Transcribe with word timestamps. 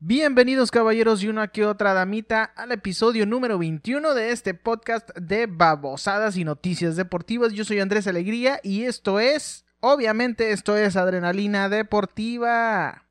Bienvenidos 0.00 0.70
caballeros 0.70 1.22
y 1.22 1.28
una 1.28 1.48
que 1.48 1.64
otra 1.64 1.94
damita 1.94 2.44
al 2.44 2.72
episodio 2.72 3.26
número 3.26 3.58
21 3.58 4.14
de 4.14 4.32
este 4.32 4.52
podcast 4.52 5.08
de 5.16 5.46
babosadas 5.46 6.36
y 6.36 6.44
noticias 6.44 6.96
deportivas. 6.96 7.52
Yo 7.52 7.64
soy 7.64 7.80
Andrés 7.80 8.06
Alegría 8.06 8.60
y 8.62 8.82
esto 8.82 9.20
es, 9.20 9.64
obviamente 9.80 10.52
esto 10.52 10.76
es 10.76 10.96
Adrenalina 10.96 11.68
Deportiva. 11.68 13.04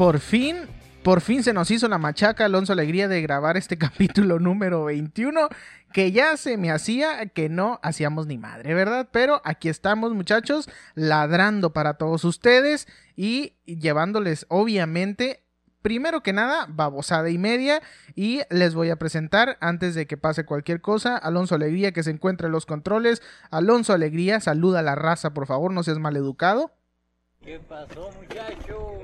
Por 0.00 0.18
fin, 0.18 0.56
por 1.02 1.20
fin 1.20 1.42
se 1.42 1.52
nos 1.52 1.70
hizo 1.70 1.86
la 1.86 1.98
machaca 1.98 2.46
Alonso 2.46 2.72
Alegría 2.72 3.06
de 3.06 3.20
grabar 3.20 3.58
este 3.58 3.76
capítulo 3.78 4.38
número 4.38 4.84
21, 4.84 5.50
que 5.92 6.10
ya 6.10 6.38
se 6.38 6.56
me 6.56 6.70
hacía 6.70 7.26
que 7.26 7.50
no 7.50 7.78
hacíamos 7.82 8.26
ni 8.26 8.38
madre, 8.38 8.72
¿verdad? 8.72 9.10
Pero 9.12 9.42
aquí 9.44 9.68
estamos 9.68 10.14
muchachos, 10.14 10.70
ladrando 10.94 11.74
para 11.74 11.98
todos 11.98 12.24
ustedes 12.24 12.88
y 13.14 13.58
llevándoles 13.66 14.46
obviamente 14.48 15.44
primero 15.82 16.22
que 16.22 16.32
nada, 16.32 16.64
babosada 16.70 17.28
y 17.28 17.36
media. 17.36 17.82
Y 18.14 18.40
les 18.48 18.74
voy 18.74 18.88
a 18.88 18.96
presentar, 18.96 19.58
antes 19.60 19.94
de 19.94 20.06
que 20.06 20.16
pase 20.16 20.46
cualquier 20.46 20.80
cosa, 20.80 21.18
Alonso 21.18 21.56
Alegría 21.56 21.92
que 21.92 22.02
se 22.02 22.10
encuentra 22.10 22.46
en 22.46 22.52
los 22.52 22.64
controles. 22.64 23.20
Alonso 23.50 23.92
Alegría, 23.92 24.40
saluda 24.40 24.78
a 24.78 24.82
la 24.82 24.94
raza, 24.94 25.34
por 25.34 25.46
favor, 25.46 25.70
no 25.70 25.82
seas 25.82 25.98
maleducado. 25.98 26.72
¿Qué 27.42 27.60
pasó, 27.68 28.10
muchacho? 28.18 28.96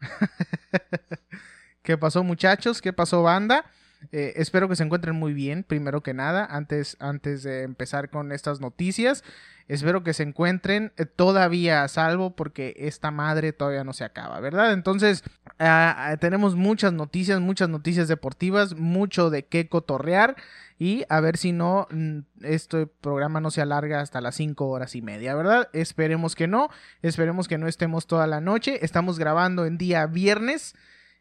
¿Qué 1.82 1.96
pasó 1.96 2.24
muchachos? 2.24 2.80
¿Qué 2.80 2.92
pasó 2.92 3.22
banda? 3.22 3.64
Eh, 4.12 4.34
espero 4.36 4.68
que 4.68 4.76
se 4.76 4.84
encuentren 4.84 5.16
muy 5.16 5.32
bien, 5.32 5.64
primero 5.64 6.02
que 6.02 6.14
nada, 6.14 6.44
antes, 6.44 6.96
antes 7.00 7.42
de 7.42 7.62
empezar 7.62 8.10
con 8.10 8.32
estas 8.32 8.60
noticias. 8.60 9.24
Espero 9.68 10.04
que 10.04 10.14
se 10.14 10.22
encuentren 10.22 10.92
eh, 10.96 11.06
todavía 11.06 11.82
a 11.82 11.88
salvo 11.88 12.36
porque 12.36 12.74
esta 12.78 13.10
madre 13.10 13.52
todavía 13.52 13.82
no 13.82 13.92
se 13.92 14.04
acaba, 14.04 14.38
¿verdad? 14.38 14.72
Entonces, 14.72 15.24
ah, 15.58 16.16
tenemos 16.20 16.54
muchas 16.54 16.92
noticias, 16.92 17.40
muchas 17.40 17.68
noticias 17.68 18.06
deportivas, 18.06 18.76
mucho 18.76 19.28
de 19.28 19.44
qué 19.44 19.68
cotorrear 19.68 20.36
y 20.78 21.04
a 21.08 21.20
ver 21.20 21.36
si 21.36 21.52
no, 21.52 21.88
mm, 21.90 22.18
este 22.42 22.86
programa 22.86 23.40
no 23.40 23.50
se 23.50 23.62
alarga 23.62 24.00
hasta 24.00 24.20
las 24.20 24.36
5 24.36 24.68
horas 24.68 24.94
y 24.94 25.02
media, 25.02 25.34
¿verdad? 25.34 25.68
Esperemos 25.72 26.36
que 26.36 26.46
no, 26.46 26.68
esperemos 27.02 27.48
que 27.48 27.58
no 27.58 27.66
estemos 27.66 28.06
toda 28.06 28.26
la 28.26 28.40
noche. 28.40 28.84
Estamos 28.84 29.18
grabando 29.18 29.66
en 29.66 29.78
día 29.78 30.06
viernes 30.06 30.74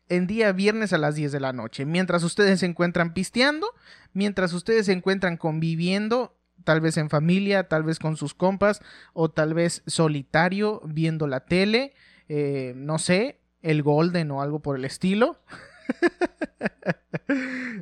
en 0.09 0.28
día 0.28 0.52
viernes 0.52 0.94
a 0.94 0.98
las 0.98 1.16
10 1.16 1.31
de 1.31 1.39
la 1.39 1.53
noche. 1.53 1.86
Mientras 1.86 2.23
ustedes 2.23 2.59
se 2.59 2.66
encuentran 2.66 3.14
pisteando, 3.14 3.67
mientras 4.14 4.53
ustedes 4.53 4.86
se 4.86 4.94
encuentran 4.94 5.38
conviviendo, 5.38 6.36
tal 6.64 6.81
vez 6.81 6.97
en 6.97 7.09
familia, 7.09 7.67
tal 7.67 7.84
vez 7.84 8.00
con 8.00 8.17
sus 8.17 8.34
compas, 8.34 8.81
o 9.14 9.30
tal 9.30 9.53
vez 9.53 9.84
solitario 9.88 10.81
viendo 10.86 11.28
la 11.28 11.42
tele, 11.42 11.94
eh, 12.28 12.73
no 12.75 12.97
sé, 13.00 13.39
el 13.62 13.84
Golden 13.84 14.31
o 14.31 14.42
algo 14.42 14.59
por 14.59 14.78
el 14.78 14.86
estilo. 14.86 15.39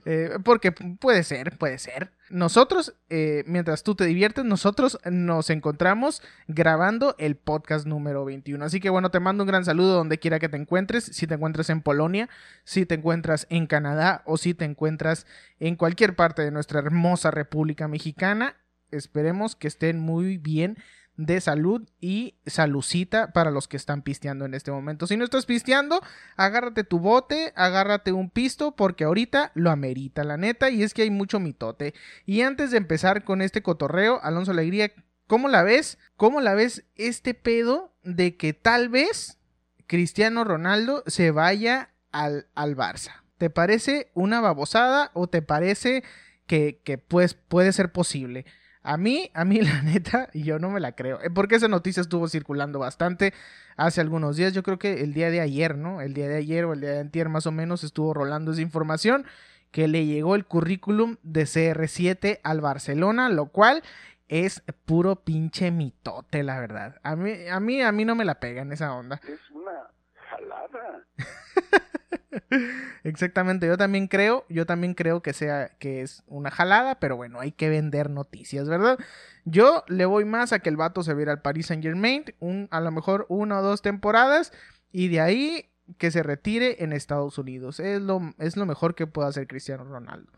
Eh, 0.05 0.37
porque 0.43 0.71
puede 0.71 1.23
ser, 1.23 1.57
puede 1.57 1.77
ser. 1.77 2.11
Nosotros, 2.29 2.95
eh, 3.09 3.43
mientras 3.45 3.83
tú 3.83 3.95
te 3.95 4.05
diviertes, 4.05 4.43
nosotros 4.43 4.99
nos 5.09 5.49
encontramos 5.49 6.21
grabando 6.47 7.15
el 7.19 7.35
podcast 7.35 7.85
número 7.85 8.25
21. 8.25 8.65
Así 8.65 8.79
que 8.79 8.89
bueno, 8.89 9.11
te 9.11 9.19
mando 9.19 9.43
un 9.43 9.47
gran 9.47 9.65
saludo 9.65 9.95
donde 9.95 10.19
quiera 10.19 10.39
que 10.39 10.49
te 10.49 10.57
encuentres. 10.57 11.05
Si 11.05 11.27
te 11.27 11.35
encuentras 11.35 11.69
en 11.69 11.81
Polonia, 11.81 12.29
si 12.63 12.85
te 12.85 12.95
encuentras 12.95 13.45
en 13.49 13.67
Canadá 13.67 14.23
o 14.25 14.37
si 14.37 14.53
te 14.53 14.65
encuentras 14.65 15.25
en 15.59 15.75
cualquier 15.75 16.15
parte 16.15 16.41
de 16.41 16.51
nuestra 16.51 16.79
hermosa 16.79 17.31
República 17.31 17.87
Mexicana, 17.87 18.55
esperemos 18.91 19.55
que 19.55 19.67
estén 19.67 19.99
muy 19.99 20.37
bien 20.37 20.77
de 21.15 21.41
salud 21.41 21.87
y 22.01 22.35
salucita 22.45 23.33
para 23.33 23.51
los 23.51 23.67
que 23.67 23.77
están 23.77 24.01
pisteando 24.01 24.45
en 24.45 24.53
este 24.53 24.71
momento. 24.71 25.05
Si 25.05 25.15
no 25.15 25.23
estás 25.23 25.45
pisteando, 25.45 26.01
agárrate 26.37 26.83
tu 26.83 26.99
bote, 26.99 27.53
agárrate 27.55 28.11
un 28.11 28.29
pisto, 28.29 28.75
porque 28.75 29.03
ahorita 29.03 29.51
lo 29.53 29.69
amerita, 29.69 30.23
la 30.23 30.37
neta, 30.37 30.69
y 30.69 30.83
es 30.83 30.93
que 30.93 31.03
hay 31.03 31.11
mucho 31.11 31.39
mitote. 31.39 31.93
Y 32.25 32.41
antes 32.41 32.71
de 32.71 32.77
empezar 32.77 33.23
con 33.23 33.41
este 33.41 33.61
cotorreo, 33.61 34.19
Alonso 34.23 34.51
Alegría, 34.51 34.91
¿cómo 35.27 35.49
la 35.49 35.63
ves? 35.63 35.99
¿Cómo 36.15 36.41
la 36.41 36.55
ves 36.55 36.85
este 36.95 37.33
pedo 37.33 37.93
de 38.03 38.35
que 38.35 38.53
tal 38.53 38.89
vez 38.89 39.37
Cristiano 39.85 40.43
Ronaldo 40.43 41.03
se 41.05 41.29
vaya 41.31 41.91
al, 42.11 42.47
al 42.55 42.75
Barça? 42.75 43.21
¿Te 43.37 43.49
parece 43.49 44.09
una 44.13 44.41
babosada 44.41 45.11
o 45.13 45.27
te 45.27 45.41
parece 45.41 46.03
que, 46.47 46.81
que 46.83 46.97
pues, 46.97 47.35
puede 47.35 47.71
ser 47.71 47.91
posible? 47.91 48.45
A 48.83 48.97
mí, 48.97 49.31
a 49.33 49.45
mí 49.45 49.61
la 49.61 49.81
neta, 49.81 50.29
yo 50.33 50.59
no 50.59 50.69
me 50.69 50.79
la 50.79 50.93
creo. 50.93 51.21
Eh, 51.21 51.29
porque 51.29 51.55
esa 51.55 51.67
noticia 51.67 52.01
estuvo 52.01 52.27
circulando 52.27 52.79
bastante 52.79 53.33
hace 53.77 54.01
algunos 54.01 54.35
días. 54.35 54.53
Yo 54.53 54.63
creo 54.63 54.77
que 54.77 55.01
el 55.01 55.13
día 55.13 55.31
de 55.31 55.41
ayer, 55.41 55.77
¿no? 55.77 56.01
El 56.01 56.13
día 56.13 56.27
de 56.27 56.37
ayer 56.37 56.65
o 56.65 56.73
el 56.73 56.81
día 56.81 56.91
de 56.91 56.99
antier 56.99 57.29
más 57.29 57.47
o 57.47 57.51
menos 57.51 57.83
estuvo 57.83 58.13
rolando 58.13 58.51
esa 58.51 58.61
información 58.61 59.25
que 59.71 59.87
le 59.87 60.05
llegó 60.05 60.35
el 60.35 60.45
currículum 60.45 61.17
de 61.23 61.43
CR7 61.43 62.39
al 62.43 62.61
Barcelona, 62.61 63.29
lo 63.29 63.47
cual 63.47 63.81
es 64.27 64.61
puro 64.85 65.15
pinche 65.15 65.71
mitote, 65.71 66.43
la 66.43 66.59
verdad. 66.59 66.99
A 67.01 67.15
mí, 67.15 67.47
a 67.49 67.59
mí, 67.59 67.81
a 67.81 67.91
mí 67.91 68.05
no 68.05 68.13
me 68.15 68.25
la 68.25 68.39
pega 68.39 68.61
en 68.61 68.71
esa 68.71 68.93
onda. 68.93 69.19
Es 69.27 69.49
una 69.51 69.89
jalada. 70.29 71.05
Exactamente, 73.03 73.67
yo 73.67 73.77
también 73.77 74.07
creo, 74.07 74.45
yo 74.49 74.65
también 74.65 74.93
creo 74.93 75.21
que 75.21 75.33
sea 75.33 75.69
que 75.79 76.01
es 76.01 76.23
una 76.27 76.51
jalada, 76.51 76.99
pero 76.99 77.15
bueno, 77.15 77.39
hay 77.39 77.51
que 77.51 77.69
vender 77.69 78.09
noticias, 78.09 78.67
¿verdad? 78.67 78.97
Yo 79.45 79.83
le 79.87 80.05
voy 80.05 80.25
más 80.25 80.53
a 80.53 80.59
que 80.59 80.69
el 80.69 80.77
vato 80.77 81.03
se 81.03 81.13
viera 81.13 81.31
al 81.31 81.41
Paris 81.41 81.67
Saint 81.67 81.83
Germain, 81.83 82.25
a 82.69 82.79
lo 82.79 82.91
mejor 82.91 83.25
una 83.29 83.59
o 83.59 83.61
dos 83.61 83.81
temporadas, 83.81 84.51
y 84.91 85.09
de 85.09 85.21
ahí 85.21 85.69
que 85.97 86.11
se 86.11 86.23
retire 86.23 86.83
en 86.83 86.93
Estados 86.93 87.37
Unidos. 87.37 87.79
Es 87.79 88.01
lo, 88.01 88.33
es 88.37 88.57
lo 88.57 88.65
mejor 88.65 88.95
que 88.95 89.07
puede 89.07 89.29
hacer 89.29 89.47
Cristiano 89.47 89.83
Ronaldo. 89.83 90.31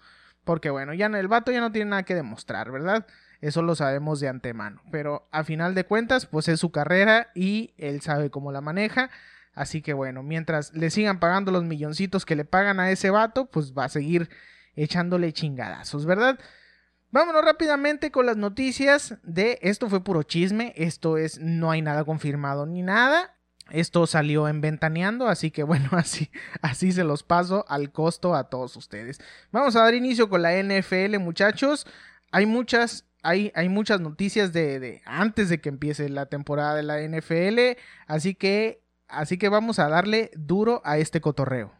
Porque 0.43 0.69
bueno, 0.69 0.93
ya 0.93 1.07
el 1.07 1.27
vato 1.27 1.51
ya 1.51 1.59
no 1.59 1.71
tiene 1.71 1.91
nada 1.91 2.03
que 2.03 2.15
demostrar, 2.15 2.71
¿verdad? 2.71 3.07
Eso 3.41 3.61
lo 3.61 3.75
sabemos 3.75 4.19
de 4.19 4.27
antemano. 4.27 4.81
Pero 4.91 5.27
a 5.31 5.43
final 5.43 5.75
de 5.75 5.85
cuentas, 5.85 6.25
pues 6.25 6.47
es 6.47 6.59
su 6.59 6.71
carrera 6.71 7.29
y 7.33 7.73
él 7.77 8.01
sabe 8.01 8.29
cómo 8.29 8.51
la 8.51 8.61
maneja. 8.61 9.09
Así 9.55 9.81
que 9.81 9.93
bueno, 9.93 10.21
mientras 10.21 10.73
le 10.73 10.91
sigan 10.91 11.19
pagando 11.19 11.51
los 11.51 11.63
milloncitos 11.63 12.25
que 12.25 12.35
le 12.35 12.45
pagan 12.45 12.79
a 12.79 12.91
ese 12.91 13.09
vato, 13.09 13.45
pues 13.45 13.73
va 13.73 13.85
a 13.85 13.89
seguir 13.89 14.29
echándole 14.75 15.31
chingadazos, 15.31 16.05
¿verdad? 16.05 16.37
Vámonos 17.11 17.45
rápidamente 17.45 18.11
con 18.11 18.25
las 18.25 18.35
noticias 18.35 19.15
de 19.23 19.57
esto 19.61 19.89
fue 19.89 20.03
puro 20.03 20.23
chisme, 20.23 20.73
esto 20.75 21.17
es 21.17 21.39
no 21.39 21.71
hay 21.71 21.81
nada 21.81 22.03
confirmado 22.03 22.65
ni 22.65 22.81
nada. 22.81 23.31
Esto 23.71 24.05
salió 24.05 24.47
en 24.47 24.61
Ventaneando, 24.61 25.27
así 25.27 25.49
que 25.49 25.63
bueno, 25.63 25.89
así, 25.93 26.29
así 26.61 26.91
se 26.91 27.05
los 27.05 27.23
paso 27.23 27.65
al 27.69 27.91
costo 27.93 28.35
a 28.35 28.49
todos 28.49 28.75
ustedes. 28.75 29.19
Vamos 29.51 29.77
a 29.77 29.83
dar 29.83 29.93
inicio 29.93 30.29
con 30.29 30.41
la 30.41 30.61
NFL, 30.61 31.17
muchachos. 31.19 31.87
Hay 32.31 32.45
muchas, 32.45 33.05
hay, 33.23 33.51
hay 33.55 33.69
muchas 33.69 34.01
noticias 34.01 34.51
de, 34.51 34.81
de 34.81 35.01
antes 35.05 35.47
de 35.47 35.61
que 35.61 35.69
empiece 35.69 36.09
la 36.09 36.25
temporada 36.25 36.75
de 36.75 36.83
la 36.83 36.99
NFL, 37.01 37.79
así 38.07 38.35
que 38.35 38.84
Así 39.07 39.37
que 39.37 39.49
vamos 39.49 39.79
a 39.79 39.87
darle 39.89 40.31
duro 40.35 40.81
a 40.83 40.97
este 40.97 41.21
cotorreo. 41.21 41.71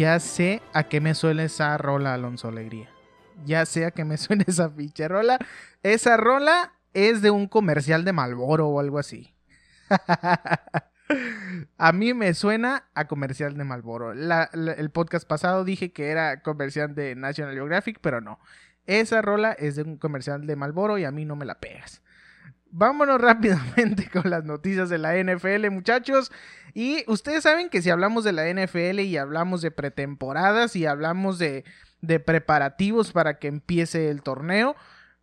Ya 0.00 0.18
sé 0.18 0.62
a 0.72 0.84
qué 0.84 0.98
me 0.98 1.14
suena 1.14 1.42
esa 1.42 1.76
rola, 1.76 2.14
Alonso 2.14 2.48
Alegría. 2.48 2.88
Ya 3.44 3.66
sé 3.66 3.84
a 3.84 3.90
qué 3.90 4.06
me 4.06 4.16
suena 4.16 4.44
esa 4.46 4.74
pinche 4.74 5.06
rola. 5.06 5.38
Esa 5.82 6.16
rola 6.16 6.72
es 6.94 7.20
de 7.20 7.30
un 7.30 7.46
comercial 7.46 8.02
de 8.06 8.14
Malboro 8.14 8.66
o 8.66 8.80
algo 8.80 8.98
así. 8.98 9.34
A 11.76 11.92
mí 11.92 12.14
me 12.14 12.32
suena 12.32 12.88
a 12.94 13.08
comercial 13.08 13.58
de 13.58 13.64
Malboro. 13.64 14.12
el 14.12 14.90
podcast 14.90 15.28
pasado 15.28 15.64
dije 15.64 15.92
que 15.92 16.08
era 16.08 16.40
comercial 16.40 16.94
de 16.94 17.14
National 17.14 17.52
Geographic, 17.52 17.98
pero 18.00 18.22
no. 18.22 18.38
Esa 18.86 19.20
rola 19.20 19.52
es 19.52 19.76
de 19.76 19.82
un 19.82 19.98
comercial 19.98 20.46
de 20.46 20.56
Malboro 20.56 20.96
y 20.96 21.04
a 21.04 21.10
mí 21.10 21.26
no 21.26 21.36
me 21.36 21.44
la 21.44 21.60
pegas. 21.60 22.02
Vámonos 22.70 23.20
rápidamente 23.20 24.08
con 24.12 24.30
las 24.30 24.44
noticias 24.44 24.88
de 24.88 24.98
la 24.98 25.14
NFL, 25.16 25.70
muchachos. 25.70 26.30
Y 26.72 27.04
ustedes 27.08 27.42
saben 27.42 27.68
que 27.68 27.82
si 27.82 27.90
hablamos 27.90 28.24
de 28.24 28.32
la 28.32 28.48
NFL 28.48 29.00
y 29.00 29.16
hablamos 29.16 29.62
de 29.62 29.70
pretemporadas 29.70 30.76
y 30.76 30.86
hablamos 30.86 31.38
de, 31.38 31.64
de 32.00 32.20
preparativos 32.20 33.12
para 33.12 33.38
que 33.38 33.48
empiece 33.48 34.08
el 34.08 34.22
torneo, 34.22 34.76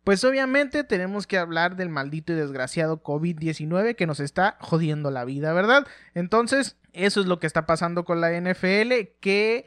pues 0.04 0.24
obviamente 0.24 0.84
tenemos 0.84 1.26
que 1.26 1.38
hablar 1.38 1.76
del 1.76 1.88
maldito 1.90 2.32
y 2.32 2.36
desgraciado 2.36 3.02
COVID-19 3.02 3.94
que 3.94 4.06
nos 4.06 4.20
está 4.20 4.56
jodiendo 4.60 5.10
la 5.10 5.24
vida, 5.24 5.52
¿verdad? 5.52 5.86
Entonces, 6.14 6.76
eso 6.92 7.20
es 7.20 7.26
lo 7.26 7.38
que 7.38 7.46
está 7.46 7.66
pasando 7.66 8.04
con 8.04 8.20
la 8.20 8.30
NFL, 8.32 8.92
que 9.20 9.66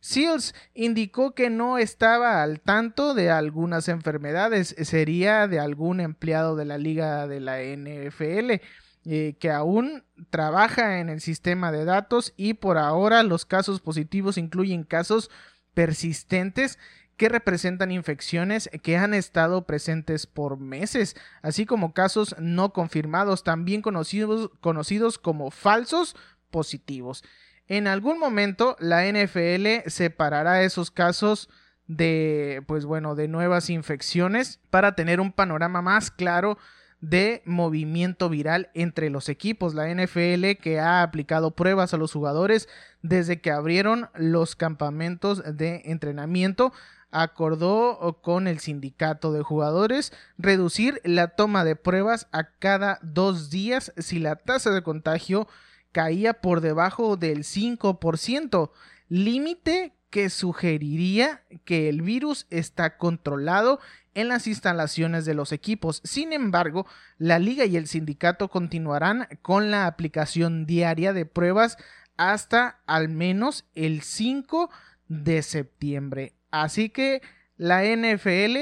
Seals 0.00 0.54
indicó 0.74 1.34
que 1.34 1.50
no 1.50 1.78
estaba 1.78 2.42
al 2.42 2.60
tanto 2.60 3.14
de 3.14 3.30
algunas 3.30 3.88
enfermedades, 3.88 4.74
sería 4.82 5.48
de 5.48 5.58
algún 5.58 6.00
empleado 6.00 6.54
de 6.56 6.64
la 6.64 6.78
liga 6.78 7.26
de 7.26 7.40
la 7.40 7.60
NFL 7.60 8.62
eh, 9.04 9.36
que 9.40 9.50
aún 9.50 10.04
trabaja 10.30 11.00
en 11.00 11.08
el 11.08 11.20
sistema 11.20 11.72
de 11.72 11.84
datos 11.84 12.34
y 12.36 12.54
por 12.54 12.78
ahora 12.78 13.22
los 13.22 13.46
casos 13.46 13.80
positivos 13.80 14.38
incluyen 14.38 14.84
casos 14.84 15.30
persistentes 15.74 16.78
que 17.16 17.28
representan 17.28 17.90
infecciones 17.90 18.70
que 18.82 18.96
han 18.96 19.12
estado 19.12 19.66
presentes 19.66 20.26
por 20.26 20.58
meses, 20.58 21.16
así 21.42 21.66
como 21.66 21.92
casos 21.92 22.36
no 22.38 22.72
confirmados, 22.72 23.42
también 23.42 23.82
conocidos, 23.82 24.50
conocidos 24.60 25.18
como 25.18 25.50
falsos 25.50 26.14
positivos. 26.50 27.24
En 27.68 27.86
algún 27.86 28.18
momento 28.18 28.76
la 28.80 29.06
NFL 29.06 29.88
separará 29.88 30.62
esos 30.62 30.90
casos 30.90 31.48
de 31.86 32.62
pues 32.66 32.84
bueno, 32.84 33.14
de 33.14 33.28
nuevas 33.28 33.70
infecciones 33.70 34.60
para 34.70 34.94
tener 34.94 35.20
un 35.20 35.32
panorama 35.32 35.82
más 35.82 36.10
claro 36.10 36.58
de 37.00 37.42
movimiento 37.44 38.28
viral 38.28 38.70
entre 38.74 39.10
los 39.10 39.28
equipos. 39.28 39.74
La 39.74 39.88
NFL 39.92 40.52
que 40.60 40.80
ha 40.80 41.02
aplicado 41.02 41.52
pruebas 41.52 41.94
a 41.94 41.98
los 41.98 42.12
jugadores 42.12 42.68
desde 43.02 43.40
que 43.40 43.50
abrieron 43.50 44.08
los 44.14 44.56
campamentos 44.56 45.42
de 45.56 45.82
entrenamiento 45.84 46.72
acordó 47.10 48.18
con 48.22 48.46
el 48.46 48.58
sindicato 48.58 49.32
de 49.32 49.42
jugadores 49.42 50.12
reducir 50.36 51.00
la 51.04 51.28
toma 51.28 51.64
de 51.64 51.76
pruebas 51.76 52.28
a 52.32 52.50
cada 52.58 52.98
dos 53.02 53.48
días 53.48 53.94
si 53.96 54.18
la 54.18 54.36
tasa 54.36 54.70
de 54.70 54.82
contagio 54.82 55.48
caía 55.92 56.34
por 56.34 56.60
debajo 56.60 57.16
del 57.16 57.44
5%, 57.44 58.70
límite 59.08 59.94
que 60.10 60.30
sugeriría 60.30 61.42
que 61.64 61.88
el 61.88 62.02
virus 62.02 62.46
está 62.50 62.96
controlado 62.96 63.80
en 64.14 64.28
las 64.28 64.46
instalaciones 64.46 65.24
de 65.24 65.34
los 65.34 65.52
equipos. 65.52 66.00
Sin 66.04 66.32
embargo, 66.32 66.86
la 67.18 67.38
liga 67.38 67.66
y 67.66 67.76
el 67.76 67.86
sindicato 67.86 68.48
continuarán 68.48 69.28
con 69.42 69.70
la 69.70 69.86
aplicación 69.86 70.66
diaria 70.66 71.12
de 71.12 71.26
pruebas 71.26 71.76
hasta 72.16 72.80
al 72.86 73.08
menos 73.08 73.64
el 73.74 74.02
5 74.02 74.70
de 75.08 75.42
septiembre. 75.42 76.34
Así 76.50 76.88
que 76.88 77.22
la 77.56 77.84
NFL 77.84 78.56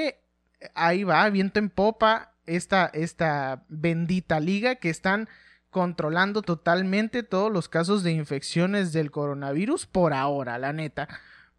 ahí 0.75 1.05
va, 1.05 1.29
viento 1.31 1.59
en 1.59 1.71
popa 1.71 2.35
esta, 2.47 2.87
esta 2.93 3.65
bendita 3.69 4.41
liga 4.41 4.77
que 4.77 4.91
están 4.91 5.29
controlando 5.77 6.41
totalmente 6.41 7.23
todos 7.23 7.53
los 7.53 7.69
casos 7.69 8.03
de 8.03 8.13
infecciones 8.13 8.95
del 8.95 9.11
coronavirus 9.11 9.85
por 9.85 10.15
ahora, 10.15 10.57
la 10.57 10.73
neta. 10.73 11.07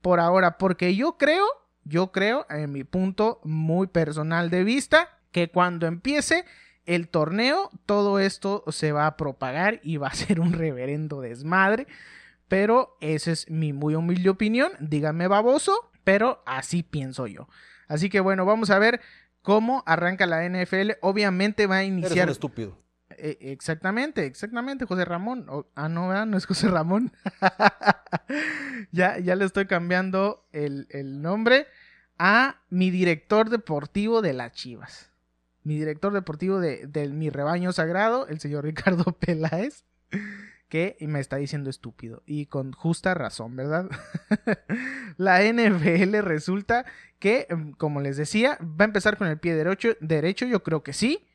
Por 0.02 0.20
ahora, 0.20 0.58
porque 0.58 0.96
yo 0.96 1.20
creo 1.20 1.46
yo 1.84 2.12
creo, 2.12 2.48
en 2.50 2.72
mi 2.72 2.84
punto 2.84 3.40
muy 3.44 3.86
personal 3.86 4.50
de 4.50 4.64
vista, 4.64 5.20
que 5.32 5.52
cuando 5.52 5.86
empiece 5.86 6.46
el 6.88 7.10
torneo, 7.10 7.70
todo 7.86 8.18
esto 8.18 8.64
se 8.70 8.92
va 8.92 9.06
a 9.06 9.18
propagar 9.18 9.80
y 9.84 9.98
va 9.98 10.08
a 10.08 10.16
ser 10.16 10.40
un 10.40 10.54
reverendo 10.54 11.22
desmadre. 11.22 11.86
Pero 12.48 12.98
esa 13.02 13.32
es 13.32 13.52
mi 13.52 13.72
muy 13.72 13.94
humilde 13.94 14.32
opinión. 14.32 14.72
Díganme 14.80 15.28
baboso, 15.28 15.92
pero 16.04 16.42
así 16.48 16.82
pienso 16.82 17.28
yo. 17.28 17.48
Así 17.88 18.10
que 18.10 18.20
bueno, 18.20 18.46
vamos 18.46 18.72
a 18.72 18.80
ver 18.80 19.00
cómo 19.44 19.84
arranca 19.86 20.26
la 20.26 20.44
NFL. 20.44 20.94
Obviamente 21.02 21.68
va 21.68 21.78
a 21.78 21.84
iniciar. 21.84 22.18
Eres 22.18 22.32
estúpido. 22.32 22.87
Eh, 23.12 23.38
exactamente, 23.42 24.26
exactamente, 24.26 24.86
José 24.86 25.06
Ramón. 25.06 25.48
ah, 25.76 25.90
no, 25.90 26.26
no 26.26 26.38
es 26.38 26.46
José 26.46 26.68
Ramón. 26.68 27.14
ya, 28.92 29.18
ya 29.20 29.36
le 29.36 29.46
estoy 29.46 29.66
cambiando 29.66 30.46
el, 30.52 30.88
nombre 31.22 31.68
a 32.18 32.62
mi 32.70 32.92
director 32.92 33.50
deportivo 33.50 34.22
de 34.22 34.34
las 34.34 34.52
Chivas. 34.52 35.12
Mi 35.64 35.78
director 35.78 36.14
deportivo 36.14 36.60
de, 36.60 37.10
mi 37.14 37.30
rebaño 37.30 37.72
sagrado, 37.72 38.28
el 38.28 38.40
señor 38.40 38.66
Ricardo 38.66 39.04
Peláez, 39.20 39.84
que 40.70 40.98
me 41.02 41.20
está 41.20 41.38
diciendo 41.38 41.70
estúpido. 41.70 42.24
Y 42.26 42.48
con 42.48 42.74
justa 42.74 43.14
razón, 43.14 43.56
¿verdad? 43.56 43.90
la 45.18 45.42
NFL 45.42 46.18
resulta 46.20 46.86
que, 47.20 47.48
como 47.78 48.02
les 48.02 48.18
decía, 48.18 48.58
va 48.62 48.84
a 48.84 48.86
empezar 48.86 49.18
con 49.18 49.28
el 49.28 49.40
pie 49.40 49.56
derecho. 49.56 49.96
derecho 50.02 50.46
yo 50.46 50.62
creo 50.62 50.84
que 50.84 50.94
sí. 50.94 51.27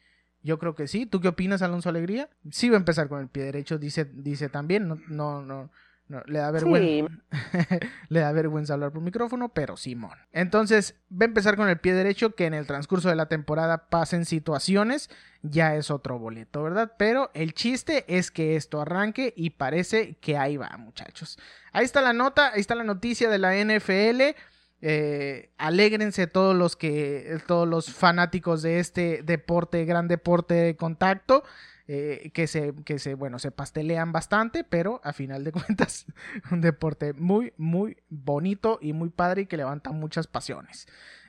Yo 0.43 0.59
creo 0.59 0.75
que 0.75 0.89
sí. 0.89 1.07
¿Tú 1.07 1.21
qué 1.21 1.29
opinas, 1.29 1.63
Alonso 1.63 1.89
Alegría? 1.89 2.29
Sí 2.51 2.69
va 2.69 2.77
a 2.77 2.79
empezar 2.79 3.09
con 3.09 3.21
el 3.21 3.29
pie 3.29 3.45
derecho, 3.45 3.79
dice, 3.79 4.05
dice 4.05 4.49
también. 4.49 4.89
No, 5.09 5.43
no, 5.43 5.71
no, 6.09 6.23
le 6.27 6.41
da 6.41 6.51
vergüenza. 6.51 7.15
le 8.09 8.21
da 8.21 8.33
vergüenza 8.33 8.75
hablar 8.75 8.93
por 8.93 9.03
micrófono, 9.03 9.51
pero 9.51 9.77
Simón. 9.77 10.19
Entonces, 10.33 10.97
va 11.11 11.25
a 11.25 11.29
empezar 11.29 11.57
con 11.57 11.69
el 11.69 11.79
pie 11.79 11.95
derecho, 11.95 12.35
que 12.35 12.47
en 12.47 12.55
el 12.55 12.67
transcurso 12.67 13.09
de 13.09 13.17
la 13.17 13.27
temporada 13.27 13.89
pasen 13.89 14.25
situaciones. 14.25 15.11
Ya 15.43 15.75
es 15.77 15.91
otro 15.91 16.19
boleto, 16.19 16.63
¿verdad? 16.63 16.93
Pero 16.99 17.31
el 17.35 17.55
chiste 17.55 18.05
es 18.09 18.31
que 18.31 18.57
esto 18.57 18.81
arranque 18.81 19.33
y 19.37 19.51
parece 19.51 20.17
que 20.21 20.37
ahí 20.37 20.57
va, 20.57 20.77
muchachos. 20.77 21.39
Ahí 21.73 21.85
está 21.85 22.01
la 22.01 22.13
nota, 22.13 22.53
ahí 22.53 22.61
está 22.61 22.75
la 22.75 22.85
noticia 22.85 23.31
de 23.31 23.39
la 23.39 23.55
NFL. 23.57 24.37
Eh, 24.83 25.51
alégrense 25.59 26.27
todos 26.27 26.57
los 26.57 26.75
que 26.75 27.39
todos 27.47 27.69
los 27.69 27.93
fanáticos 27.93 28.63
de 28.63 28.81
este 28.81 29.23
deporte, 29.23 29.85
gran 29.85 30.09
deporte 30.09 30.55
de 30.55 30.77
contacto. 30.77 31.45
Eh, 31.89 32.31
que, 32.33 32.47
se, 32.47 32.73
que 32.85 33.01
se, 33.01 33.15
bueno, 33.15 33.41
se 33.41 33.51
pastelean 33.51 34.13
bastante, 34.13 34.63
pero 34.63 35.01
a 35.03 35.13
final 35.13 35.43
de 35.43 35.53
cuentas, 35.53 36.07
un 36.51 36.61
deporte 36.61 37.13
muy, 37.13 37.53
muy 37.57 37.97
bonito 38.09 38.79
y 38.81 38.93
muy 38.93 39.11
padre 39.11 39.43
y 39.43 39.47
que 39.47 39.57
levanta 39.57 39.91
muchas 39.91 40.29
pasiones. 40.29 40.87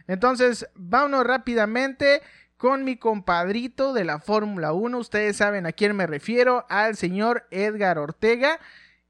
Entonces, 0.08 0.70
vámonos 0.76 1.26
rápidamente 1.26 2.22
con 2.58 2.84
mi 2.84 2.98
compadrito 2.98 3.94
de 3.94 4.06
la 4.06 4.20
Fórmula 4.20 4.74
1. 4.74 4.98
Ustedes 4.98 5.38
saben 5.38 5.66
a 5.66 5.72
quién 5.72 5.96
me 5.96 6.08
refiero, 6.08 6.66
al 6.70 6.96
señor 6.96 7.46
Edgar 7.52 7.98
Ortega, 7.98 8.60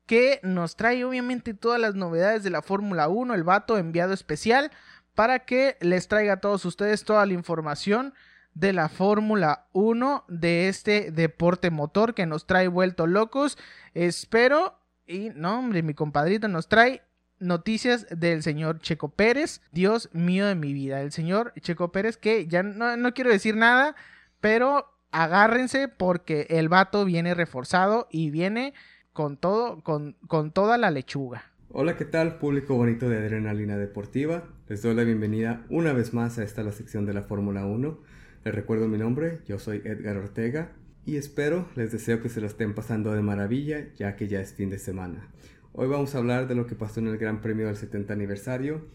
que 0.05 0.39
nos 0.43 0.75
trae 0.75 1.03
obviamente 1.05 1.53
todas 1.53 1.79
las 1.79 1.95
novedades 1.95 2.43
de 2.43 2.49
la 2.49 2.61
Fórmula 2.61 3.07
1, 3.07 3.33
el 3.33 3.43
vato 3.43 3.77
enviado 3.77 4.13
especial, 4.13 4.71
para 5.15 5.39
que 5.39 5.77
les 5.79 6.07
traiga 6.07 6.33
a 6.33 6.39
todos 6.39 6.65
ustedes 6.65 7.03
toda 7.03 7.25
la 7.25 7.33
información 7.33 8.13
de 8.53 8.73
la 8.73 8.89
Fórmula 8.89 9.67
1 9.73 10.25
de 10.27 10.67
este 10.67 11.11
deporte 11.11 11.71
motor 11.71 12.13
que 12.13 12.25
nos 12.25 12.45
trae 12.45 12.67
vuelto 12.67 13.07
locos. 13.07 13.57
Espero 13.93 14.79
y 15.05 15.29
no, 15.35 15.59
hombre, 15.59 15.83
mi 15.83 15.93
compadrito 15.93 16.47
nos 16.47 16.67
trae 16.67 17.01
noticias 17.39 18.07
del 18.09 18.41
señor 18.41 18.79
Checo 18.79 19.09
Pérez, 19.09 19.61
Dios 19.71 20.09
mío 20.13 20.45
de 20.47 20.55
mi 20.55 20.73
vida, 20.73 21.01
el 21.01 21.11
señor 21.11 21.53
Checo 21.59 21.91
Pérez 21.91 22.17
que 22.17 22.47
ya 22.47 22.63
no, 22.63 22.95
no 22.95 23.13
quiero 23.13 23.31
decir 23.31 23.55
nada, 23.55 23.95
pero 24.39 24.89
agárrense 25.11 25.87
porque 25.87 26.47
el 26.49 26.69
vato 26.69 27.05
viene 27.05 27.33
reforzado 27.33 28.07
y 28.09 28.29
viene 28.29 28.73
con 29.13 29.37
todo, 29.37 29.81
con, 29.81 30.15
con 30.27 30.51
toda 30.51 30.77
la 30.77 30.91
lechuga. 30.91 31.45
Hola, 31.69 31.95
¿qué 31.97 32.05
tal, 32.05 32.37
público 32.37 32.75
bonito 32.75 33.09
de 33.09 33.17
Adrenalina 33.17 33.77
Deportiva? 33.77 34.43
Les 34.67 34.81
doy 34.81 34.95
la 34.95 35.03
bienvenida 35.03 35.65
una 35.69 35.93
vez 35.93 36.13
más 36.13 36.37
a 36.37 36.43
esta 36.43 36.63
la 36.63 36.71
sección 36.71 37.05
de 37.05 37.13
la 37.13 37.23
Fórmula 37.23 37.65
1. 37.65 37.99
Les 38.43 38.53
recuerdo 38.53 38.87
mi 38.87 38.97
nombre, 38.97 39.39
yo 39.47 39.57
soy 39.59 39.81
Edgar 39.85 40.17
Ortega 40.17 40.73
y 41.05 41.17
espero, 41.17 41.67
les 41.75 41.91
deseo 41.91 42.21
que 42.21 42.29
se 42.29 42.41
lo 42.41 42.47
estén 42.47 42.75
pasando 42.75 43.13
de 43.13 43.21
maravilla 43.21 43.87
ya 43.95 44.15
que 44.15 44.27
ya 44.27 44.41
es 44.41 44.53
fin 44.53 44.69
de 44.69 44.79
semana. 44.79 45.29
Hoy 45.73 45.87
vamos 45.87 46.13
a 46.13 46.19
hablar 46.19 46.47
de 46.47 46.55
lo 46.55 46.67
que 46.67 46.75
pasó 46.75 46.99
en 46.99 47.07
el 47.07 47.17
Gran 47.17 47.41
Premio 47.41 47.67
del 47.67 47.77
70 47.77 48.13
aniversario. 48.13 48.85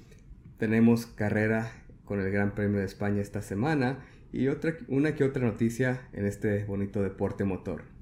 Tenemos 0.58 1.06
carrera 1.06 1.72
con 2.04 2.20
el 2.20 2.30
Gran 2.30 2.54
Premio 2.54 2.78
de 2.78 2.86
España 2.86 3.20
esta 3.20 3.42
semana 3.42 4.04
y 4.32 4.48
otra, 4.48 4.76
una 4.88 5.14
que 5.14 5.24
otra 5.24 5.44
noticia 5.44 6.08
en 6.12 6.26
este 6.26 6.64
bonito 6.64 7.02
deporte 7.02 7.44
motor. 7.44 7.97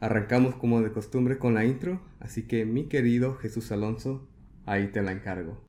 Arrancamos 0.00 0.54
como 0.54 0.80
de 0.80 0.92
costumbre 0.92 1.38
con 1.38 1.54
la 1.54 1.64
intro, 1.64 2.00
así 2.20 2.46
que 2.46 2.64
mi 2.64 2.84
querido 2.84 3.34
Jesús 3.34 3.72
Alonso, 3.72 4.28
ahí 4.64 4.88
te 4.88 5.02
la 5.02 5.12
encargo. 5.12 5.67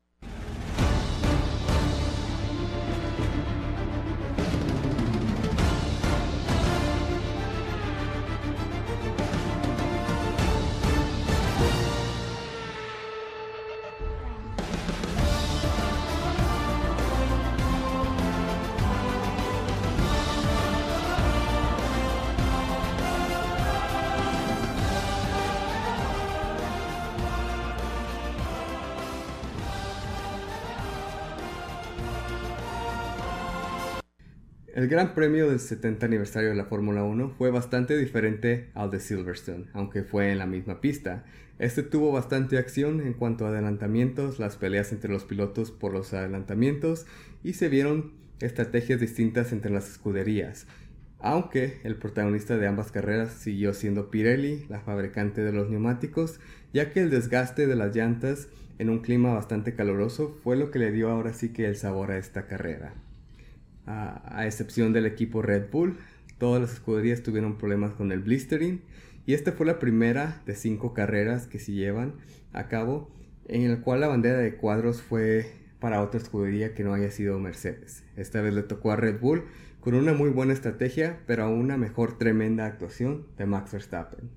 Gran 35.00 35.16
Premio 35.16 35.50
del 35.50 35.62
70 35.62 36.08
aniversario 36.08 36.50
de 36.50 36.56
la 36.56 36.66
Fórmula 36.66 37.06
1 37.06 37.30
fue 37.38 37.52
bastante 37.52 37.96
diferente 37.98 38.68
al 38.74 38.92
de 38.92 39.00
Silverstone, 39.00 39.68
aunque 39.72 40.04
fue 40.04 40.30
en 40.34 40.40
la 40.40 40.46
misma 40.46 40.82
pista. 40.82 41.24
Este 41.58 41.84
tuvo 41.84 42.12
bastante 42.12 42.58
acción 42.58 43.00
en 43.00 43.14
cuanto 43.14 43.46
a 43.46 43.48
adelantamientos, 43.48 44.40
las 44.40 44.58
peleas 44.58 44.92
entre 44.92 45.10
los 45.10 45.24
pilotos 45.24 45.72
por 45.72 45.94
los 45.94 46.14
adelantamientos 46.14 47.06
y 47.46 47.54
se 47.54 47.70
vieron 47.70 48.12
estrategias 48.42 49.00
distintas 49.00 49.54
entre 49.54 49.72
las 49.72 49.90
escuderías. 49.90 50.68
Aunque 51.20 51.80
el 51.86 51.96
protagonista 51.96 52.58
de 52.58 52.68
ambas 52.68 52.92
carreras 52.92 53.32
siguió 53.32 53.74
siendo 53.74 54.12
Pirelli, 54.12 54.66
la 54.68 54.82
fabricante 54.82 55.40
de 55.40 55.54
los 55.54 55.70
neumáticos, 55.70 56.42
ya 56.74 56.92
que 56.92 57.00
el 57.00 57.10
desgaste 57.10 57.68
de 57.68 57.76
las 57.78 57.96
llantas 57.96 58.50
en 58.80 58.90
un 58.90 59.00
clima 59.00 59.34
bastante 59.34 59.76
caluroso 59.76 60.38
fue 60.44 60.58
lo 60.58 60.72
que 60.72 60.80
le 60.80 60.92
dio 60.92 61.10
ahora 61.10 61.32
sí 61.32 61.54
que 61.54 61.68
el 61.68 61.78
sabor 61.78 62.12
a 62.12 62.18
esta 62.18 62.48
carrera 62.48 62.96
a, 63.90 64.46
excepción 64.46 64.94
del 64.94 65.06
equipo 65.06 65.42
Red 65.42 65.70
Bull. 65.72 65.98
Todas 66.38 66.62
las 66.62 66.74
escuderías 66.74 67.24
tuvieron 67.24 67.58
problemas 67.58 67.94
con 67.94 68.12
el 68.12 68.22
blistering 68.22 68.82
y 69.26 69.34
esta 69.34 69.52
fue 69.52 69.66
la 69.66 69.80
primera 69.80 70.42
de 70.46 70.56
cinco 70.56 70.94
carreras 70.94 71.48
que 71.48 71.60
se 71.60 71.74
llevan 71.74 72.14
a 72.54 72.68
cabo 72.68 73.12
en 73.48 73.64
el 73.64 73.82
cual 73.82 74.02
la 74.02 74.08
bandera 74.08 74.38
de 74.38 74.56
cuadros 74.56 75.02
fue 75.02 75.52
para 75.80 76.02
otra 76.02 76.20
escudería 76.20 76.74
que 76.74 76.84
no 76.84 76.94
haya 76.94 77.10
sido 77.12 77.40
Mercedes. 77.40 78.04
Esta 78.16 78.42
vez 78.42 78.54
le 78.54 78.64
tocó 78.64 78.92
a 78.92 78.96
Red 78.96 79.20
Bull 79.20 79.46
con 79.80 79.96
una 79.96 80.14
muy 80.14 80.30
buena 80.30 80.54
estrategia, 80.54 81.20
pero 81.26 81.44
a 81.44 81.50
una 81.50 81.78
mejor 81.78 82.18
tremenda 82.18 82.66
actuación 82.66 83.28
de 83.38 83.46
Max 83.46 83.72
Verstappen. 83.72 84.30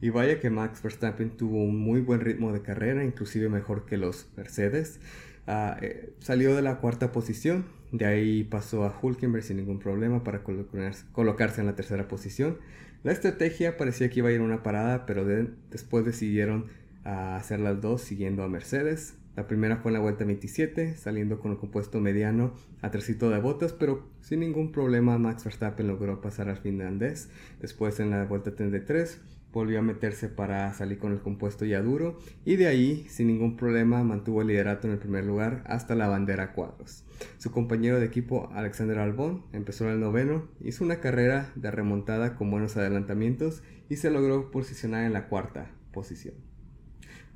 Y 0.00 0.10
vaya 0.10 0.40
que 0.40 0.50
Max 0.50 0.82
Verstappen 0.82 1.30
tuvo 1.36 1.62
un 1.62 1.78
muy 1.78 2.00
buen 2.00 2.20
ritmo 2.20 2.52
de 2.52 2.62
carrera, 2.62 3.04
inclusive 3.04 3.48
mejor 3.48 3.86
que 3.86 3.96
los 3.96 4.28
Mercedes. 4.36 5.00
Ah, 5.46 5.78
eh, 5.80 6.14
salió 6.18 6.56
de 6.56 6.62
la 6.62 6.78
cuarta 6.78 7.12
posición, 7.12 7.66
de 7.92 8.04
ahí 8.04 8.44
pasó 8.44 8.84
a 8.84 8.98
Hulkenberg 9.00 9.44
sin 9.44 9.58
ningún 9.58 9.78
problema 9.78 10.24
para 10.24 10.42
colocarse 10.42 11.60
en 11.60 11.66
la 11.66 11.76
tercera 11.76 12.08
posición. 12.08 12.58
La 13.02 13.12
estrategia 13.12 13.76
parecía 13.76 14.10
que 14.10 14.20
iba 14.20 14.28
a 14.28 14.32
ir 14.32 14.40
una 14.40 14.62
parada, 14.62 15.06
pero 15.06 15.24
después 15.70 16.04
decidieron 16.04 16.66
ah, 17.04 17.36
hacer 17.36 17.60
las 17.60 17.80
dos 17.80 18.02
siguiendo 18.02 18.42
a 18.42 18.48
Mercedes. 18.48 19.14
La 19.36 19.46
primera 19.46 19.76
fue 19.76 19.90
en 19.90 19.94
la 19.94 20.00
vuelta 20.00 20.24
27, 20.24 20.96
saliendo 20.96 21.38
con 21.38 21.52
el 21.52 21.58
compuesto 21.58 22.00
mediano 22.00 22.54
a 22.80 22.90
tresito 22.90 23.28
de 23.28 23.38
botas, 23.38 23.74
pero 23.74 24.08
sin 24.22 24.40
ningún 24.40 24.72
problema 24.72 25.18
Max 25.18 25.44
Verstappen 25.44 25.86
logró 25.86 26.20
pasar 26.22 26.48
al 26.48 26.56
finlandés. 26.56 27.28
Después 27.60 28.00
en 28.00 28.10
la 28.10 28.24
vuelta 28.24 28.56
33 28.56 29.20
volvió 29.56 29.78
a 29.78 29.82
meterse 29.82 30.28
para 30.28 30.70
salir 30.74 30.98
con 30.98 31.12
el 31.12 31.20
compuesto 31.22 31.64
ya 31.64 31.80
duro 31.80 32.18
y 32.44 32.56
de 32.56 32.66
ahí 32.66 33.06
sin 33.08 33.28
ningún 33.28 33.56
problema 33.56 34.04
mantuvo 34.04 34.42
el 34.42 34.48
liderato 34.48 34.86
en 34.86 34.92
el 34.92 34.98
primer 34.98 35.24
lugar 35.24 35.64
hasta 35.66 35.94
la 35.94 36.08
bandera 36.08 36.52
cuadros. 36.52 37.04
Su 37.38 37.52
compañero 37.52 37.98
de 37.98 38.04
equipo 38.04 38.50
Alexander 38.52 38.98
Albon 38.98 39.46
empezó 39.54 39.86
en 39.86 39.92
el 39.92 40.00
noveno, 40.00 40.46
hizo 40.60 40.84
una 40.84 41.00
carrera 41.00 41.52
de 41.54 41.70
remontada 41.70 42.36
con 42.36 42.50
buenos 42.50 42.76
adelantamientos 42.76 43.62
y 43.88 43.96
se 43.96 44.10
logró 44.10 44.50
posicionar 44.50 45.06
en 45.06 45.14
la 45.14 45.26
cuarta 45.26 45.70
posición. 45.90 46.34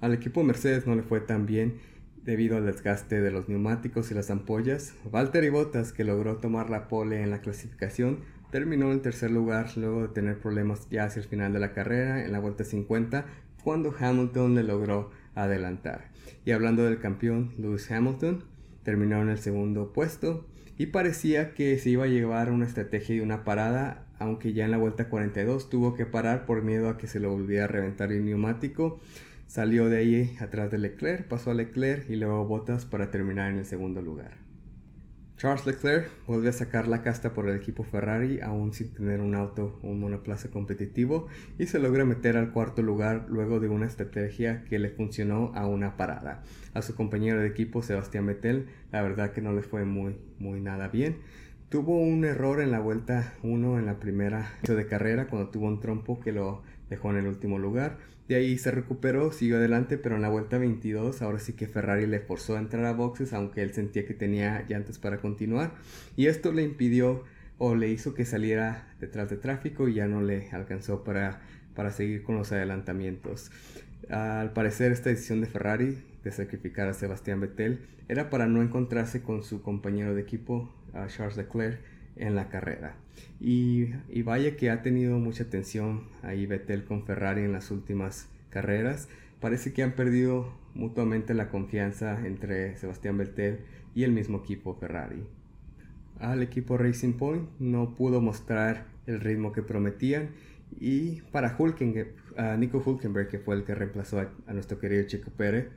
Al 0.02 0.12
equipo 0.12 0.44
Mercedes 0.44 0.86
no 0.86 0.94
le 0.96 1.02
fue 1.02 1.20
tan 1.20 1.46
bien 1.46 1.78
debido 2.22 2.58
al 2.58 2.66
desgaste 2.66 3.22
de 3.22 3.30
los 3.30 3.48
neumáticos 3.48 4.10
y 4.10 4.14
las 4.14 4.30
ampollas. 4.30 4.92
Valtteri 5.10 5.48
Bottas, 5.48 5.94
que 5.94 6.04
logró 6.04 6.36
tomar 6.36 6.68
la 6.68 6.86
pole 6.86 7.22
en 7.22 7.30
la 7.30 7.40
clasificación, 7.40 8.18
Terminó 8.50 8.90
en 8.90 9.00
tercer 9.00 9.30
lugar 9.30 9.76
luego 9.76 10.02
de 10.02 10.08
tener 10.08 10.38
problemas 10.38 10.88
ya 10.90 11.04
hacia 11.04 11.22
el 11.22 11.28
final 11.28 11.52
de 11.52 11.60
la 11.60 11.72
carrera 11.72 12.24
en 12.24 12.32
la 12.32 12.40
vuelta 12.40 12.64
50 12.64 13.26
cuando 13.62 13.94
Hamilton 13.96 14.54
le 14.54 14.64
logró 14.64 15.10
adelantar. 15.34 16.08
Y 16.44 16.50
hablando 16.50 16.84
del 16.84 16.98
campeón 16.98 17.52
Lewis 17.58 17.90
Hamilton, 17.90 18.44
terminó 18.82 19.22
en 19.22 19.28
el 19.28 19.38
segundo 19.38 19.92
puesto 19.92 20.46
y 20.76 20.86
parecía 20.86 21.54
que 21.54 21.78
se 21.78 21.90
iba 21.90 22.04
a 22.04 22.08
llevar 22.08 22.50
una 22.50 22.66
estrategia 22.66 23.16
y 23.16 23.20
una 23.20 23.44
parada, 23.44 24.06
aunque 24.18 24.52
ya 24.52 24.64
en 24.64 24.70
la 24.70 24.78
vuelta 24.78 25.08
42 25.08 25.68
tuvo 25.68 25.94
que 25.94 26.06
parar 26.06 26.46
por 26.46 26.62
miedo 26.62 26.88
a 26.88 26.98
que 26.98 27.06
se 27.06 27.20
lo 27.20 27.30
volviera 27.30 27.64
a 27.64 27.68
reventar 27.68 28.12
el 28.12 28.24
neumático. 28.24 28.98
Salió 29.46 29.88
de 29.88 29.98
ahí 29.98 30.36
atrás 30.40 30.70
de 30.70 30.78
Leclerc, 30.78 31.28
pasó 31.28 31.50
a 31.50 31.54
Leclerc 31.54 32.08
y 32.08 32.16
luego 32.16 32.46
Bottas 32.46 32.86
para 32.86 33.10
terminar 33.10 33.50
en 33.50 33.58
el 33.58 33.66
segundo 33.66 34.00
lugar. 34.00 34.49
Charles 35.40 35.64
Leclerc 35.64 36.10
vuelve 36.26 36.50
a 36.50 36.52
sacar 36.52 36.86
la 36.86 37.00
casta 37.00 37.32
por 37.32 37.48
el 37.48 37.56
equipo 37.56 37.82
Ferrari, 37.82 38.40
aún 38.42 38.74
sin 38.74 38.92
tener 38.92 39.22
un 39.22 39.34
auto 39.34 39.80
o 39.82 39.88
un 39.88 39.98
monoplaza 39.98 40.50
competitivo, 40.50 41.28
y 41.58 41.64
se 41.64 41.78
logra 41.78 42.04
meter 42.04 42.36
al 42.36 42.52
cuarto 42.52 42.82
lugar 42.82 43.24
luego 43.30 43.58
de 43.58 43.70
una 43.70 43.86
estrategia 43.86 44.64
que 44.64 44.78
le 44.78 44.90
funcionó 44.90 45.50
a 45.54 45.66
una 45.66 45.96
parada. 45.96 46.42
A 46.74 46.82
su 46.82 46.94
compañero 46.94 47.40
de 47.40 47.46
equipo 47.46 47.80
Sebastián 47.80 48.26
Vettel, 48.26 48.66
la 48.92 49.00
verdad 49.00 49.32
que 49.32 49.40
no 49.40 49.54
le 49.54 49.62
fue 49.62 49.86
muy, 49.86 50.18
muy 50.38 50.60
nada 50.60 50.88
bien. 50.88 51.16
Tuvo 51.70 51.98
un 51.98 52.26
error 52.26 52.60
en 52.60 52.70
la 52.70 52.80
vuelta 52.80 53.32
1 53.42 53.78
en 53.78 53.86
la 53.86 53.98
primera 53.98 54.58
de 54.68 54.86
carrera 54.86 55.28
cuando 55.28 55.48
tuvo 55.48 55.68
un 55.68 55.80
trompo 55.80 56.20
que 56.20 56.32
lo 56.32 56.60
dejó 56.90 57.12
en 57.12 57.16
el 57.16 57.26
último 57.26 57.58
lugar. 57.58 57.96
De 58.30 58.36
ahí 58.36 58.58
se 58.58 58.70
recuperó, 58.70 59.32
siguió 59.32 59.56
adelante, 59.56 59.98
pero 59.98 60.14
en 60.14 60.22
la 60.22 60.28
vuelta 60.28 60.56
22 60.56 61.20
ahora 61.20 61.40
sí 61.40 61.54
que 61.54 61.66
Ferrari 61.66 62.06
le 62.06 62.20
forzó 62.20 62.54
a 62.54 62.60
entrar 62.60 62.84
a 62.84 62.92
boxes, 62.92 63.32
aunque 63.32 63.60
él 63.60 63.72
sentía 63.72 64.06
que 64.06 64.14
tenía 64.14 64.64
llantas 64.68 65.00
para 65.00 65.18
continuar. 65.20 65.72
Y 66.16 66.26
esto 66.26 66.52
le 66.52 66.62
impidió 66.62 67.24
o 67.58 67.74
le 67.74 67.88
hizo 67.88 68.14
que 68.14 68.24
saliera 68.24 68.86
detrás 69.00 69.30
de 69.30 69.36
tráfico 69.36 69.88
y 69.88 69.94
ya 69.94 70.06
no 70.06 70.22
le 70.22 70.48
alcanzó 70.52 71.02
para, 71.02 71.40
para 71.74 71.90
seguir 71.90 72.22
con 72.22 72.36
los 72.36 72.52
adelantamientos. 72.52 73.50
Al 74.08 74.52
parecer 74.52 74.92
esta 74.92 75.10
decisión 75.10 75.40
de 75.40 75.48
Ferrari 75.48 75.98
de 76.22 76.30
sacrificar 76.30 76.86
a 76.86 76.94
Sebastián 76.94 77.40
Vettel 77.40 77.80
era 78.06 78.30
para 78.30 78.46
no 78.46 78.62
encontrarse 78.62 79.22
con 79.22 79.42
su 79.42 79.60
compañero 79.60 80.14
de 80.14 80.20
equipo, 80.20 80.72
Charles 81.08 81.36
Leclerc, 81.36 81.80
en 82.16 82.34
la 82.34 82.48
carrera. 82.48 82.96
Y, 83.40 83.92
vaya 84.22 84.56
que 84.56 84.70
ha 84.70 84.82
tenido 84.82 85.18
mucha 85.18 85.48
tensión 85.48 86.08
ahí 86.22 86.46
Vettel 86.46 86.84
con 86.84 87.04
Ferrari 87.04 87.42
en 87.42 87.52
las 87.52 87.70
últimas 87.70 88.28
carreras. 88.50 89.08
Parece 89.40 89.72
que 89.72 89.82
han 89.82 89.92
perdido 89.92 90.52
mutuamente 90.74 91.34
la 91.34 91.48
confianza 91.48 92.26
entre 92.26 92.76
Sebastián 92.76 93.18
Vettel 93.18 93.60
y 93.94 94.04
el 94.04 94.12
mismo 94.12 94.38
equipo 94.38 94.74
Ferrari. 94.74 95.24
al 96.18 96.42
equipo 96.42 96.76
Racing 96.76 97.14
Point, 97.14 97.48
no 97.58 97.94
pudo 97.94 98.20
mostrar 98.20 98.84
el 99.06 99.20
ritmo 99.20 99.52
que 99.52 99.62
prometían 99.62 100.30
y 100.78 101.22
para 101.32 101.56
Hulkenberg, 101.58 102.14
Nico 102.58 102.82
Hulkenberg, 102.84 103.28
que 103.28 103.38
fue 103.38 103.56
el 103.56 103.64
que 103.64 103.74
reemplazó 103.74 104.20
a, 104.20 104.52
nuestro 104.52 104.78
querido 104.78 105.04
Chico 105.04 105.30
Pérez, 105.30 105.68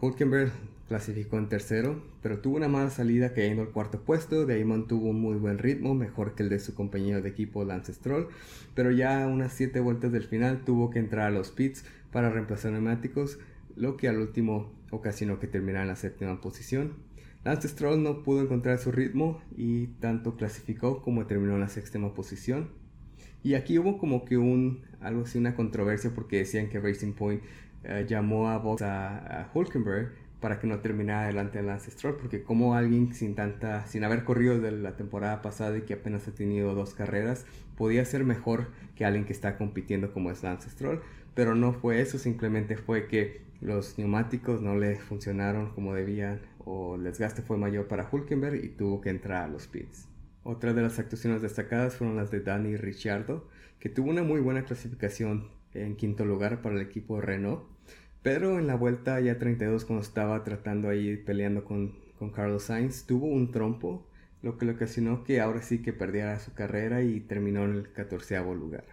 Hulkenberg 0.00 0.52
clasificó 0.90 1.38
en 1.38 1.48
tercero, 1.48 2.02
pero 2.20 2.40
tuvo 2.40 2.56
una 2.56 2.66
mala 2.66 2.90
salida 2.90 3.32
cayendo 3.32 3.62
al 3.62 3.70
cuarto 3.70 4.00
puesto, 4.00 4.44
de 4.44 4.54
ahí 4.54 4.64
mantuvo 4.64 5.10
un 5.10 5.20
muy 5.20 5.36
buen 5.36 5.58
ritmo, 5.58 5.94
mejor 5.94 6.34
que 6.34 6.42
el 6.42 6.48
de 6.48 6.58
su 6.58 6.74
compañero 6.74 7.22
de 7.22 7.28
equipo 7.28 7.64
Lance 7.64 7.94
Stroll, 7.94 8.26
pero 8.74 8.90
ya 8.90 9.22
a 9.22 9.28
unas 9.28 9.52
7 9.52 9.78
vueltas 9.78 10.10
del 10.10 10.24
final 10.24 10.64
tuvo 10.64 10.90
que 10.90 10.98
entrar 10.98 11.28
a 11.28 11.30
los 11.30 11.52
pits 11.52 11.84
para 12.10 12.28
reemplazar 12.28 12.72
neumáticos, 12.72 13.38
lo 13.76 13.96
que 13.96 14.08
al 14.08 14.18
último 14.18 14.72
ocasionó 14.90 15.38
que 15.38 15.46
terminara 15.46 15.82
en 15.82 15.90
la 15.90 15.94
séptima 15.94 16.40
posición. 16.40 16.94
Lance 17.44 17.68
Stroll 17.68 18.02
no 18.02 18.24
pudo 18.24 18.42
encontrar 18.42 18.78
su 18.78 18.90
ritmo 18.90 19.40
y 19.56 19.86
tanto 20.00 20.34
clasificó 20.34 21.02
como 21.02 21.24
terminó 21.26 21.54
en 21.54 21.60
la 21.60 21.68
sexta 21.68 22.00
posición. 22.12 22.70
Y 23.44 23.54
aquí 23.54 23.78
hubo 23.78 23.96
como 23.96 24.24
que 24.24 24.38
un, 24.38 24.80
algo 25.00 25.22
así, 25.22 25.38
una 25.38 25.54
controversia 25.54 26.10
porque 26.12 26.38
decían 26.38 26.68
que 26.68 26.80
Racing 26.80 27.12
Point 27.12 27.44
eh, 27.82 28.04
llamó 28.06 28.50
a 28.50 28.58
Vox 28.58 28.82
a, 28.82 29.50
Hulkenberg 29.54 30.12
para 30.40 30.58
que 30.58 30.66
no 30.66 30.78
terminara 30.80 31.26
delante 31.26 31.58
de 31.58 31.64
Lance 31.64 31.90
Stroll, 31.90 32.16
porque 32.16 32.42
como 32.42 32.74
alguien 32.74 33.14
sin 33.14 33.34
tanta, 33.34 33.86
sin 33.86 34.04
haber 34.04 34.24
corrido 34.24 34.58
de 34.60 34.72
la 34.72 34.96
temporada 34.96 35.42
pasada 35.42 35.76
y 35.78 35.82
que 35.82 35.94
apenas 35.94 36.26
ha 36.28 36.32
tenido 36.32 36.74
dos 36.74 36.94
carreras, 36.94 37.44
podía 37.76 38.04
ser 38.04 38.24
mejor 38.24 38.68
que 38.96 39.04
alguien 39.04 39.24
que 39.24 39.32
está 39.32 39.56
compitiendo 39.56 40.12
como 40.12 40.30
es 40.30 40.42
Lance 40.42 40.70
Stroll, 40.70 41.00
pero 41.34 41.54
no 41.54 41.72
fue 41.72 42.00
eso, 42.00 42.18
simplemente 42.18 42.76
fue 42.76 43.06
que 43.06 43.42
los 43.60 43.98
neumáticos 43.98 44.62
no 44.62 44.76
le 44.76 44.96
funcionaron 44.96 45.70
como 45.74 45.94
debían 45.94 46.40
o 46.64 46.96
el 46.96 47.04
desgaste 47.04 47.42
fue 47.42 47.58
mayor 47.58 47.88
para 47.88 48.08
Hulkenberg 48.10 48.64
y 48.64 48.68
tuvo 48.68 49.00
que 49.00 49.10
entrar 49.10 49.44
a 49.44 49.48
los 49.48 49.66
pits. 49.66 50.08
Otra 50.42 50.72
de 50.72 50.82
las 50.82 50.98
actuaciones 50.98 51.42
destacadas 51.42 51.96
fueron 51.96 52.16
las 52.16 52.30
de 52.30 52.40
Danny 52.40 52.76
Ricciardo, 52.76 53.46
que 53.78 53.90
tuvo 53.90 54.10
una 54.10 54.22
muy 54.22 54.40
buena 54.40 54.64
clasificación 54.64 55.48
en 55.74 55.96
quinto 55.96 56.24
lugar 56.24 56.62
para 56.62 56.74
el 56.76 56.80
equipo 56.80 57.20
Renault, 57.20 57.62
pero 58.22 58.58
en 58.58 58.66
la 58.66 58.74
vuelta 58.74 59.20
ya 59.20 59.38
32 59.38 59.84
cuando 59.84 60.02
estaba 60.02 60.42
tratando 60.44 60.88
ahí 60.88 61.16
peleando 61.16 61.64
con, 61.64 61.94
con 62.18 62.30
Carlos 62.30 62.64
Sainz, 62.64 63.04
tuvo 63.04 63.26
un 63.26 63.50
trompo, 63.50 64.06
lo 64.42 64.58
que 64.58 64.66
le 64.66 64.72
ocasionó 64.72 65.24
que 65.24 65.40
ahora 65.40 65.62
sí 65.62 65.82
que 65.82 65.92
perdiera 65.92 66.38
su 66.38 66.52
carrera 66.54 67.02
y 67.02 67.20
terminó 67.20 67.64
en 67.64 67.72
el 67.72 67.92
catorceavo 67.92 68.54
lugar. 68.54 68.84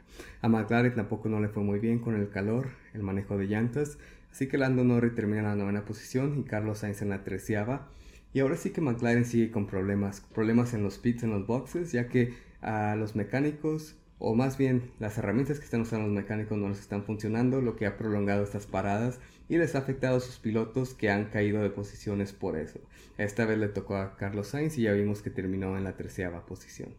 A 0.42 0.50
McLaren 0.50 0.96
tampoco 0.96 1.30
no 1.30 1.40
le 1.40 1.50
fue 1.50 1.64
muy 1.64 1.80
bien 1.80 2.00
con 2.00 2.16
el 2.16 2.30
calor, 2.30 2.68
el 2.94 3.04
manejo 3.04 3.38
de 3.38 3.48
llantas, 3.48 3.98
así 4.32 4.48
que 4.48 4.58
Lando 4.58 4.84
Norris 4.84 5.16
termina 5.16 5.40
en 5.40 5.46
la 5.46 5.56
novena 5.56 5.86
posición 5.86 6.40
y 6.40 6.44
Carlos 6.44 6.80
Sainz 6.80 7.02
en 7.02 7.10
la 7.10 7.24
treceava 7.24 7.90
y 8.34 8.40
ahora 8.40 8.56
sí 8.56 8.70
que 8.70 8.82
McLaren 8.82 9.26
sigue 9.26 9.52
con 9.52 9.68
problemas, 9.68 10.22
problemas 10.22 10.74
en 10.74 10.84
los 10.84 10.98
pits, 10.98 11.24
en 11.24 11.32
los 11.32 11.48
boxes, 11.48 11.92
ya 11.92 12.08
que 12.08 12.34
a 12.62 12.96
los 12.96 13.16
mecánicos, 13.16 13.96
o 14.20 14.36
más 14.36 14.58
bien 14.58 14.92
las 15.00 15.18
herramientas 15.18 15.60
que 15.60 15.66
están 15.66 15.82
usando 15.82 16.08
los 16.08 16.16
mecánicos 16.16 16.58
no 16.58 16.70
les 16.70 16.80
están 16.80 17.04
funcionando, 17.04 17.62
lo 17.62 17.76
que 17.76 17.86
ha 17.86 17.98
prolongado 17.98 18.44
estas 18.44 18.66
paradas 18.66 19.20
y 19.50 19.58
les 19.58 19.76
ha 19.76 19.80
afectado 19.80 20.18
a 20.18 20.22
sus 20.22 20.38
pilotos 20.40 20.94
que 20.94 21.10
han 21.10 21.26
caído 21.26 21.62
de 21.62 21.70
posiciones 21.70 22.34
por 22.34 22.58
eso. 22.58 22.80
Esta 23.18 23.46
vez 23.46 23.58
le 23.58 23.68
tocó 23.68 23.96
a 23.96 24.16
Carlos 24.16 24.48
Sainz 24.48 24.78
y 24.78 24.84
ya 24.84 24.94
vimos 24.94 25.22
que 25.22 25.30
terminó 25.30 25.78
en 25.78 25.84
la 25.84 25.96
tercera 25.96 26.46
posición. 26.46 26.96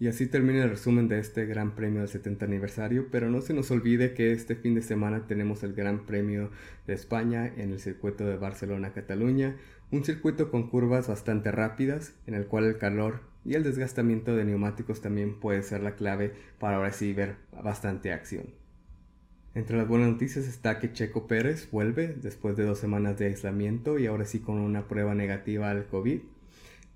Y 0.00 0.08
así 0.08 0.26
termina 0.26 0.64
el 0.64 0.70
resumen 0.70 1.06
de 1.06 1.20
este 1.20 1.46
Gran 1.46 1.76
Premio 1.76 2.00
del 2.00 2.08
70 2.08 2.44
aniversario, 2.44 3.08
pero 3.12 3.30
no 3.30 3.40
se 3.40 3.54
nos 3.54 3.70
olvide 3.70 4.12
que 4.12 4.32
este 4.32 4.56
fin 4.56 4.74
de 4.74 4.82
semana 4.82 5.28
tenemos 5.28 5.62
el 5.62 5.72
Gran 5.72 6.04
Premio 6.04 6.50
de 6.86 6.94
España 6.94 7.46
en 7.46 7.70
el 7.70 7.78
circuito 7.78 8.26
de 8.26 8.36
Barcelona-Cataluña, 8.36 9.56
un 9.92 10.04
circuito 10.04 10.50
con 10.50 10.68
curvas 10.68 11.06
bastante 11.06 11.52
rápidas, 11.52 12.14
en 12.26 12.34
el 12.34 12.46
cual 12.46 12.64
el 12.64 12.78
calor 12.78 13.20
y 13.44 13.54
el 13.54 13.62
desgastamiento 13.62 14.34
de 14.34 14.44
neumáticos 14.44 15.00
también 15.00 15.38
puede 15.38 15.62
ser 15.62 15.82
la 15.82 15.96
clave 15.96 16.32
para 16.58 16.76
ahora 16.76 16.92
sí 16.92 17.12
ver 17.12 17.36
bastante 17.62 18.12
acción. 18.12 18.46
Entre 19.54 19.76
las 19.76 19.86
buenas 19.86 20.10
noticias 20.10 20.46
está 20.46 20.80
que 20.80 20.92
Checo 20.92 21.28
Pérez 21.28 21.70
vuelve 21.70 22.08
después 22.08 22.56
de 22.56 22.64
dos 22.64 22.78
semanas 22.78 23.18
de 23.18 23.26
aislamiento 23.26 23.98
y 23.98 24.06
ahora 24.06 24.24
sí 24.24 24.40
con 24.40 24.58
una 24.58 24.88
prueba 24.88 25.14
negativa 25.14 25.70
al 25.70 25.86
COVID. 25.86 26.20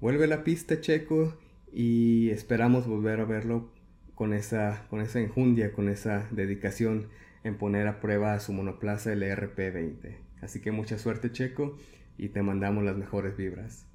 Vuelve 0.00 0.24
a 0.24 0.28
la 0.28 0.42
pista 0.42 0.80
Checo 0.80 1.38
y 1.72 2.30
esperamos 2.30 2.86
volver 2.86 3.20
a 3.20 3.24
verlo 3.24 3.70
con 4.16 4.32
esa, 4.32 4.86
con 4.90 5.00
esa 5.00 5.20
enjundia, 5.20 5.72
con 5.72 5.88
esa 5.88 6.26
dedicación 6.32 7.08
en 7.44 7.56
poner 7.56 7.86
a 7.86 8.00
prueba 8.00 8.38
su 8.40 8.52
monoplaza 8.52 9.12
el 9.12 9.22
RP20. 9.22 10.16
Así 10.40 10.60
que 10.60 10.72
mucha 10.72 10.98
suerte 10.98 11.30
Checo 11.30 11.76
y 12.16 12.30
te 12.30 12.42
mandamos 12.42 12.82
las 12.82 12.96
mejores 12.96 13.36
vibras. 13.36 13.87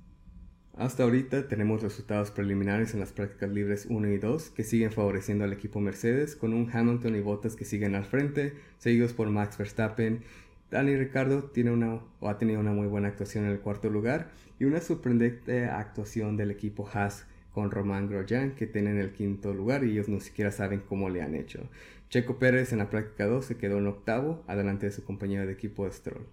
Hasta 0.76 1.04
ahorita 1.04 1.48
tenemos 1.48 1.84
resultados 1.84 2.32
preliminares 2.32 2.96
en 2.96 3.00
las 3.00 3.12
prácticas 3.12 3.52
libres 3.52 3.86
1 3.88 4.08
y 4.08 4.18
2 4.18 4.50
que 4.50 4.64
siguen 4.64 4.92
favoreciendo 4.92 5.44
al 5.44 5.54
equipo 5.54 5.80
Mercedes 5.80 6.36
con 6.36 6.52
un 6.52 6.68
Hamilton 6.74 7.16
y 7.16 7.22
Bottas 7.22 7.56
que 7.56 7.64
siguen 7.64 7.94
al 7.94 8.06
frente, 8.06 8.54
seguidos 8.80 9.14
por 9.14 9.30
Max 9.30 9.56
Verstappen. 9.56 10.24
Dani 10.72 10.96
Ricardo 10.96 11.44
tiene 11.44 11.70
una, 11.70 12.00
o 12.20 12.28
ha 12.28 12.40
tenido 12.40 12.60
una 12.60 12.72
muy 12.72 12.88
buena 12.88 13.10
actuación 13.10 13.46
en 13.46 13.52
el 13.52 13.60
cuarto 13.60 13.92
lugar 13.92 14.32
y 14.60 14.66
una 14.66 14.82
sorprendente 14.82 15.66
actuación 15.66 16.38
del 16.38 16.50
equipo 16.50 16.90
Haas 16.92 17.28
con 17.52 17.70
Román 17.70 18.10
Grosjean 18.10 18.56
que 18.56 18.66
tiene 18.66 18.90
en 18.90 18.98
el 18.98 19.12
quinto 19.12 19.54
lugar 19.54 19.84
y 19.84 19.92
ellos 19.92 20.10
no 20.10 20.20
siquiera 20.20 20.52
saben 20.52 20.82
cómo 20.90 21.08
le 21.08 21.22
han 21.22 21.36
hecho. 21.36 21.70
Checo 22.10 22.40
Pérez 22.40 22.74
en 22.74 22.80
la 22.80 22.90
práctica 22.90 23.28
2 23.28 23.46
se 23.46 23.58
quedó 23.58 23.78
en 23.78 23.86
octavo, 23.86 24.44
adelante 24.48 24.88
de 24.88 24.92
su 24.92 25.04
compañero 25.04 25.46
de 25.46 25.54
equipo 25.54 25.88
Stroll. 25.92 26.26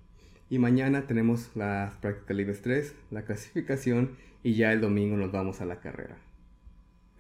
Y 0.49 0.59
mañana 0.59 1.07
tenemos 1.07 1.51
las 1.55 1.95
prácticas 1.99 2.37
libres 2.37 2.63
3, 2.63 2.95
la 3.11 3.25
clasificación 3.25 4.17
y 4.43 4.55
ya 4.55 4.73
el 4.73 4.81
domingo 4.81 5.17
nos 5.17 5.33
vamos 5.33 5.61
a 5.61 5.67
la 5.67 5.81
carrera. 5.81 6.19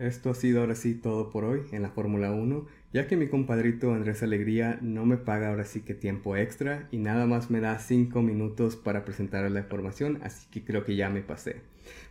Esto 0.00 0.30
ha 0.30 0.35
sido 0.35 0.61
ahora 0.61 0.74
sí 0.74 0.94
todo 0.94 1.28
por 1.28 1.44
hoy 1.44 1.61
en 1.72 1.83
la 1.83 1.90
Fórmula 1.90 2.30
1, 2.30 2.66
ya 2.94 3.06
que 3.06 3.18
mi 3.18 3.28
compadrito 3.28 3.92
Andrés 3.92 4.22
Alegría 4.22 4.78
no 4.80 5.04
me 5.04 5.18
paga 5.18 5.50
ahora 5.50 5.64
sí 5.64 5.83
que 5.83 5.92
tiempo 5.92 6.37
extra 6.37 6.88
y 6.90 6.96
nada 6.96 7.26
más 7.26 7.50
me 7.50 7.61
da 7.61 7.78
5 7.78 8.22
minutos 8.22 8.76
para 8.76 9.04
presentar 9.04 9.50
la 9.50 9.61
información, 9.61 10.18
así 10.22 10.48
que 10.50 10.64
creo 10.64 10.85
que 10.87 10.96
ya 10.96 11.11
me 11.11 11.20
pasé. 11.20 11.56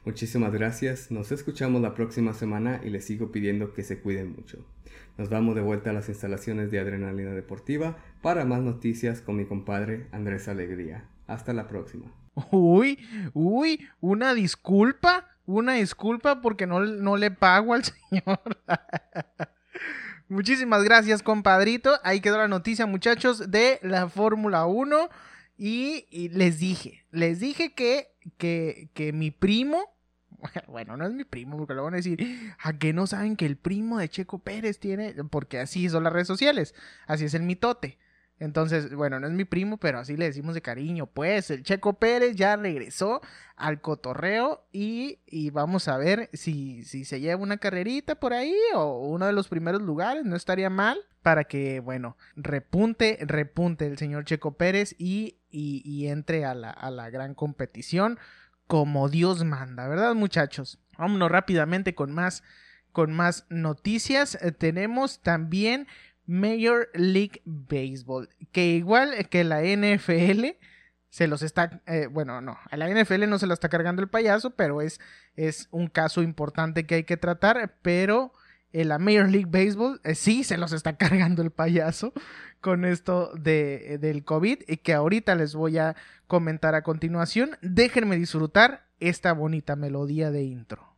Muchísimas 0.05 0.53
gracias, 0.53 1.09
nos 1.09 1.31
escuchamos 1.31 1.81
la 1.81 1.95
próxima 1.95 2.33
semana 2.33 2.79
y 2.83 2.91
les 2.91 3.05
sigo 3.05 3.31
pidiendo 3.31 3.73
que 3.73 3.81
se 3.81 3.99
cuiden 3.99 4.33
mucho. 4.35 4.63
Nos 5.17 5.29
vamos 5.29 5.55
de 5.55 5.61
vuelta 5.61 5.89
a 5.89 5.93
las 5.93 6.09
instalaciones 6.09 6.69
de 6.69 6.79
Adrenalina 6.79 7.31
Deportiva 7.31 7.97
para 8.21 8.45
más 8.45 8.61
noticias 8.61 9.21
con 9.21 9.35
mi 9.35 9.45
compadre 9.45 10.05
Andrés 10.11 10.47
Alegría. 10.47 11.05
Hasta 11.25 11.53
la 11.53 11.67
próxima. 11.67 12.18
Uy, 12.51 12.99
uy, 13.33 13.87
una 13.99 14.33
disculpa, 14.33 15.27
una 15.45 15.73
disculpa 15.73 16.41
porque 16.41 16.67
no, 16.67 16.79
no 16.79 17.17
le 17.17 17.31
pago 17.31 17.73
al 17.73 17.83
señor. 18.09 18.39
Muchísimas 20.29 20.83
gracias, 20.83 21.23
compadrito. 21.23 21.99
Ahí 22.03 22.21
quedó 22.21 22.37
la 22.37 22.47
noticia, 22.47 22.85
muchachos, 22.85 23.49
de 23.49 23.79
la 23.81 24.09
Fórmula 24.09 24.65
1. 24.67 25.09
Y, 25.57 26.29
les 26.29 26.59
dije, 26.59 27.03
les 27.11 27.39
dije 27.39 27.73
que, 27.73 28.13
que, 28.37 28.91
que 28.93 29.11
mi 29.11 29.31
primo, 29.31 29.83
bueno, 30.67 30.95
no 30.95 31.05
es 31.05 31.13
mi 31.13 31.25
primo, 31.25 31.57
porque 31.57 31.73
lo 31.73 31.83
van 31.83 31.95
a 31.95 31.97
decir, 31.97 32.53
¿a 32.59 32.77
qué 32.77 32.93
no 32.93 33.07
saben 33.07 33.35
que 33.35 33.45
el 33.45 33.57
primo 33.57 33.97
de 33.97 34.07
Checo 34.07 34.39
Pérez 34.39 34.79
tiene? 34.79 35.15
Porque 35.29 35.59
así 35.59 35.89
son 35.89 36.03
las 36.03 36.13
redes 36.13 36.27
sociales, 36.27 36.75
así 37.07 37.25
es 37.25 37.33
el 37.33 37.43
mitote. 37.43 37.97
Entonces, 38.39 38.93
bueno, 38.95 39.19
no 39.19 39.27
es 39.27 39.33
mi 39.33 39.43
primo, 39.45 39.77
pero 39.77 39.99
así 39.99 40.15
le 40.15 40.25
decimos 40.25 40.55
de 40.55 40.61
cariño. 40.61 41.07
Pues 41.07 41.51
el 41.51 41.63
Checo 41.63 41.93
Pérez 41.93 42.35
ya 42.35 42.55
regresó 42.55 43.21
al 43.57 43.81
cotorreo 43.81 44.65
y, 44.71 45.19
y 45.27 45.49
vamos 45.49 45.87
a 45.87 45.97
ver 45.97 46.29
si, 46.33 46.85
si, 46.85 47.03
se 47.03 47.19
lleva 47.19 47.41
una 47.41 47.57
carrerita 47.57 48.15
por 48.15 48.33
ahí 48.33 48.55
o 48.73 49.07
uno 49.09 49.25
de 49.25 49.33
los 49.33 49.49
primeros 49.49 49.81
lugares. 49.81 50.23
No 50.25 50.35
estaría 50.35 50.69
mal 50.69 50.99
para 51.21 51.43
que, 51.43 51.81
bueno, 51.81 52.15
repunte, 52.35 53.17
repunte 53.21 53.85
el 53.87 53.97
señor 53.97 54.23
Checo 54.23 54.53
Pérez 54.53 54.95
y, 54.97 55.37
y, 55.51 56.07
entre 56.07 56.45
a 56.45 56.53
la, 56.53 56.71
a 56.71 56.91
la 56.91 57.09
gran 57.09 57.35
competición 57.35 58.17
como 58.69 59.09
Dios 59.09 59.43
manda, 59.43 59.87
¿verdad 59.87 60.13
muchachos? 60.13 60.77
Vámonos 60.95 61.31
rápidamente 61.31 61.95
con 61.95 62.11
más, 62.11 62.43
con 62.91 63.11
más 63.13 63.47
noticias. 63.49 64.37
Eh, 64.43 64.51
tenemos 64.51 65.21
también 65.23 65.87
Major 66.29 66.89
League 66.93 67.41
Baseball, 67.43 68.29
que 68.51 68.67
igual 68.67 69.27
que 69.29 69.43
la 69.43 69.63
NFL 69.63 70.45
se 71.09 71.27
los 71.27 71.41
está, 71.41 71.81
eh, 71.87 72.05
bueno, 72.05 72.39
no, 72.39 72.55
a 72.69 72.77
la 72.77 72.87
NFL 72.87 73.27
no 73.27 73.39
se 73.39 73.47
la 73.47 73.55
está 73.55 73.67
cargando 73.67 74.03
el 74.03 74.09
payaso, 74.09 74.51
pero 74.51 74.81
es, 74.81 74.99
es 75.35 75.67
un 75.71 75.87
caso 75.87 76.21
importante 76.21 76.85
que 76.85 76.95
hay 76.95 77.03
que 77.03 77.17
tratar, 77.17 77.77
pero 77.81 78.31
en 78.73 78.89
la 78.89 78.99
Major 78.99 79.27
League 79.27 79.49
Baseball 79.49 79.99
eh, 80.03 80.13
sí 80.13 80.43
se 80.43 80.59
los 80.59 80.71
está 80.71 80.93
cargando 80.97 81.41
el 81.41 81.49
payaso 81.49 82.13
con 82.61 82.85
esto 82.85 83.31
de, 83.33 83.97
del 83.99 84.23
COVID 84.23 84.59
y 84.67 84.77
que 84.77 84.93
ahorita 84.93 85.33
les 85.33 85.55
voy 85.55 85.79
a 85.79 85.95
comentar 86.27 86.75
a 86.75 86.83
continuación. 86.83 87.57
Déjenme 87.63 88.17
disfrutar 88.17 88.85
esta 88.99 89.33
bonita 89.33 89.75
melodía 89.75 90.29
de 90.29 90.43
intro. 90.43 90.88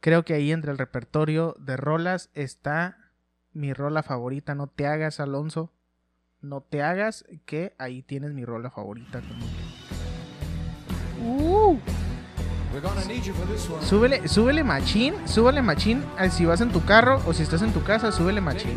Creo 0.00 0.24
que 0.24 0.34
ahí 0.34 0.52
entre 0.52 0.70
el 0.70 0.78
repertorio 0.78 1.56
de 1.58 1.76
rolas 1.76 2.30
está 2.34 2.96
mi 3.52 3.72
rola 3.72 4.02
favorita. 4.02 4.54
No 4.54 4.66
te 4.68 4.86
hagas, 4.86 5.18
Alonso. 5.20 5.72
No 6.40 6.60
te 6.60 6.82
hagas, 6.82 7.24
que 7.46 7.74
ahí 7.78 8.02
tienes 8.02 8.32
mi 8.32 8.44
rola 8.44 8.70
favorita. 8.70 9.20
Como 9.20 9.40
que... 9.44 11.24
Uh. 11.26 11.78
Súbele, 13.82 14.28
súbele 14.28 14.62
machín, 14.62 15.14
súbele 15.26 15.62
machín 15.62 16.04
si 16.30 16.44
vas 16.44 16.60
en 16.60 16.70
tu 16.70 16.84
carro 16.84 17.20
o 17.26 17.32
si 17.32 17.42
estás 17.42 17.62
en 17.62 17.72
tu 17.72 17.82
casa, 17.82 18.12
súbele 18.12 18.40
machín. 18.40 18.70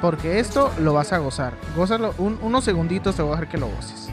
Porque 0.00 0.38
esto 0.38 0.72
lo 0.80 0.94
vas 0.94 1.12
a 1.12 1.18
gozar. 1.18 1.52
Gózalo, 1.76 2.14
un- 2.18 2.38
unos 2.40 2.64
segunditos 2.64 3.14
te 3.16 3.20
voy 3.22 3.32
a 3.32 3.34
dejar 3.34 3.48
que 3.50 3.58
lo 3.58 3.66
goces. 3.68 4.08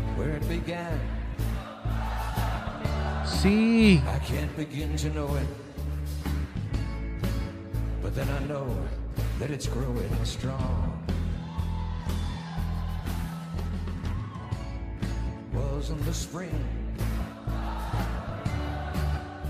Sí. 3.41 4.01
But 8.05 8.13
then 8.13 8.29
I 8.29 8.39
know 8.45 8.67
that 9.39 9.49
it's 9.49 9.65
growing 9.65 10.25
strong. 10.25 11.03
Was 15.51 15.89
in 15.89 15.99
the 16.05 16.13
spring. 16.13 16.53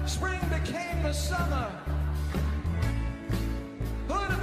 Spring 0.06 0.40
became 0.48 1.04
the 1.04 1.12
summer. 1.12 1.70
Who'd 4.08 4.35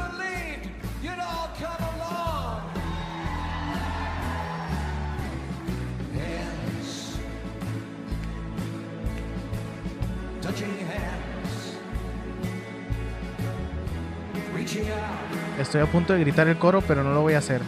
Estoy 15.59 15.81
a 15.81 15.87
punto 15.87 16.13
de 16.13 16.21
gritar 16.21 16.49
el 16.49 16.59
coro, 16.59 16.81
pero 16.81 17.03
no 17.03 17.13
lo 17.13 17.23
voy 17.23 17.35
a 17.35 17.39
hacer. 17.39 17.63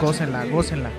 Gócenla, 0.00 0.44
gócenla. 0.46 0.90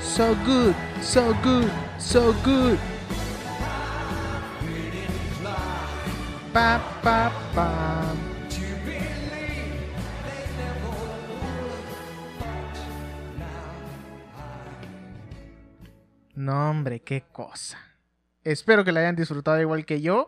So 0.00 0.36
good, 0.46 0.74
so 1.02 1.34
good, 1.42 1.68
so 1.98 2.32
good. 2.44 2.78
Pa, 6.52 6.80
pa, 7.02 7.32
pa. 7.52 8.33
No, 16.44 16.68
hombre, 16.68 17.00
qué 17.00 17.22
cosa. 17.32 17.78
Espero 18.42 18.84
que 18.84 18.92
la 18.92 19.00
hayan 19.00 19.16
disfrutado 19.16 19.58
igual 19.62 19.86
que 19.86 20.02
yo. 20.02 20.26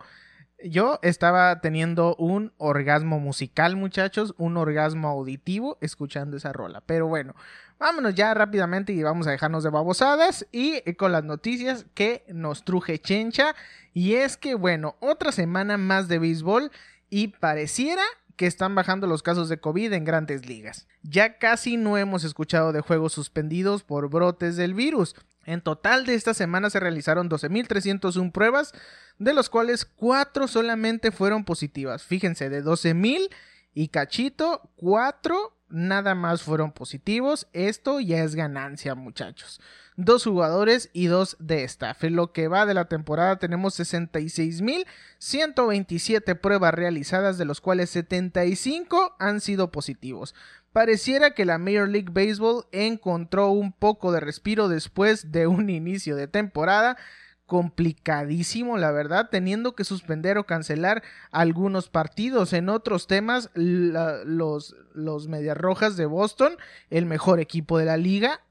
Yo 0.65 0.99
estaba 1.03 1.61
teniendo 1.61 2.17
un 2.17 2.55
orgasmo 2.57 3.21
musical, 3.21 3.77
muchachos, 3.77 4.35
un 4.39 4.57
orgasmo 4.57 5.09
auditivo 5.09 5.77
escuchando 5.83 6.39
esa 6.39 6.55
rola. 6.55 6.81
Pero 6.81 7.07
bueno, 7.07 7.35
vámonos 7.79 8.15
ya 8.15 8.33
rápidamente 8.33 8.95
y 8.95 9.03
vamos 9.03 9.27
a 9.27 9.33
dejarnos 9.33 9.63
de 9.63 9.69
babosadas 9.69 10.47
y 10.53 10.81
con 10.95 11.13
las 11.13 11.23
noticias 11.23 11.85
que 11.93 12.25
nos 12.29 12.65
truje 12.65 12.99
Chencha. 12.99 13.55
Y 13.93 14.15
es 14.15 14.39
que, 14.39 14.55
bueno, 14.55 14.97
otra 15.01 15.33
semana 15.33 15.77
más 15.77 16.09
de 16.09 16.19
béisbol 16.19 16.71
y 17.11 17.29
pareciera 17.29 18.05
que 18.37 18.47
están 18.47 18.75
bajando 18.75 19.07
los 19.07 19.23
casos 19.23 19.49
de 19.49 19.59
COVID 19.59 19.93
en 19.93 20.05
grandes 20.05 20.47
ligas. 20.47 20.87
Ya 21.03 21.39
casi 21.39 21.77
no 21.77 21.97
hemos 21.97 22.25
escuchado 22.25 22.73
de 22.73 22.81
juegos 22.81 23.13
suspendidos 23.13 23.83
por 23.83 24.09
brotes 24.11 24.57
del 24.57 24.75
virus. 24.75 25.17
En 25.45 25.61
total 25.61 26.07
de 26.07 26.15
esta 26.15 26.35
semana 26.35 26.71
se 26.71 26.81
realizaron 26.81 27.31
12.301 27.31 28.33
pruebas, 28.33 28.73
de 29.19 29.33
los 29.33 29.49
cuales 29.49 29.85
4 29.85 30.49
solamente 30.49 31.13
fueron 31.13 31.45
positivas. 31.45 32.03
Fíjense, 32.03 32.51
de 32.51 32.63
12.000 32.63 33.29
y 33.73 33.89
cachito, 33.89 34.71
4 34.77 35.57
nada 35.69 36.15
más 36.15 36.43
fueron 36.43 36.73
positivos. 36.73 37.47
Esto 37.53 38.01
ya 38.01 38.23
es 38.23 38.35
ganancia, 38.35 38.95
muchachos. 38.95 39.61
Dos 39.99 40.25
jugadores 40.25 40.91
y 40.93 41.07
dos 41.07 41.39
de 41.39 41.65
staff. 41.65 42.05
En 42.05 42.17
lo 42.17 42.31
que 42.33 42.49
va 42.49 42.67
de 42.67 42.75
la 42.75 42.85
temporada 42.85 43.39
tenemos 43.39 43.81
66.127 43.81 46.39
pruebas 46.39 46.75
realizadas, 46.75 47.39
de 47.39 47.47
los 47.47 47.63
cuales 47.63 47.89
75 47.91 49.17
han 49.19 49.41
sido 49.41 49.73
positivos. 49.73 50.35
Pareciera 50.73 51.31
que 51.31 51.47
la 51.47 51.57
Major 51.57 51.89
League 51.89 52.11
Baseball 52.13 52.67
encontró 52.73 53.49
un 53.49 53.73
poco 53.73 54.13
de 54.13 54.21
respiro 54.21 54.69
después 54.69 55.33
de 55.33 55.47
un 55.47 55.71
inicio 55.71 56.15
de 56.15 56.29
temporada 56.29 56.99
complicadísimo, 57.47 58.77
la 58.77 58.91
verdad, 58.91 59.31
teniendo 59.31 59.75
que 59.75 59.85
suspender 59.85 60.37
o 60.37 60.45
cancelar 60.45 61.03
algunos 61.31 61.89
partidos. 61.89 62.53
En 62.53 62.69
otros 62.69 63.07
temas, 63.07 63.49
los, 63.55 64.77
los 64.93 65.29
Medias 65.29 65.57
Rojas 65.57 65.97
de 65.97 66.05
Boston, 66.05 66.59
el 66.91 67.07
mejor 67.07 67.41
equipo 67.41 67.79
de 67.79 67.87
la 67.87 67.97
liga, 67.97 68.43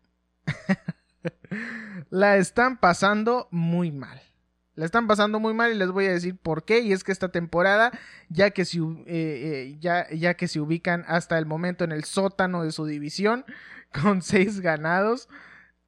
la 2.10 2.38
están 2.38 2.78
pasando 2.78 3.48
muy 3.52 3.92
mal. 3.92 4.22
La 4.76 4.84
están 4.84 5.08
pasando 5.08 5.40
muy 5.40 5.54
mal 5.54 5.72
y 5.72 5.76
les 5.76 5.90
voy 5.90 6.06
a 6.06 6.12
decir 6.12 6.38
por 6.38 6.66
qué. 6.66 6.80
Y 6.80 6.92
es 6.92 7.04
que 7.04 7.14
esta 7.14 7.30
temporada, 7.30 7.92
ya 8.30 8.52
que 8.52 8.66
se, 8.66 8.80
eh, 8.80 8.84
eh, 9.08 9.78
ya, 9.80 10.10
ya 10.12 10.34
que 10.34 10.50
se 10.50 10.60
ubican 10.60 11.06
hasta 11.08 11.38
el 11.38 11.46
momento 11.46 11.86
en 11.86 11.94
el 11.94 12.04
sótano 12.04 12.64
de 12.64 12.72
su 12.72 12.86
división, 12.86 13.46
con 14.02 14.22
6 14.22 14.60
ganados, 14.60 15.30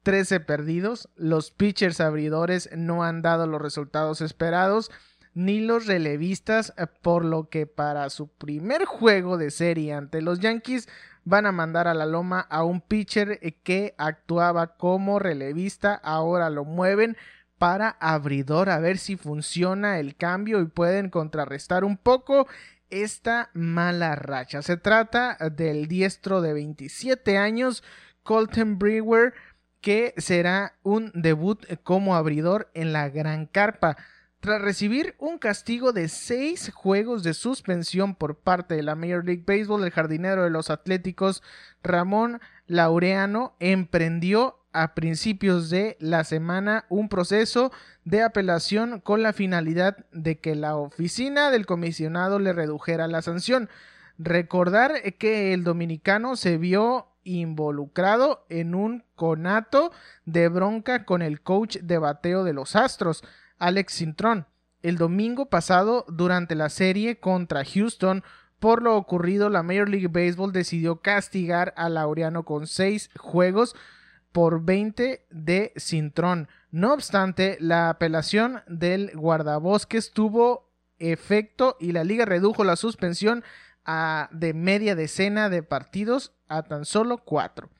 13 0.04 0.40
perdidos, 0.40 1.10
los 1.16 1.50
pitchers 1.50 2.00
abridores 2.00 2.70
no 2.74 3.04
han 3.04 3.20
dado 3.20 3.46
los 3.46 3.60
resultados 3.60 4.22
esperados, 4.22 4.90
ni 5.34 5.60
los 5.60 5.86
relevistas, 5.86 6.72
eh, 6.78 6.86
por 7.02 7.26
lo 7.26 7.50
que 7.50 7.66
para 7.66 8.08
su 8.08 8.28
primer 8.28 8.86
juego 8.86 9.36
de 9.36 9.50
serie 9.50 9.92
ante 9.92 10.22
los 10.22 10.40
Yankees 10.40 10.88
van 11.24 11.46
a 11.46 11.52
mandar 11.52 11.88
a 11.88 11.94
la 11.94 12.06
loma 12.06 12.40
a 12.40 12.64
un 12.64 12.80
pitcher 12.80 13.38
eh, 13.42 13.52
que 13.62 13.94
actuaba 13.98 14.76
como 14.76 15.18
relevista, 15.18 15.94
ahora 15.94 16.50
lo 16.50 16.64
mueven 16.64 17.16
para 17.58 17.96
abridor 18.00 18.70
a 18.70 18.78
ver 18.78 18.98
si 18.98 19.16
funciona 19.16 19.98
el 19.98 20.16
cambio 20.16 20.60
y 20.60 20.66
pueden 20.66 21.10
contrarrestar 21.10 21.84
un 21.84 21.96
poco 21.96 22.46
esta 22.90 23.50
mala 23.52 24.14
racha. 24.14 24.62
Se 24.62 24.76
trata 24.76 25.36
del 25.52 25.88
diestro 25.88 26.40
de 26.40 26.52
27 26.52 27.36
años, 27.36 27.82
Colton 28.22 28.78
Brewer, 28.78 29.34
que 29.80 30.14
será 30.16 30.74
un 30.82 31.10
debut 31.14 31.64
como 31.82 32.16
abridor 32.16 32.70
en 32.74 32.92
la 32.92 33.08
Gran 33.08 33.46
Carpa. 33.46 33.96
Tras 34.40 34.62
recibir 34.62 35.16
un 35.18 35.38
castigo 35.38 35.92
de 35.92 36.08
seis 36.08 36.70
juegos 36.72 37.24
de 37.24 37.34
suspensión 37.34 38.14
por 38.14 38.36
parte 38.36 38.76
de 38.76 38.84
la 38.84 38.94
Major 38.94 39.24
League 39.24 39.42
Baseball, 39.44 39.82
el 39.82 39.90
jardinero 39.90 40.44
de 40.44 40.50
los 40.50 40.70
Atléticos, 40.70 41.42
Ramón 41.82 42.40
Laureano, 42.68 43.56
emprendió 43.58 44.60
a 44.72 44.94
principios 44.94 45.70
de 45.70 45.96
la 45.98 46.22
semana 46.22 46.84
un 46.88 47.08
proceso 47.08 47.72
de 48.04 48.22
apelación 48.22 49.00
con 49.00 49.24
la 49.24 49.32
finalidad 49.32 50.06
de 50.12 50.38
que 50.38 50.54
la 50.54 50.76
oficina 50.76 51.50
del 51.50 51.66
comisionado 51.66 52.38
le 52.38 52.52
redujera 52.52 53.08
la 53.08 53.22
sanción. 53.22 53.68
Recordar 54.18 55.14
que 55.14 55.52
el 55.52 55.64
dominicano 55.64 56.36
se 56.36 56.58
vio 56.58 57.08
involucrado 57.24 58.46
en 58.48 58.76
un 58.76 59.04
conato 59.16 59.90
de 60.26 60.48
bronca 60.48 61.04
con 61.04 61.22
el 61.22 61.40
coach 61.40 61.78
de 61.78 61.98
bateo 61.98 62.44
de 62.44 62.52
los 62.52 62.76
Astros, 62.76 63.24
Alex 63.58 63.94
Cintrón, 63.94 64.46
el 64.82 64.96
domingo 64.96 65.46
pasado 65.46 66.04
durante 66.08 66.54
la 66.54 66.68
serie 66.68 67.18
contra 67.18 67.64
Houston. 67.64 68.22
Por 68.58 68.82
lo 68.82 68.96
ocurrido, 68.96 69.48
la 69.48 69.62
Major 69.62 69.88
League 69.88 70.08
Baseball 70.08 70.52
decidió 70.52 71.00
castigar 71.00 71.74
a 71.76 71.88
Laureano 71.88 72.44
con 72.44 72.66
seis 72.66 73.10
juegos 73.16 73.76
por 74.32 74.64
20 74.64 75.26
de 75.30 75.72
Cintrón. 75.76 76.48
No 76.70 76.92
obstante, 76.92 77.56
la 77.60 77.90
apelación 77.90 78.62
del 78.66 79.10
guardabosques 79.14 80.12
tuvo 80.12 80.70
efecto 80.98 81.76
y 81.80 81.92
la 81.92 82.04
liga 82.04 82.24
redujo 82.24 82.64
la 82.64 82.76
suspensión 82.76 83.44
a 83.84 84.28
de 84.32 84.52
media 84.52 84.94
decena 84.94 85.48
de 85.48 85.62
partidos 85.62 86.32
a 86.46 86.62
tan 86.62 86.84
solo 86.84 87.18
cuatro. 87.18 87.70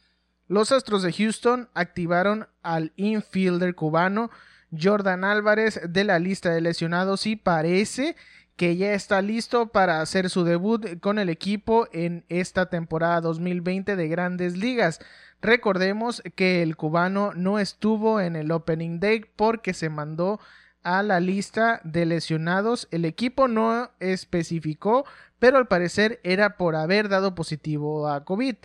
Los 0.47 0.73
Astros 0.73 1.03
de 1.03 1.13
Houston 1.13 1.69
activaron 1.75 2.49
al 2.63 2.93
infielder 2.97 3.75
cubano 3.75 4.31
Jordan 4.77 5.25
Álvarez 5.25 5.81
de 5.89 6.05
la 6.05 6.19
lista 6.19 6.51
de 6.51 6.61
lesionados 6.61 7.27
y 7.27 7.37
parece 7.37 8.17
que 8.57 8.77
ya 8.77 8.93
está 8.93 9.23
listo 9.23 9.69
para 9.69 10.01
hacer 10.01 10.31
su 10.31 10.43
debut 10.43 10.99
con 11.01 11.21
el 11.21 11.29
equipo 11.29 11.87
en 11.93 12.25
esta 12.29 12.69
temporada 12.69 13.21
2020 13.21 13.95
de 13.95 14.09
grandes 14.09 14.57
ligas. 14.57 14.99
Recordemos 15.41 16.23
que 16.35 16.63
el 16.63 16.77
cubano 16.77 17.33
no 17.35 17.61
estuvo 17.61 18.21
en 18.21 18.35
el 18.35 18.51
Opening 18.51 18.99
Day 18.99 19.25
porque 19.37 19.75
se 19.75 19.89
mandó 19.89 20.41
a 20.83 21.05
la 21.05 21.21
lista 21.21 21.81
de 21.85 22.07
lesionados. 22.07 22.89
El 22.91 23.05
equipo 23.05 23.47
no 23.47 23.91
especificó, 24.01 25.05
pero 25.39 25.59
al 25.59 25.69
parecer 25.69 26.19
era 26.25 26.57
por 26.57 26.75
haber 26.75 27.09
dado 27.09 27.37
positivo 27.37 28.09
a 28.09 28.25
COVID. 28.25 28.57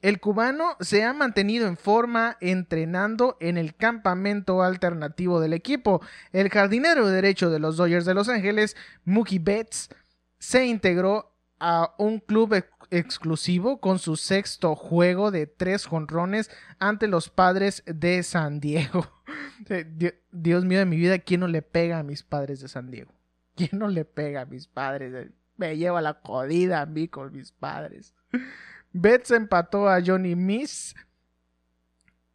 El 0.00 0.20
cubano 0.20 0.76
se 0.80 1.02
ha 1.04 1.12
mantenido 1.12 1.66
en 1.66 1.76
forma 1.76 2.36
entrenando 2.40 3.36
en 3.40 3.58
el 3.58 3.74
campamento 3.74 4.62
alternativo 4.62 5.40
del 5.40 5.52
equipo. 5.52 6.00
El 6.32 6.50
jardinero 6.50 7.08
derecho 7.08 7.50
de 7.50 7.58
los 7.58 7.76
Dodgers 7.76 8.04
de 8.04 8.14
Los 8.14 8.28
Ángeles, 8.28 8.76
Mookie 9.04 9.38
Betts, 9.40 9.88
se 10.38 10.66
integró 10.66 11.34
a 11.58 11.94
un 11.98 12.20
club 12.20 12.54
ex- 12.54 12.68
exclusivo 12.90 13.80
con 13.80 13.98
su 13.98 14.16
sexto 14.16 14.76
juego 14.76 15.30
de 15.32 15.46
tres 15.46 15.84
jonrones 15.86 16.50
ante 16.78 17.08
los 17.08 17.28
padres 17.28 17.82
de 17.86 18.22
San 18.22 18.60
Diego. 18.60 19.06
Eh, 19.68 19.84
Di- 19.84 20.12
Dios 20.30 20.64
mío 20.64 20.78
de 20.78 20.86
mi 20.86 20.96
vida, 20.96 21.18
¿quién 21.18 21.40
no 21.40 21.48
le 21.48 21.62
pega 21.62 21.98
a 21.98 22.02
mis 22.04 22.22
padres 22.22 22.60
de 22.60 22.68
San 22.68 22.90
Diego? 22.92 23.12
¿Quién 23.56 23.70
no 23.72 23.88
le 23.88 24.04
pega 24.04 24.42
a 24.42 24.46
mis 24.46 24.68
padres? 24.68 25.30
Me 25.56 25.76
lleva 25.76 26.00
la 26.00 26.20
jodida 26.22 26.80
a 26.80 26.86
mí 26.86 27.08
con 27.08 27.32
mis 27.32 27.50
padres. 27.50 28.14
Betts 28.92 29.30
empató 29.30 29.88
a 29.88 30.00
Johnny 30.04 30.34
Miss 30.34 30.94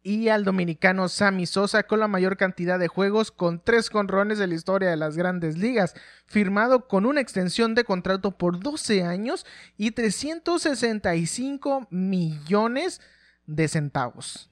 y 0.02 0.28
al 0.28 0.44
dominicano 0.44 1.08
Sammy 1.08 1.46
Sosa 1.46 1.84
con 1.84 1.98
la 1.98 2.08
mayor 2.08 2.36
cantidad 2.36 2.78
de 2.78 2.88
juegos 2.88 3.30
con 3.32 3.62
tres 3.62 3.88
conrones 3.88 4.38
de 4.38 4.46
la 4.46 4.54
historia 4.54 4.90
de 4.90 4.96
las 4.96 5.16
grandes 5.16 5.56
ligas, 5.56 5.94
firmado 6.26 6.88
con 6.88 7.06
una 7.06 7.22
extensión 7.22 7.74
de 7.74 7.84
contrato 7.84 8.32
por 8.36 8.60
12 8.60 9.02
años 9.02 9.46
y 9.78 9.92
365 9.92 11.88
millones 11.90 13.00
de 13.46 13.66
centavos. 13.68 14.50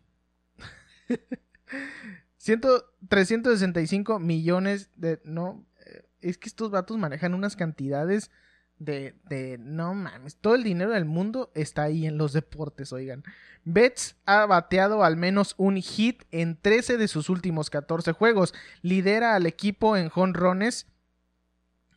Ciento- 2.39 2.87
365 3.09 4.19
millones 4.19 4.91
de... 4.97 5.21
No, 5.25 5.65
eh, 5.85 6.05
es 6.23 6.39
que 6.39 6.49
estos 6.49 6.71
vatos 6.71 6.97
manejan 6.99 7.35
unas 7.35 7.57
cantidades 7.57 8.31
de. 8.85 9.59
No 9.61 9.95
mames, 9.95 10.37
todo 10.37 10.55
el 10.55 10.65
dinero 10.65 10.91
del 10.91 11.05
mundo 11.05 11.51
está 11.55 11.85
ahí 11.85 12.07
en 12.07 12.19
los 12.19 12.33
deportes, 12.33 12.93
oigan. 12.93 13.25
Betts 13.65 14.17
ha 14.27 14.47
bateado 14.47 15.05
al 15.05 15.17
menos 15.17 15.55
un 15.57 15.77
hit 15.77 16.25
en 16.31 16.57
13 16.57 16.97
de 16.97 17.09
sus 17.09 17.29
últimos 17.29 17.71
14 17.71 18.13
juegos. 18.13 18.55
Lidera 18.83 19.35
al 19.35 19.47
equipo 19.47 19.97
en 19.97 20.09
jonrones 20.09 20.87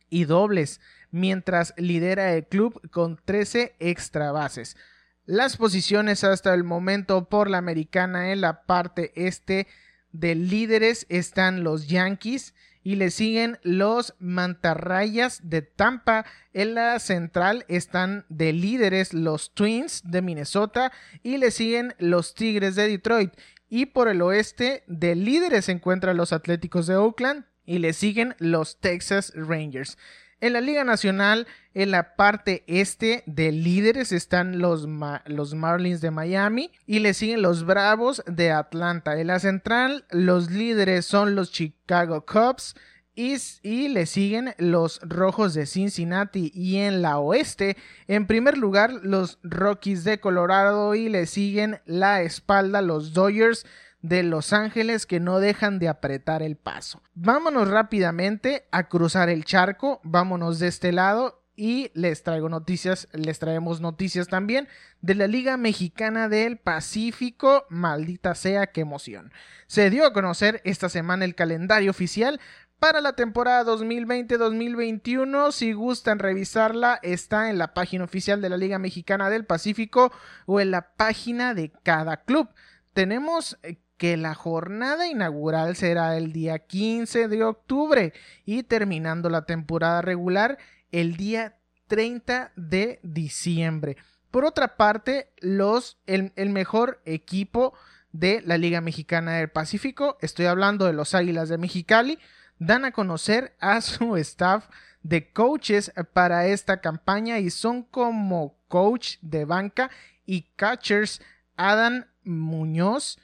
y 0.08 0.24
dobles, 0.24 0.80
mientras 1.10 1.74
lidera 1.76 2.34
el 2.34 2.46
club 2.46 2.80
con 2.90 3.18
13 3.24 3.74
extra 3.80 4.32
bases. 4.32 4.76
Las 5.24 5.56
posiciones 5.56 6.22
hasta 6.22 6.54
el 6.54 6.62
momento 6.62 7.28
por 7.28 7.50
la 7.50 7.58
americana 7.58 8.32
en 8.32 8.40
la 8.40 8.62
parte 8.62 9.12
este 9.16 9.66
de 10.12 10.36
líderes 10.36 11.04
están 11.08 11.64
los 11.64 11.88
Yankees 11.88 12.54
y 12.86 12.94
le 12.94 13.10
siguen 13.10 13.58
los 13.64 14.14
Mantarrayas 14.20 15.40
de 15.42 15.60
Tampa. 15.60 16.24
En 16.52 16.74
la 16.74 17.00
central 17.00 17.64
están 17.66 18.26
de 18.28 18.52
líderes 18.52 19.12
los 19.12 19.54
Twins 19.54 20.02
de 20.04 20.22
Minnesota 20.22 20.92
y 21.24 21.38
le 21.38 21.50
siguen 21.50 21.96
los 21.98 22.36
Tigres 22.36 22.76
de 22.76 22.86
Detroit. 22.86 23.32
Y 23.68 23.86
por 23.86 24.06
el 24.06 24.22
oeste 24.22 24.84
de 24.86 25.16
líderes 25.16 25.64
se 25.64 25.72
encuentran 25.72 26.16
los 26.16 26.32
Atléticos 26.32 26.86
de 26.86 26.94
Oakland 26.94 27.46
y 27.64 27.78
le 27.78 27.92
siguen 27.92 28.36
los 28.38 28.78
Texas 28.78 29.32
Rangers. 29.34 29.98
En 30.40 30.52
la 30.52 30.60
Liga 30.60 30.84
Nacional, 30.84 31.46
en 31.72 31.90
la 31.90 32.14
parte 32.14 32.62
este 32.66 33.22
de 33.26 33.52
líderes 33.52 34.12
están 34.12 34.58
los, 34.58 34.86
los 35.24 35.54
Marlins 35.54 36.02
de 36.02 36.10
Miami 36.10 36.70
y 36.86 36.98
le 36.98 37.14
siguen 37.14 37.40
los 37.40 37.64
Bravos 37.64 38.22
de 38.26 38.50
Atlanta. 38.50 39.18
En 39.18 39.28
la 39.28 39.38
central, 39.38 40.04
los 40.10 40.50
líderes 40.50 41.06
son 41.06 41.34
los 41.34 41.52
Chicago 41.52 42.26
Cubs 42.26 42.76
y, 43.14 43.36
y 43.62 43.88
le 43.88 44.04
siguen 44.04 44.54
los 44.58 45.00
Rojos 45.02 45.54
de 45.54 45.64
Cincinnati. 45.64 46.52
Y 46.54 46.76
en 46.76 47.00
la 47.00 47.18
oeste, 47.18 47.78
en 48.06 48.26
primer 48.26 48.58
lugar, 48.58 48.92
los 49.02 49.38
Rockies 49.42 50.04
de 50.04 50.20
Colorado 50.20 50.94
y 50.94 51.08
le 51.08 51.24
siguen 51.24 51.80
la 51.86 52.20
espalda 52.20 52.82
los 52.82 53.14
Dodgers 53.14 53.64
de 54.08 54.22
Los 54.22 54.52
Ángeles 54.52 55.04
que 55.06 55.20
no 55.20 55.40
dejan 55.40 55.78
de 55.78 55.88
apretar 55.88 56.42
el 56.42 56.56
paso. 56.56 57.02
Vámonos 57.14 57.68
rápidamente 57.68 58.66
a 58.70 58.88
cruzar 58.88 59.28
el 59.28 59.44
charco, 59.44 60.00
vámonos 60.04 60.58
de 60.58 60.68
este 60.68 60.92
lado 60.92 61.42
y 61.56 61.90
les 61.94 62.22
traigo 62.22 62.48
noticias, 62.48 63.08
les 63.12 63.38
traemos 63.38 63.80
noticias 63.80 64.28
también 64.28 64.68
de 65.00 65.14
la 65.14 65.26
Liga 65.26 65.56
Mexicana 65.56 66.28
del 66.28 66.58
Pacífico, 66.58 67.64
maldita 67.68 68.34
sea 68.34 68.68
qué 68.68 68.82
emoción. 68.82 69.32
Se 69.66 69.90
dio 69.90 70.06
a 70.06 70.12
conocer 70.12 70.60
esta 70.64 70.88
semana 70.88 71.24
el 71.24 71.34
calendario 71.34 71.90
oficial 71.90 72.40
para 72.78 73.00
la 73.00 73.14
temporada 73.14 73.64
2020-2021. 73.64 75.50
Si 75.50 75.72
gustan 75.72 76.18
revisarla, 76.18 77.00
está 77.02 77.50
en 77.50 77.58
la 77.58 77.74
página 77.74 78.04
oficial 78.04 78.40
de 78.40 78.50
la 78.50 78.58
Liga 78.58 78.78
Mexicana 78.78 79.30
del 79.30 79.46
Pacífico 79.46 80.12
o 80.44 80.60
en 80.60 80.70
la 80.70 80.92
página 80.94 81.54
de 81.54 81.72
cada 81.82 82.22
club. 82.22 82.50
Tenemos 82.92 83.58
eh, 83.62 83.78
que 83.96 84.16
la 84.16 84.34
jornada 84.34 85.06
inaugural 85.06 85.76
será 85.76 86.16
el 86.16 86.32
día 86.32 86.58
15 86.58 87.28
de 87.28 87.44
octubre 87.44 88.12
y 88.44 88.62
terminando 88.62 89.30
la 89.30 89.46
temporada 89.46 90.02
regular 90.02 90.58
el 90.92 91.16
día 91.16 91.56
30 91.88 92.52
de 92.56 93.00
diciembre. 93.02 93.96
Por 94.30 94.44
otra 94.44 94.76
parte, 94.76 95.32
los, 95.38 95.98
el, 96.06 96.50
mejor 96.50 97.00
equipo 97.04 97.72
de 98.12 98.42
la 98.44 98.58
Liga 98.58 98.80
Mexicana 98.80 99.32
del 99.32 99.48
Pacífico, 99.48 100.18
estoy 100.20 100.46
hablando 100.46 100.84
de 100.84 100.92
los 100.92 101.14
Águilas 101.14 101.48
de 101.48 101.58
Mexicali, 101.58 102.18
dan 102.58 102.84
a 102.84 102.92
conocer 102.92 103.56
a 103.60 103.80
su 103.80 104.16
staff 104.16 104.68
de 105.02 105.32
coaches 105.32 105.92
para 106.12 106.46
esta 106.48 106.80
campaña 106.80 107.38
y 107.38 107.50
son 107.50 107.82
como 107.82 108.58
coach 108.68 109.18
de 109.22 109.44
banca 109.44 109.90
y 110.26 110.42
catchers 110.56 111.22
Adam 111.56 112.06
Muñoz 112.24 113.18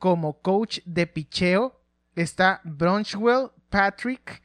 como 0.00 0.40
coach 0.40 0.80
de 0.84 1.06
picheo 1.06 1.80
está 2.16 2.60
Bronchwell 2.64 3.50
Patrick 3.68 4.42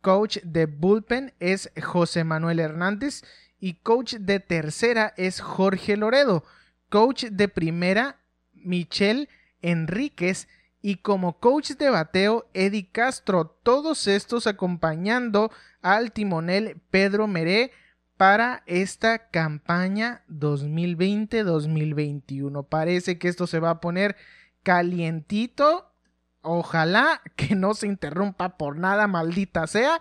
coach 0.00 0.38
de 0.42 0.66
bullpen 0.66 1.32
es 1.38 1.70
José 1.80 2.24
Manuel 2.24 2.58
Hernández 2.58 3.22
y 3.60 3.74
coach 3.74 4.14
de 4.14 4.40
tercera 4.40 5.14
es 5.16 5.40
Jorge 5.40 5.96
Loredo 5.96 6.42
coach 6.88 7.26
de 7.26 7.48
primera 7.48 8.16
Michelle 8.52 9.28
Enríquez 9.62 10.48
y 10.82 10.96
como 10.96 11.38
coach 11.38 11.70
de 11.72 11.88
bateo 11.88 12.50
Eddie 12.52 12.90
Castro, 12.92 13.46
todos 13.62 14.06
estos 14.06 14.46
acompañando 14.46 15.50
al 15.80 16.12
timonel 16.12 16.78
Pedro 16.90 17.26
Meré 17.26 17.72
para 18.16 18.62
esta 18.66 19.30
campaña 19.30 20.22
2020-2021. 20.28 22.68
Parece 22.68 23.18
que 23.18 23.28
esto 23.28 23.46
se 23.46 23.60
va 23.60 23.70
a 23.70 23.80
poner 23.80 24.14
calientito. 24.64 25.92
Ojalá 26.42 27.22
que 27.36 27.54
no 27.54 27.74
se 27.74 27.86
interrumpa 27.86 28.58
por 28.58 28.76
nada, 28.76 29.06
maldita 29.06 29.68
sea, 29.68 29.98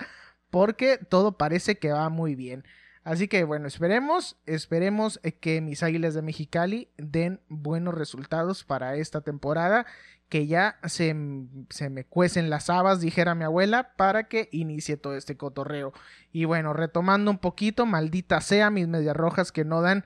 porque 0.49 0.97
todo 0.97 1.38
parece 1.38 1.78
que 1.78 1.91
va 1.91 2.10
muy 2.10 2.34
bien. 2.34 2.63
Así 3.04 3.28
que 3.28 3.43
bueno, 3.43 3.67
esperemos, 3.67 4.38
esperemos 4.45 5.19
que 5.41 5.60
mis 5.60 5.84
Águilas 5.84 6.13
de 6.13 6.21
Mexicali 6.21 6.89
den 6.97 7.41
buenos 7.49 7.93
resultados 7.93 8.63
para 8.63 8.95
esta 8.95 9.21
temporada, 9.21 9.86
que 10.30 10.47
ya 10.47 10.80
se, 10.86 11.13
se, 11.69 11.89
me 11.89 12.06
cuecen 12.06 12.49
las 12.49 12.69
habas, 12.69 13.02
dijera 13.02 13.36
mi 13.36 13.43
abuela, 13.43 13.93
para 13.97 14.23
que 14.30 14.47
inicie 14.54 14.95
todo 14.95 15.15
este 15.15 15.36
cotorreo. 15.36 15.91
Y 16.32 16.45
bueno, 16.45 16.73
retomando 16.73 17.30
un 17.30 17.39
poquito, 17.39 17.86
maldita 17.86 18.39
sea 18.39 18.69
mis 18.69 18.88
medias 18.88 19.15
rojas 19.15 19.52
que 19.52 19.65
no 19.65 19.82
dan, 19.82 20.06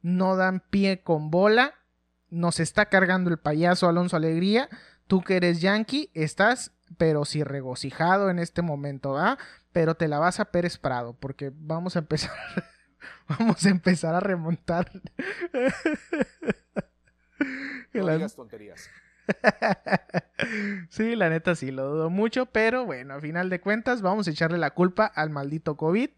no 0.00 0.34
dan 0.36 0.60
pie 0.70 1.02
con 1.02 1.30
bola. 1.30 1.74
Nos 2.30 2.60
está 2.60 2.86
cargando 2.86 3.30
el 3.30 3.38
payaso 3.38 3.88
Alonso 3.88 4.16
Alegría. 4.16 4.68
Tú 5.06 5.22
que 5.22 5.36
eres 5.36 5.60
yankee, 5.60 6.10
estás 6.14 6.72
pero 6.96 7.24
sí 7.26 7.44
regocijado 7.44 8.30
en 8.30 8.38
este 8.38 8.62
momento, 8.62 9.18
¿ah? 9.18 9.36
Pero 9.72 9.94
te 9.94 10.08
la 10.08 10.18
vas 10.18 10.40
a 10.40 10.46
Pérez 10.46 10.78
Prado, 10.78 11.14
porque 11.20 11.52
vamos 11.54 11.96
a 11.96 11.98
empezar, 11.98 12.32
vamos 13.28 13.64
a 13.66 13.68
empezar 13.68 14.14
a 14.14 14.20
remontar. 14.20 14.90
No 17.94 18.02
La- 18.04 18.14
digas 18.14 18.34
tonterías. 18.36 18.88
sí, 20.88 21.14
la 21.16 21.28
neta 21.28 21.54
sí, 21.54 21.70
lo 21.70 21.86
dudo 21.88 22.10
mucho, 22.10 22.46
pero 22.46 22.84
bueno, 22.86 23.14
a 23.14 23.20
final 23.20 23.50
de 23.50 23.60
cuentas 23.60 24.02
vamos 24.02 24.26
a 24.26 24.30
echarle 24.30 24.58
la 24.58 24.70
culpa 24.70 25.06
al 25.06 25.30
maldito 25.30 25.76
COVID 25.76 26.10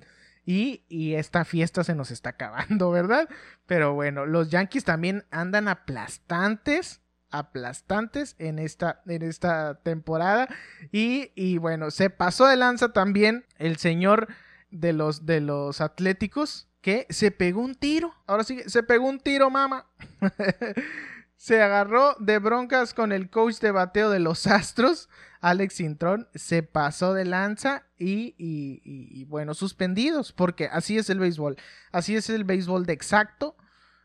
y, 0.45 1.15
esta 1.15 1.45
fiesta 1.45 1.85
se 1.85 1.95
nos 1.95 2.11
está 2.11 2.31
acabando, 2.31 2.91
¿verdad? 2.93 3.29
Pero 3.67 3.95
bueno, 3.95 4.27
los 4.27 4.51
Yankees 4.51 4.85
también 4.85 5.25
andan 5.31 5.69
aplastantes, 5.69 7.01
aplastantes 7.31 8.35
en 8.39 8.59
esta, 8.59 9.03
en 9.07 9.23
esta 9.23 9.81
temporada 9.83 10.49
y, 10.91 11.31
y 11.35 11.59
bueno, 11.59 11.91
se 11.91 12.11
pasó 12.11 12.47
de 12.47 12.57
lanza 12.57 12.93
también 12.93 13.45
el 13.59 13.77
señor 13.77 14.29
de 14.71 14.93
los, 14.93 15.27
de 15.27 15.41
los 15.41 15.81
Atléticos 15.81 16.69
que 16.81 17.07
se 17.11 17.31
pegó 17.31 17.61
un 17.61 17.75
tiro, 17.75 18.15
ahora 18.27 18.45
sí, 18.45 18.63
se 18.67 18.83
pegó 18.83 19.09
un 19.09 19.21
tiro, 19.21 19.51
mamá. 19.51 19.87
se 21.41 21.63
agarró 21.63 22.17
de 22.19 22.39
broncas 22.39 22.93
con 22.93 23.13
el 23.13 23.31
coach 23.31 23.61
de 23.61 23.71
bateo 23.71 24.11
de 24.11 24.19
los 24.19 24.47
Astros, 24.47 25.09
Alex 25.41 25.73
Sintrón, 25.73 26.29
se 26.35 26.63
pasó 26.63 27.15
de 27.15 27.25
lanza 27.25 27.87
y, 27.97 28.35
y- 28.37 28.83
y- 28.85 29.09
y, 29.23 29.25
bueno, 29.25 29.55
suspendidos, 29.55 30.35
porque 30.35 30.67
así 30.67 30.99
es 30.99 31.09
el 31.09 31.19
béisbol, 31.19 31.57
así 31.93 32.15
es 32.15 32.29
el 32.29 32.45
béisbol 32.45 32.85
de 32.85 32.93
exacto, 32.93 33.57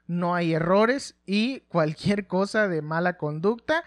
no 0.07 0.33
hay 0.33 0.53
errores 0.53 1.15
y 1.25 1.59
cualquier 1.67 2.25
cosa 2.25 2.69
de 2.69 2.81
mala 2.81 3.17
conducta, 3.17 3.83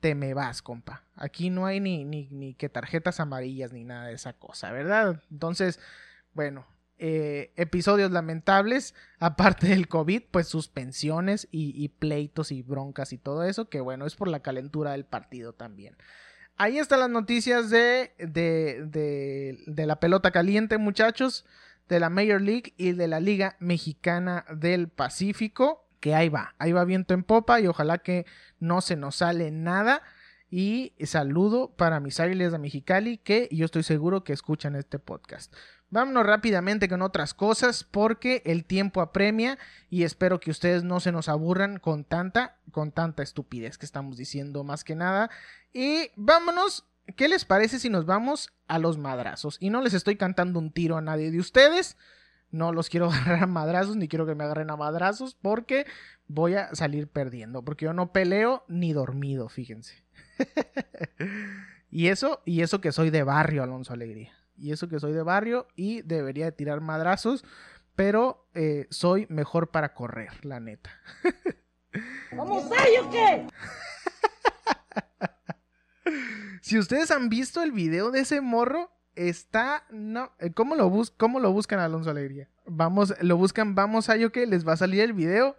te 0.00 0.14
me 0.14 0.34
vas, 0.34 0.60
compa. 0.60 1.04
Aquí 1.16 1.48
no 1.48 1.64
hay 1.64 1.80
ni, 1.80 2.04
ni, 2.04 2.28
ni 2.32 2.52
que 2.52 2.68
tarjetas 2.68 3.18
amarillas 3.18 3.72
ni 3.72 3.84
nada 3.84 4.08
de 4.08 4.12
esa 4.12 4.34
cosa, 4.34 4.72
¿verdad? 4.72 5.22
Entonces, 5.30 5.80
bueno, 6.34 6.66
eh, 6.98 7.52
episodios 7.56 8.10
lamentables, 8.12 8.94
aparte 9.18 9.68
del 9.68 9.88
COVID, 9.88 10.22
pues 10.30 10.48
suspensiones 10.48 11.48
y, 11.50 11.88
pleitos 11.88 12.52
y 12.52 12.62
broncas 12.62 13.12
y 13.12 13.18
todo 13.18 13.44
eso, 13.44 13.68
que 13.68 13.80
bueno, 13.80 14.06
es 14.06 14.14
por 14.14 14.28
la 14.28 14.40
calentura 14.40 14.92
del 14.92 15.04
partido 15.04 15.52
también. 15.52 15.96
Ahí 16.56 16.78
están 16.78 17.00
las 17.00 17.10
noticias 17.10 17.68
de, 17.68 18.14
de, 18.18 18.86
de, 18.86 19.58
de 19.66 19.86
la 19.86 19.98
pelota 19.98 20.30
caliente, 20.30 20.78
muchachos, 20.78 21.44
de 21.88 22.00
la 22.00 22.10
Major 22.10 22.40
League 22.40 22.74
y 22.76 22.92
de 22.92 23.08
la 23.08 23.20
Liga 23.20 23.56
Mexicana 23.58 24.44
del 24.54 24.88
Pacífico, 24.88 25.86
que 26.00 26.14
ahí 26.14 26.28
va, 26.28 26.54
ahí 26.58 26.72
va 26.72 26.84
viento 26.84 27.14
en 27.14 27.24
popa 27.24 27.60
y 27.60 27.66
ojalá 27.66 27.98
que 27.98 28.26
no 28.60 28.80
se 28.80 28.96
nos 28.96 29.16
sale 29.16 29.50
nada. 29.50 30.02
Y 30.50 30.92
saludo 31.04 31.74
para 31.74 31.98
mis 31.98 32.20
águilas 32.20 32.52
de 32.52 32.58
Mexicali 32.58 33.18
que 33.18 33.48
yo 33.50 33.64
estoy 33.64 33.82
seguro 33.82 34.22
que 34.22 34.32
escuchan 34.32 34.76
este 34.76 35.00
podcast. 35.00 35.52
Vámonos 35.94 36.26
rápidamente 36.26 36.88
con 36.88 37.02
otras 37.02 37.34
cosas 37.34 37.84
porque 37.84 38.42
el 38.46 38.64
tiempo 38.64 39.00
apremia 39.00 39.60
y 39.88 40.02
espero 40.02 40.40
que 40.40 40.50
ustedes 40.50 40.82
no 40.82 40.98
se 40.98 41.12
nos 41.12 41.28
aburran 41.28 41.78
con 41.78 42.02
tanta, 42.02 42.56
con 42.72 42.90
tanta 42.90 43.22
estupidez 43.22 43.78
que 43.78 43.86
estamos 43.86 44.16
diciendo 44.16 44.64
más 44.64 44.82
que 44.82 44.96
nada. 44.96 45.30
Y 45.72 46.10
vámonos, 46.16 46.84
¿qué 47.14 47.28
les 47.28 47.44
parece 47.44 47.78
si 47.78 47.90
nos 47.90 48.06
vamos 48.06 48.52
a 48.66 48.80
los 48.80 48.98
madrazos? 48.98 49.56
Y 49.60 49.70
no 49.70 49.82
les 49.82 49.94
estoy 49.94 50.16
cantando 50.16 50.58
un 50.58 50.72
tiro 50.72 50.96
a 50.96 51.00
nadie 51.00 51.30
de 51.30 51.38
ustedes. 51.38 51.96
No 52.50 52.72
los 52.72 52.88
quiero 52.88 53.06
agarrar 53.12 53.44
a 53.44 53.46
madrazos 53.46 53.94
ni 53.94 54.08
quiero 54.08 54.26
que 54.26 54.34
me 54.34 54.42
agarren 54.42 54.70
a 54.70 54.76
madrazos 54.76 55.36
porque 55.40 55.86
voy 56.26 56.56
a 56.56 56.74
salir 56.74 57.06
perdiendo. 57.06 57.64
Porque 57.64 57.84
yo 57.84 57.92
no 57.92 58.10
peleo 58.10 58.64
ni 58.66 58.92
dormido, 58.92 59.48
fíjense. 59.48 60.02
y 61.92 62.08
eso, 62.08 62.42
y 62.44 62.62
eso 62.62 62.80
que 62.80 62.90
soy 62.90 63.10
de 63.10 63.22
barrio, 63.22 63.62
Alonso 63.62 63.92
Alegría. 63.92 64.32
Y 64.56 64.72
eso 64.72 64.88
que 64.88 65.00
soy 65.00 65.12
de 65.12 65.22
barrio 65.22 65.66
y 65.76 66.02
debería 66.02 66.46
de 66.46 66.52
tirar 66.52 66.80
madrazos, 66.80 67.44
pero 67.96 68.48
eh, 68.54 68.86
soy 68.90 69.26
mejor 69.28 69.70
para 69.70 69.94
correr, 69.94 70.44
la 70.44 70.60
neta. 70.60 70.90
¿Vamos 72.36 72.70
ahí 72.78 72.94
o 73.02 73.10
qué? 73.10 73.46
Si 76.60 76.78
ustedes 76.78 77.10
han 77.10 77.28
visto 77.28 77.62
el 77.62 77.72
video 77.72 78.10
de 78.10 78.20
ese 78.20 78.40
morro, 78.40 78.90
está. 79.16 79.84
No. 79.90 80.32
eh, 80.38 80.50
¿Cómo 80.54 80.76
lo, 80.76 80.88
bus 80.88 81.10
cómo 81.10 81.38
lo 81.38 81.52
buscan, 81.52 81.78
Alonso 81.78 82.08
Alegría? 82.10 82.48
Vamos, 82.64 83.14
lo 83.20 83.36
buscan, 83.36 83.74
vamos 83.74 84.08
a 84.08 84.16
yo 84.16 84.32
que 84.32 84.46
les 84.46 84.66
va 84.66 84.72
a 84.72 84.78
salir 84.78 85.02
el 85.02 85.12
video. 85.12 85.56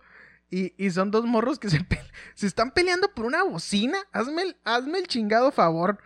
Y, 0.49 0.73
y 0.83 0.89
son 0.89 1.11
dos 1.11 1.25
morros 1.25 1.59
que 1.59 1.69
se, 1.69 1.79
se 2.35 2.47
están 2.47 2.71
peleando 2.71 3.13
por 3.13 3.25
una 3.25 3.43
bocina. 3.43 3.99
Hazme 4.13 4.41
el, 4.41 4.57
hazme 4.63 4.97
el 4.97 5.07
chingado 5.07 5.51
favor. 5.51 5.99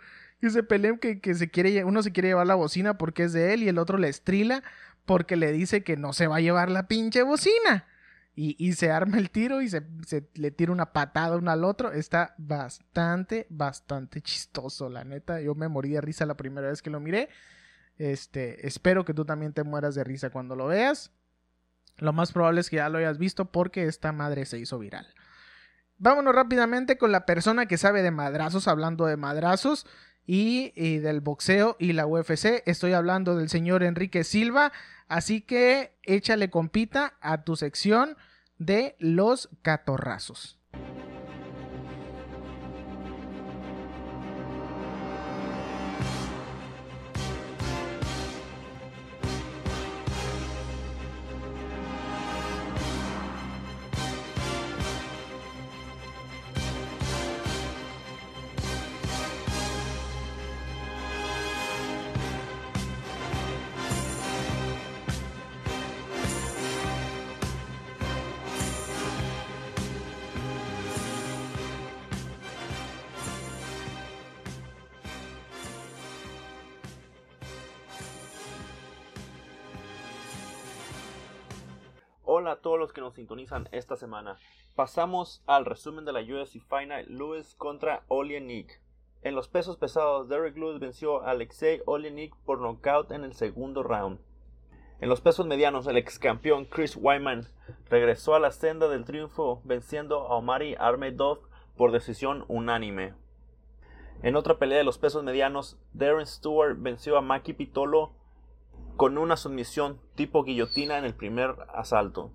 Se 0.48 0.62
peleen, 0.62 0.98
que, 0.98 1.20
que 1.20 1.34
se 1.34 1.50
quiere, 1.50 1.84
uno 1.84 2.02
se 2.02 2.12
quiere 2.12 2.30
llevar 2.30 2.46
la 2.46 2.54
bocina 2.54 2.96
porque 2.96 3.24
es 3.24 3.32
de 3.32 3.52
él 3.52 3.62
y 3.62 3.68
el 3.68 3.78
otro 3.78 3.98
le 3.98 4.08
estrila 4.08 4.62
porque 5.04 5.36
le 5.36 5.52
dice 5.52 5.82
que 5.82 5.96
no 5.96 6.12
se 6.12 6.26
va 6.26 6.36
a 6.36 6.40
llevar 6.40 6.70
la 6.70 6.86
pinche 6.86 7.22
bocina. 7.22 7.86
Y, 8.34 8.54
y 8.58 8.74
se 8.74 8.90
arma 8.90 9.18
el 9.18 9.30
tiro 9.30 9.60
y 9.60 9.68
se, 9.68 9.82
se 10.06 10.28
le 10.34 10.50
tira 10.50 10.72
una 10.72 10.92
patada 10.92 11.36
uno 11.36 11.50
al 11.50 11.64
otro. 11.64 11.92
Está 11.92 12.34
bastante, 12.38 13.46
bastante 13.50 14.22
chistoso, 14.22 14.88
la 14.88 15.04
neta. 15.04 15.40
Yo 15.40 15.54
me 15.54 15.68
morí 15.68 15.90
de 15.90 16.00
risa 16.00 16.24
la 16.26 16.36
primera 16.36 16.68
vez 16.68 16.80
que 16.80 16.90
lo 16.90 17.00
miré. 17.00 17.28
Este, 17.98 18.66
espero 18.66 19.04
que 19.04 19.12
tú 19.12 19.24
también 19.24 19.52
te 19.52 19.62
mueras 19.62 19.94
de 19.94 20.04
risa 20.04 20.30
cuando 20.30 20.56
lo 20.56 20.68
veas. 20.68 21.10
Lo 21.98 22.12
más 22.14 22.32
probable 22.32 22.60
es 22.62 22.70
que 22.70 22.76
ya 22.76 22.88
lo 22.88 22.98
hayas 22.98 23.18
visto 23.18 23.50
porque 23.52 23.84
esta 23.84 24.12
madre 24.12 24.46
se 24.46 24.58
hizo 24.58 24.78
viral. 24.78 25.06
Vámonos 25.98 26.34
rápidamente 26.34 26.96
con 26.96 27.12
la 27.12 27.26
persona 27.26 27.66
que 27.66 27.76
sabe 27.76 28.02
de 28.02 28.10
madrazos, 28.10 28.68
hablando 28.68 29.04
de 29.04 29.18
madrazos 29.18 29.86
y, 30.26 30.98
del 30.98 31.20
boxeo 31.20 31.76
y 31.78 31.92
la 31.92 32.06
UFC. 32.06 32.62
Estoy 32.66 32.92
hablando 32.92 33.36
del 33.36 33.48
señor 33.48 33.82
Enrique 33.82 34.24
Silva. 34.24 34.72
Así 35.08 35.40
que 35.40 35.96
échale 36.04 36.50
compita 36.50 37.14
a 37.20 37.42
tu 37.42 37.56
sección 37.56 38.16
de 38.58 38.96
los 38.98 39.48
catorrazos. 39.62 40.58
Hola 82.32 82.52
a 82.52 82.60
todos 82.60 82.78
los 82.78 82.92
que 82.92 83.00
nos 83.00 83.14
sintonizan 83.14 83.68
esta 83.72 83.96
semana. 83.96 84.36
Pasamos 84.76 85.42
al 85.48 85.64
resumen 85.64 86.04
de 86.04 86.12
la 86.12 86.20
UFC 86.20 86.60
Final 86.60 87.04
Lewis 87.08 87.56
contra 87.56 88.04
Olenik. 88.06 88.80
En 89.22 89.34
los 89.34 89.48
pesos 89.48 89.76
pesados, 89.76 90.28
Derek 90.28 90.56
Lewis 90.56 90.78
venció 90.78 91.24
a 91.24 91.32
Alexei 91.32 91.82
Olenik 91.86 92.36
por 92.46 92.60
nocaut 92.60 93.10
en 93.10 93.24
el 93.24 93.32
segundo 93.32 93.82
round. 93.82 94.20
En 95.00 95.08
los 95.08 95.20
pesos 95.20 95.44
medianos, 95.44 95.88
el 95.88 95.96
ex 95.96 96.20
campeón 96.20 96.66
Chris 96.66 96.96
Wyman 96.96 97.48
regresó 97.88 98.36
a 98.36 98.38
la 98.38 98.52
senda 98.52 98.86
del 98.86 99.04
triunfo 99.04 99.60
venciendo 99.64 100.20
a 100.28 100.36
Omari 100.36 100.76
Armedov 100.78 101.40
por 101.76 101.90
decisión 101.90 102.44
unánime. 102.46 103.12
En 104.22 104.36
otra 104.36 104.56
pelea 104.56 104.78
de 104.78 104.84
los 104.84 104.98
pesos 104.98 105.24
medianos, 105.24 105.80
Darren 105.94 106.28
Stewart 106.28 106.76
venció 106.78 107.18
a 107.18 107.22
Maki 107.22 107.54
Pitolo 107.54 108.12
con 109.00 109.16
una 109.16 109.38
sumisión 109.38 109.98
tipo 110.14 110.44
guillotina 110.44 110.98
en 110.98 111.06
el 111.06 111.14
primer 111.14 111.56
asalto. 111.72 112.32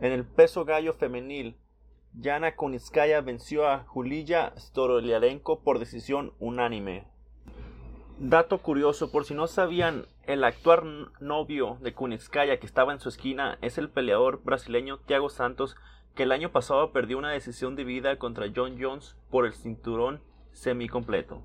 En 0.00 0.12
el 0.12 0.24
peso 0.24 0.64
gallo 0.64 0.92
femenil, 0.92 1.56
Yana 2.12 2.54
Kunitskaya 2.54 3.20
venció 3.22 3.66
a 3.66 3.80
Julia 3.80 4.52
Storoliarenko 4.56 5.64
por 5.64 5.80
decisión 5.80 6.32
unánime. 6.38 7.08
Dato 8.20 8.58
curioso, 8.58 9.10
por 9.10 9.24
si 9.24 9.34
no 9.34 9.48
sabían, 9.48 10.06
el 10.28 10.44
actual 10.44 11.10
novio 11.18 11.78
de 11.80 11.92
Kunitskaya 11.92 12.60
que 12.60 12.66
estaba 12.66 12.92
en 12.92 13.00
su 13.00 13.08
esquina 13.08 13.58
es 13.60 13.76
el 13.76 13.90
peleador 13.90 14.44
brasileño 14.44 14.98
Thiago 14.98 15.28
Santos, 15.28 15.74
que 16.14 16.22
el 16.22 16.30
año 16.30 16.52
pasado 16.52 16.92
perdió 16.92 17.18
una 17.18 17.32
decisión 17.32 17.74
dividida 17.74 18.16
contra 18.16 18.46
John 18.54 18.76
Jones 18.80 19.16
por 19.28 19.44
el 19.44 19.54
cinturón 19.54 20.22
semicompleto. 20.52 21.42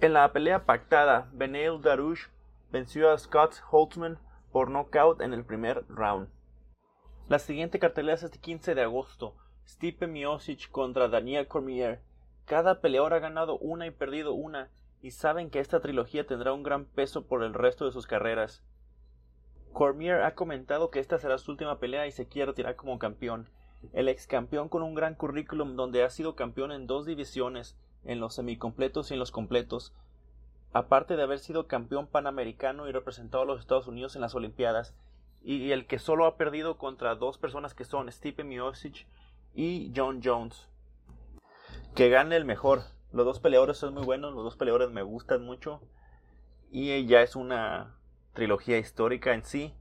En 0.00 0.12
la 0.12 0.32
pelea 0.32 0.66
pactada, 0.66 1.28
Beneil 1.32 1.82
Darush 1.82 2.26
venció 2.72 3.10
a 3.10 3.18
Scott 3.18 3.56
Holtzman 3.70 4.18
por 4.50 4.70
nocaut 4.70 5.20
en 5.20 5.34
el 5.34 5.44
primer 5.44 5.84
round. 5.88 6.28
La 7.28 7.38
siguiente 7.38 7.78
cartelera 7.78 8.14
es 8.14 8.22
este 8.22 8.38
15 8.38 8.74
de 8.74 8.82
agosto. 8.82 9.36
Stipe 9.68 10.06
Miocic 10.06 10.70
contra 10.70 11.08
Daniel 11.08 11.46
Cormier. 11.46 12.00
Cada 12.46 12.80
peleador 12.80 13.12
ha 13.12 13.18
ganado 13.18 13.58
una 13.58 13.86
y 13.86 13.90
perdido 13.90 14.32
una, 14.32 14.70
y 15.02 15.10
saben 15.10 15.50
que 15.50 15.60
esta 15.60 15.80
trilogía 15.80 16.26
tendrá 16.26 16.54
un 16.54 16.62
gran 16.62 16.86
peso 16.86 17.26
por 17.26 17.44
el 17.44 17.52
resto 17.52 17.84
de 17.84 17.92
sus 17.92 18.06
carreras. 18.06 18.64
Cormier 19.72 20.22
ha 20.22 20.34
comentado 20.34 20.90
que 20.90 20.98
esta 20.98 21.18
será 21.18 21.36
su 21.38 21.50
última 21.50 21.78
pelea 21.78 22.06
y 22.06 22.12
se 22.12 22.26
quiere 22.26 22.46
retirar 22.46 22.76
como 22.76 22.98
campeón. 22.98 23.50
El 23.92 24.08
ex 24.08 24.26
campeón 24.26 24.68
con 24.68 24.82
un 24.82 24.94
gran 24.94 25.14
currículum 25.14 25.76
donde 25.76 26.04
ha 26.04 26.10
sido 26.10 26.36
campeón 26.36 26.72
en 26.72 26.86
dos 26.86 27.04
divisiones, 27.04 27.76
en 28.04 28.18
los 28.18 28.34
semicompletos 28.34 29.10
y 29.10 29.14
en 29.14 29.20
los 29.20 29.30
completos, 29.30 29.94
aparte 30.72 31.16
de 31.16 31.22
haber 31.22 31.38
sido 31.38 31.66
campeón 31.66 32.06
panamericano 32.06 32.88
y 32.88 32.92
representado 32.92 33.42
a 33.42 33.46
los 33.46 33.60
Estados 33.60 33.86
Unidos 33.86 34.14
en 34.14 34.22
las 34.22 34.34
Olimpiadas, 34.34 34.94
y 35.42 35.72
el 35.72 35.86
que 35.86 35.98
solo 35.98 36.26
ha 36.26 36.36
perdido 36.36 36.78
contra 36.78 37.16
dos 37.16 37.36
personas 37.36 37.74
que 37.74 37.84
son 37.84 38.10
Stipe 38.10 38.44
Miocic 38.44 39.06
y 39.54 39.92
John 39.94 40.20
Jones. 40.22 40.68
Que 41.94 42.08
gane 42.08 42.36
el 42.36 42.44
mejor. 42.44 42.84
Los 43.12 43.26
dos 43.26 43.40
peleadores 43.40 43.76
son 43.76 43.92
muy 43.92 44.04
buenos, 44.04 44.32
los 44.32 44.44
dos 44.44 44.56
peleadores 44.56 44.90
me 44.90 45.02
gustan 45.02 45.44
mucho, 45.44 45.82
y 46.70 47.04
ya 47.06 47.20
es 47.22 47.36
una 47.36 47.96
trilogía 48.32 48.78
histórica 48.78 49.34
en 49.34 49.44
sí. 49.44 49.74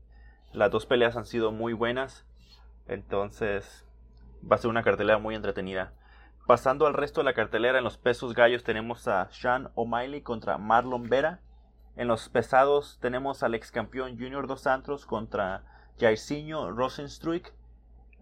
Las 0.51 0.71
dos 0.71 0.85
peleas 0.85 1.15
han 1.15 1.25
sido 1.25 1.53
muy 1.53 1.71
buenas, 1.71 2.25
entonces 2.87 3.85
va 4.43 4.57
a 4.57 4.59
ser 4.59 4.69
una 4.69 4.83
cartelera 4.83 5.17
muy 5.17 5.35
entretenida. 5.35 5.93
Pasando 6.47 6.87
al 6.87 6.93
resto 6.93 7.21
de 7.21 7.25
la 7.25 7.33
cartelera, 7.33 7.77
en 7.77 7.83
los 7.83 7.97
pesos 7.97 8.33
gallos 8.33 8.63
tenemos 8.63 9.07
a 9.07 9.29
Sean 9.31 9.69
O'Malley 9.75 10.21
contra 10.21 10.57
Marlon 10.57 11.07
Vera. 11.07 11.39
En 11.95 12.07
los 12.07 12.29
pesados 12.29 12.97
tenemos 13.01 13.43
al 13.43 13.53
ex 13.53 13.71
campeón 13.71 14.17
Junior 14.17 14.47
Dos 14.47 14.61
Santos 14.61 15.05
contra 15.05 15.63
Jairzinho 15.99 16.71
Rosenstruik. 16.71 17.53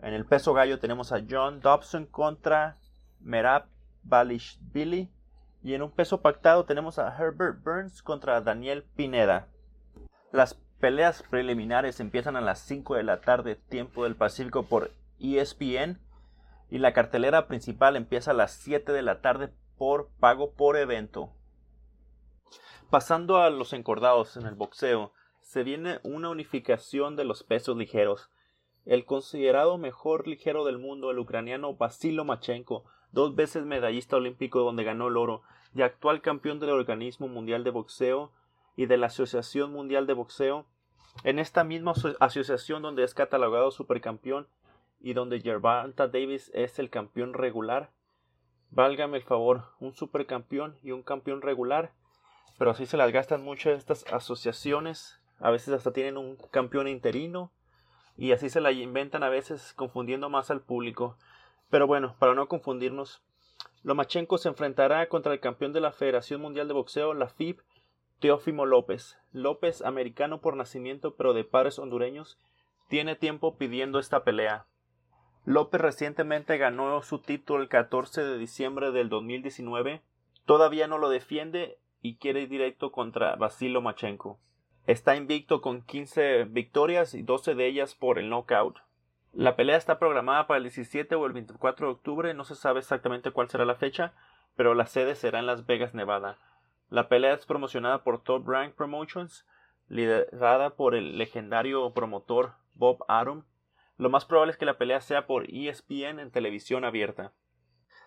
En 0.02 0.14
el 0.14 0.26
peso 0.26 0.54
gallo 0.54 0.80
tenemos 0.80 1.12
a 1.12 1.22
John 1.28 1.62
Dobson 1.62 2.06
contra 2.06 2.78
Merab 3.20 3.66
Balishvili. 4.04 5.10
Y 5.62 5.74
en 5.74 5.82
un 5.82 5.92
peso 5.92 6.22
pactado 6.22 6.66
tenemos 6.66 7.00
a 7.00 7.16
Herbert 7.18 7.64
Burns 7.64 8.02
contra 8.02 8.42
Daniel 8.42 8.84
Pineda. 8.96 9.48
Las 10.32 10.54
peleas 10.80 11.24
preliminares 11.24 12.00
empiezan 12.00 12.36
a 12.36 12.42
las 12.42 12.60
5 12.60 12.96
de 12.96 13.04
la 13.04 13.22
tarde, 13.22 13.56
tiempo 13.56 14.04
del 14.04 14.16
Pacífico, 14.16 14.64
por 14.64 14.92
ESPN. 15.20 16.00
Y 16.70 16.78
la 16.78 16.94
cartelera 16.94 17.48
principal 17.48 17.96
empieza 17.96 18.32
a 18.32 18.36
las 18.36 18.54
7 18.54 18.92
de 18.92 19.02
la 19.02 19.22
tarde 19.22 19.52
por 19.78 20.10
pago 20.20 20.54
por 20.54 20.78
evento. 20.78 21.32
Pasando 22.90 23.38
a 23.38 23.50
los 23.50 23.74
encordados 23.74 24.36
en 24.38 24.46
el 24.46 24.56
boxeo, 24.56 25.14
se 25.42 25.64
viene 25.64 26.00
una 26.04 26.30
unificación 26.30 27.16
de 27.16 27.24
los 27.24 27.44
pesos 27.44 27.78
ligeros. 27.78 28.30
El 28.86 29.06
considerado 29.06 29.78
mejor 29.78 30.28
ligero 30.28 30.66
del 30.66 30.78
mundo, 30.78 31.12
el 31.12 31.20
ucraniano 31.20 31.76
Vasilo 31.76 32.26
Machenko, 32.26 32.86
dos 33.12 33.36
veces 33.36 33.66
medallista 33.66 34.18
olímpico 34.18 34.60
donde 34.60 34.84
ganó 34.84 35.08
el 35.08 35.18
oro 35.18 35.42
y 35.74 35.82
actual 35.82 36.22
campeón 36.22 36.60
del 36.60 36.72
Organismo 36.72 37.28
Mundial 37.28 37.64
de 37.64 37.72
Boxeo 37.72 38.32
y 38.76 38.86
de 38.86 38.98
la 38.98 39.08
Asociación 39.08 39.72
Mundial 39.72 40.08
de 40.08 40.14
Boxeo, 40.14 40.66
en 41.24 41.40
esta 41.40 41.64
misma 41.64 41.94
asociación 42.20 42.82
donde 42.82 43.04
es 43.04 43.14
catalogado 43.14 43.72
supercampeón 43.72 44.48
y 45.02 45.14
donde 45.14 45.42
Gervonta 45.42 46.08
Davis 46.08 46.52
es 46.54 46.80
el 46.80 46.90
campeón 46.90 47.34
regular, 47.34 47.92
válgame 48.72 49.18
el 49.18 49.24
favor, 49.24 49.66
un 49.80 49.94
supercampeón 49.94 50.78
y 50.84 50.92
un 50.92 51.04
campeón 51.04 51.42
regular, 51.42 51.92
pero 52.58 52.72
así 52.72 52.86
se 52.86 52.98
las 52.98 53.12
gastan 53.12 53.44
mucho 53.44 53.72
estas 53.72 54.06
asociaciones, 54.12 55.22
a 55.40 55.52
veces 55.52 55.74
hasta 55.74 55.94
tienen 55.94 56.18
un 56.18 56.38
campeón 56.52 56.88
interino, 56.88 57.52
y 58.18 58.34
así 58.34 58.50
se 58.50 58.60
la 58.60 58.74
inventan 58.74 59.24
a 59.24 59.30
veces 59.30 59.74
confundiendo 59.74 60.30
más 60.30 60.52
al 60.52 60.62
público. 60.62 61.18
Pero 61.70 61.88
bueno, 61.88 62.16
para 62.20 62.34
no 62.34 62.50
confundirnos, 62.50 63.24
Lomachenko 63.84 64.38
se 64.38 64.50
enfrentará 64.50 65.08
contra 65.08 65.32
el 65.32 65.40
campeón 65.40 65.72
de 65.72 65.80
la 65.80 65.94
Federación 65.94 66.42
Mundial 66.42 66.68
de 66.68 66.74
Boxeo, 66.74 67.14
la 67.14 67.30
FIB, 67.30 67.62
Teófimo 68.20 68.66
López. 68.66 69.18
López, 69.32 69.82
americano 69.82 70.42
por 70.42 70.58
nacimiento 70.58 71.16
pero 71.16 71.34
de 71.34 71.46
padres 71.46 71.80
hondureños, 71.80 72.38
tiene 72.90 73.16
tiempo 73.16 73.58
pidiendo 73.58 74.00
esta 74.00 74.26
pelea. 74.26 74.66
López 75.50 75.82
recientemente 75.82 76.60
ganó 76.60 77.02
su 77.02 77.18
título 77.18 77.64
el 77.64 77.70
14 77.70 78.24
de 78.24 78.38
diciembre 78.38 78.92
del 78.92 79.10
2019. 79.10 80.04
Todavía 80.46 80.86
no 80.86 81.00
lo 81.00 81.10
defiende 81.10 81.80
y 82.04 82.18
quiere 82.18 82.42
ir 82.42 82.50
directo 82.50 82.92
contra 82.92 83.36
Vasilo 83.36 83.82
Machenko. 83.82 84.38
Está 84.86 85.16
invicto 85.16 85.60
con 85.62 85.82
15 85.82 86.44
victorias 86.44 87.16
y 87.16 87.24
12 87.24 87.56
de 87.56 87.66
ellas 87.66 87.96
por 87.96 88.20
el 88.20 88.30
knockout. 88.30 88.78
La 89.34 89.56
pelea 89.56 89.76
está 89.76 89.98
programada 89.98 90.46
para 90.46 90.60
el 90.60 90.66
17 90.66 91.16
o 91.16 91.26
el 91.26 91.34
24 91.34 91.88
de 91.88 91.94
octubre, 91.94 92.34
no 92.36 92.44
se 92.44 92.54
sabe 92.54 92.82
exactamente 92.82 93.32
cuál 93.32 93.50
será 93.50 93.66
la 93.66 93.74
fecha, 93.74 94.14
pero 94.56 94.76
la 94.76 94.86
sede 94.86 95.16
será 95.16 95.40
en 95.40 95.48
Las 95.48 95.66
Vegas, 95.66 95.96
Nevada. 95.96 96.38
La 96.92 97.10
pelea 97.10 97.34
es 97.34 97.48
promocionada 97.48 98.04
por 98.04 98.22
Top 98.22 98.48
Rank 98.48 98.76
Promotions, 98.76 99.48
liderada 99.88 100.76
por 100.76 100.94
el 100.94 101.18
legendario 101.18 101.92
promotor 101.92 102.54
Bob 102.76 103.04
Arum. 103.08 103.46
Lo 104.00 104.10
más 104.10 104.24
probable 104.24 104.52
es 104.52 104.58
que 104.58 104.66
la 104.66 104.78
pelea 104.78 105.02
sea 105.02 105.28
por 105.28 105.54
ESPN 105.54 106.22
en 106.22 106.32
televisión 106.32 106.86
abierta. 106.86 107.34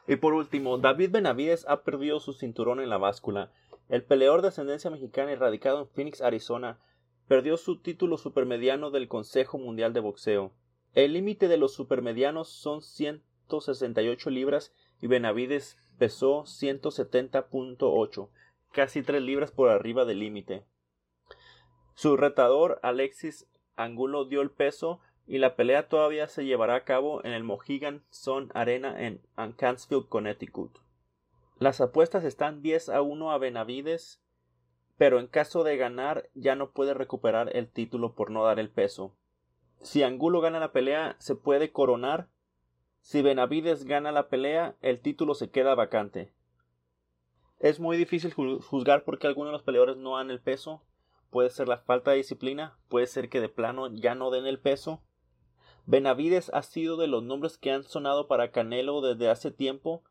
Y 0.08 0.16
por 0.16 0.32
último, 0.32 0.78
David 0.78 1.10
Benavides 1.10 1.66
ha 1.68 1.82
perdido 1.82 2.18
su 2.18 2.32
cinturón 2.32 2.80
en 2.80 2.88
la 2.88 2.96
báscula. 2.96 3.52
El 3.90 4.02
peleador 4.02 4.40
de 4.40 4.48
ascendencia 4.48 4.90
mexicana 4.90 5.32
y 5.32 5.34
radicado 5.34 5.80
en 5.80 5.88
Phoenix, 5.88 6.22
Arizona, 6.22 6.80
perdió 7.28 7.58
su 7.58 7.78
título 7.82 8.16
supermediano 8.16 8.90
del 8.90 9.06
Consejo 9.06 9.58
Mundial 9.58 9.92
de 9.92 10.00
Boxeo. 10.00 10.54
El 10.94 11.12
límite 11.12 11.46
de 11.46 11.58
los 11.58 11.74
supermedianos 11.74 12.48
son 12.48 12.80
168 12.80 14.30
libras 14.30 14.74
y 15.02 15.08
Benavides 15.08 15.76
pesó 15.98 16.44
170.8, 16.44 18.30
casi 18.72 19.02
3 19.02 19.22
libras 19.22 19.50
por 19.50 19.68
arriba 19.68 20.06
del 20.06 20.20
límite. 20.20 20.64
Su 21.94 22.16
retador 22.16 22.80
Alexis 22.82 23.46
Angulo 23.76 24.24
dio 24.24 24.40
el 24.40 24.50
peso 24.50 25.00
y 25.26 25.38
la 25.38 25.56
pelea 25.56 25.88
todavía 25.88 26.28
se 26.28 26.44
llevará 26.44 26.74
a 26.74 26.84
cabo 26.84 27.24
en 27.24 27.32
el 27.32 27.44
Mohegan 27.44 28.04
Sun 28.10 28.50
Arena 28.54 29.06
en 29.06 29.20
Canfield, 29.56 30.08
Connecticut. 30.08 30.78
Las 31.58 31.80
apuestas 31.80 32.24
están 32.24 32.60
10 32.60 32.88
a 32.88 33.02
1 33.02 33.30
a 33.30 33.38
Benavides, 33.38 34.20
pero 34.98 35.20
en 35.20 35.28
caso 35.28 35.64
de 35.64 35.76
ganar 35.76 36.28
ya 36.34 36.56
no 36.56 36.72
puede 36.72 36.92
recuperar 36.92 37.54
el 37.56 37.68
título 37.68 38.14
por 38.14 38.30
no 38.30 38.44
dar 38.44 38.58
el 38.58 38.68
peso. 38.68 39.14
Si 39.80 40.02
Angulo 40.02 40.40
gana 40.40 40.60
la 40.60 40.72
pelea, 40.72 41.16
se 41.18 41.34
puede 41.34 41.72
coronar. 41.72 42.28
Si 43.00 43.22
Benavides 43.22 43.84
gana 43.84 44.12
la 44.12 44.28
pelea, 44.28 44.76
el 44.80 45.00
título 45.00 45.34
se 45.34 45.50
queda 45.50 45.74
vacante. 45.74 46.32
Es 47.58 47.78
muy 47.78 47.96
difícil 47.96 48.32
juzgar 48.32 49.04
porque 49.04 49.28
algunos 49.28 49.50
de 49.50 49.52
los 49.52 49.62
peleadores 49.62 49.96
no 49.96 50.16
dan 50.16 50.30
el 50.30 50.40
peso. 50.40 50.82
Puede 51.30 51.50
ser 51.50 51.68
la 51.68 51.78
falta 51.78 52.10
de 52.10 52.18
disciplina, 52.18 52.76
puede 52.88 53.06
ser 53.06 53.28
que 53.28 53.40
de 53.40 53.48
plano 53.48 53.86
ya 53.94 54.14
no 54.14 54.30
den 54.30 54.46
el 54.46 54.58
peso. 54.58 55.00
Benavides 55.86 56.50
ha 56.54 56.62
sido 56.62 56.96
de 56.96 57.08
los 57.08 57.22
nombres 57.22 57.58
que 57.58 57.72
han 57.72 57.82
sonado 57.82 58.28
para 58.28 58.50
Canelo 58.50 59.00
desde 59.00 59.28
hace 59.28 59.50
tiempo, 59.50 60.02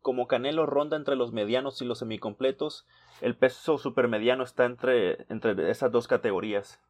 como 0.00 0.28
Canelo 0.28 0.66
ronda 0.66 0.96
entre 0.96 1.16
los 1.16 1.32
medianos 1.32 1.82
y 1.82 1.84
los 1.84 1.98
semicompletos, 1.98 2.86
el 3.20 3.36
peso 3.36 3.76
supermediano 3.76 4.44
está 4.44 4.64
entre, 4.64 5.26
entre 5.28 5.70
esas 5.70 5.90
dos 5.90 6.06
categorías. 6.06 6.80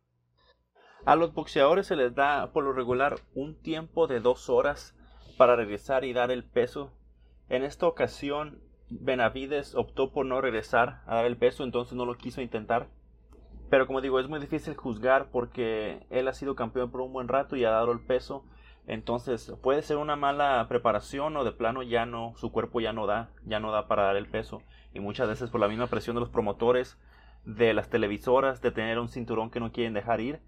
A 1.07 1.17
los 1.17 1.33
boxeadores 1.33 1.87
se 1.87 1.97
les 1.97 2.15
da 2.15 2.53
por 2.53 2.65
lo 2.65 2.73
regular 2.73 3.17
un 3.35 3.55
tiempo 3.55 4.07
de 4.07 4.21
dos 4.21 4.51
horas 4.51 4.95
para 5.37 5.57
regresar 5.57 6.05
y 6.05 6.13
dar 6.13 6.31
el 6.31 6.45
peso. 6.45 6.93
En 7.49 7.63
esta 7.63 7.87
ocasión 7.87 8.61
Benavides 8.91 9.75
optó 9.75 10.13
por 10.13 10.27
no 10.27 10.41
regresar 10.41 11.03
a 11.07 11.17
dar 11.17 11.25
el 11.25 11.37
peso, 11.37 11.65
entonces 11.65 11.95
no 11.95 12.05
lo 12.05 12.17
quiso 12.17 12.41
intentar. 12.41 12.89
Pero 13.71 13.87
como 13.87 14.01
digo, 14.01 14.21
es 14.21 14.29
muy 14.29 14.41
difícil 14.41 14.75
juzgar 14.77 15.29
porque 15.31 16.07
él 16.11 16.29
ha 16.29 16.33
sido 16.33 16.55
campeón 16.55 16.91
por 16.91 17.01
un 17.01 17.13
buen 17.13 17.29
rato 17.29 17.57
y 17.57 17.65
ha 17.65 17.71
dado 17.71 17.93
el 17.93 18.01
peso 18.01 18.45
entonces 18.87 19.53
puede 19.63 19.83
ser 19.83 19.97
una 19.97 20.15
mala 20.15 20.65
preparación 20.69 21.37
o 21.37 21.45
de 21.45 21.53
plano 21.53 21.83
ya 21.83 22.07
no, 22.07 22.35
su 22.37 22.53
cuerpo 22.53 22.81
ya 22.81 22.93
no 22.93 23.07
da, 23.07 23.31
ya 23.45 23.59
no 23.59 23.73
da 23.73 23.89
para 23.89 24.05
dar 24.05 24.17
el 24.17 24.29
peso. 24.29 24.63
Y 24.95 25.01
muchas 25.01 25.29
veces 25.29 25.51
por 25.51 25.61
la 25.61 25.69
misma 25.69 25.89
presión 25.89 26.15
de 26.15 26.21
los 26.21 26.31
promotores, 26.31 26.97
de 27.45 27.75
las 27.75 27.91
televisoras, 27.91 28.63
de 28.63 28.71
tener 28.71 28.99
un 28.99 29.09
cinturón 29.09 29.51
que 29.51 29.61
no 29.61 29.73
quieren 29.73 29.93
dejar 29.93 30.21
ir. 30.21 30.41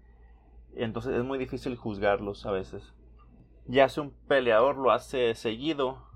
Entonces 0.73 1.15
es 1.15 1.23
muy 1.23 1.37
difícil 1.37 1.75
juzgarlos 1.75 2.45
a 2.45 2.51
veces. 2.51 2.93
Ya 3.65 3.89
si 3.89 3.99
un 3.99 4.11
peleador 4.27 4.77
lo 4.77 4.91
hace 4.91 5.35
seguido, 5.35 6.08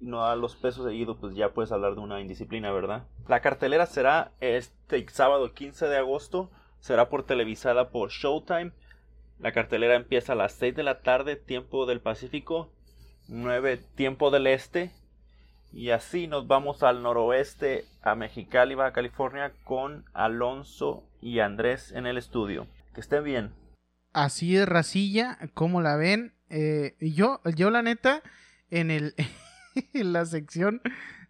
no 0.00 0.22
da 0.22 0.36
los 0.36 0.56
pesos 0.56 0.84
seguidos, 0.84 1.16
pues 1.20 1.34
ya 1.34 1.50
puedes 1.50 1.72
hablar 1.72 1.94
de 1.94 2.00
una 2.00 2.20
indisciplina, 2.20 2.70
¿verdad? 2.72 3.04
La 3.28 3.40
cartelera 3.40 3.86
será 3.86 4.32
este 4.40 5.06
sábado 5.08 5.52
15 5.52 5.86
de 5.86 5.96
agosto, 5.96 6.50
será 6.80 7.08
por 7.08 7.24
televisada 7.24 7.90
por 7.90 8.10
Showtime 8.10 8.72
la 9.38 9.52
cartelera 9.52 9.96
empieza 9.96 10.32
a 10.32 10.36
las 10.36 10.52
6 10.54 10.74
de 10.74 10.82
la 10.82 11.00
tarde, 11.00 11.36
tiempo 11.36 11.84
del 11.86 12.00
Pacífico, 12.00 12.70
9 13.28 13.78
tiempo 13.94 14.30
del 14.30 14.46
Este. 14.46 14.90
Y 15.72 15.90
así 15.90 16.26
nos 16.26 16.46
vamos 16.46 16.82
al 16.82 17.02
noroeste, 17.02 17.84
a 18.02 18.14
Mexicali, 18.14 18.74
Baja 18.74 18.92
California, 18.92 19.52
con 19.64 20.06
Alonso 20.14 21.04
y 21.20 21.40
Andrés 21.40 21.92
en 21.92 22.06
el 22.06 22.16
estudio. 22.16 22.66
Que 22.94 23.00
estén 23.00 23.24
bien. 23.24 23.52
Así 24.14 24.56
es, 24.56 24.66
racilla, 24.66 25.38
como 25.52 25.82
la 25.82 25.96
ven. 25.96 26.32
Eh, 26.48 26.96
yo, 27.00 27.42
yo 27.56 27.70
la 27.70 27.82
neta, 27.82 28.22
en 28.70 28.90
el 28.90 29.14
la 29.92 30.24
sección 30.24 30.80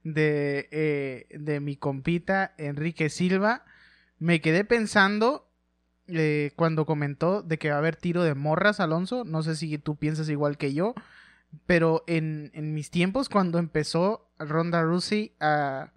de, 0.05 0.68
eh, 0.70 1.26
de 1.38 1.61
mi 1.61 1.76
compita 1.76 2.55
Enrique 2.59 3.09
Silva, 3.09 3.64
me 4.18 4.40
quedé 4.40 4.64
pensando 4.64 5.51
eh, 6.09 6.53
cuando 6.57 6.86
comentó 6.86 7.42
de 7.42 7.59
que 7.59 7.70
va 7.70 7.76
a 7.76 7.78
haber 7.78 7.97
tiro 7.97 8.22
de 8.22 8.34
morras, 8.34 8.80
Alonso. 8.80 9.24
No 9.24 9.42
sé 9.42 9.57
si 9.57 9.76
tú 9.78 9.97
piensas 9.97 10.28
igual 10.28 10.57
que 10.57 10.72
yo. 10.72 10.94
Pero 11.66 12.05
en, 12.07 12.51
en 12.55 12.74
mis 12.74 12.90
tiempos, 12.90 13.28
cuando 13.28 13.59
empezó 13.59 14.30
Ronda 14.38 14.82
Rousey 14.82 15.34
a, 15.40 15.92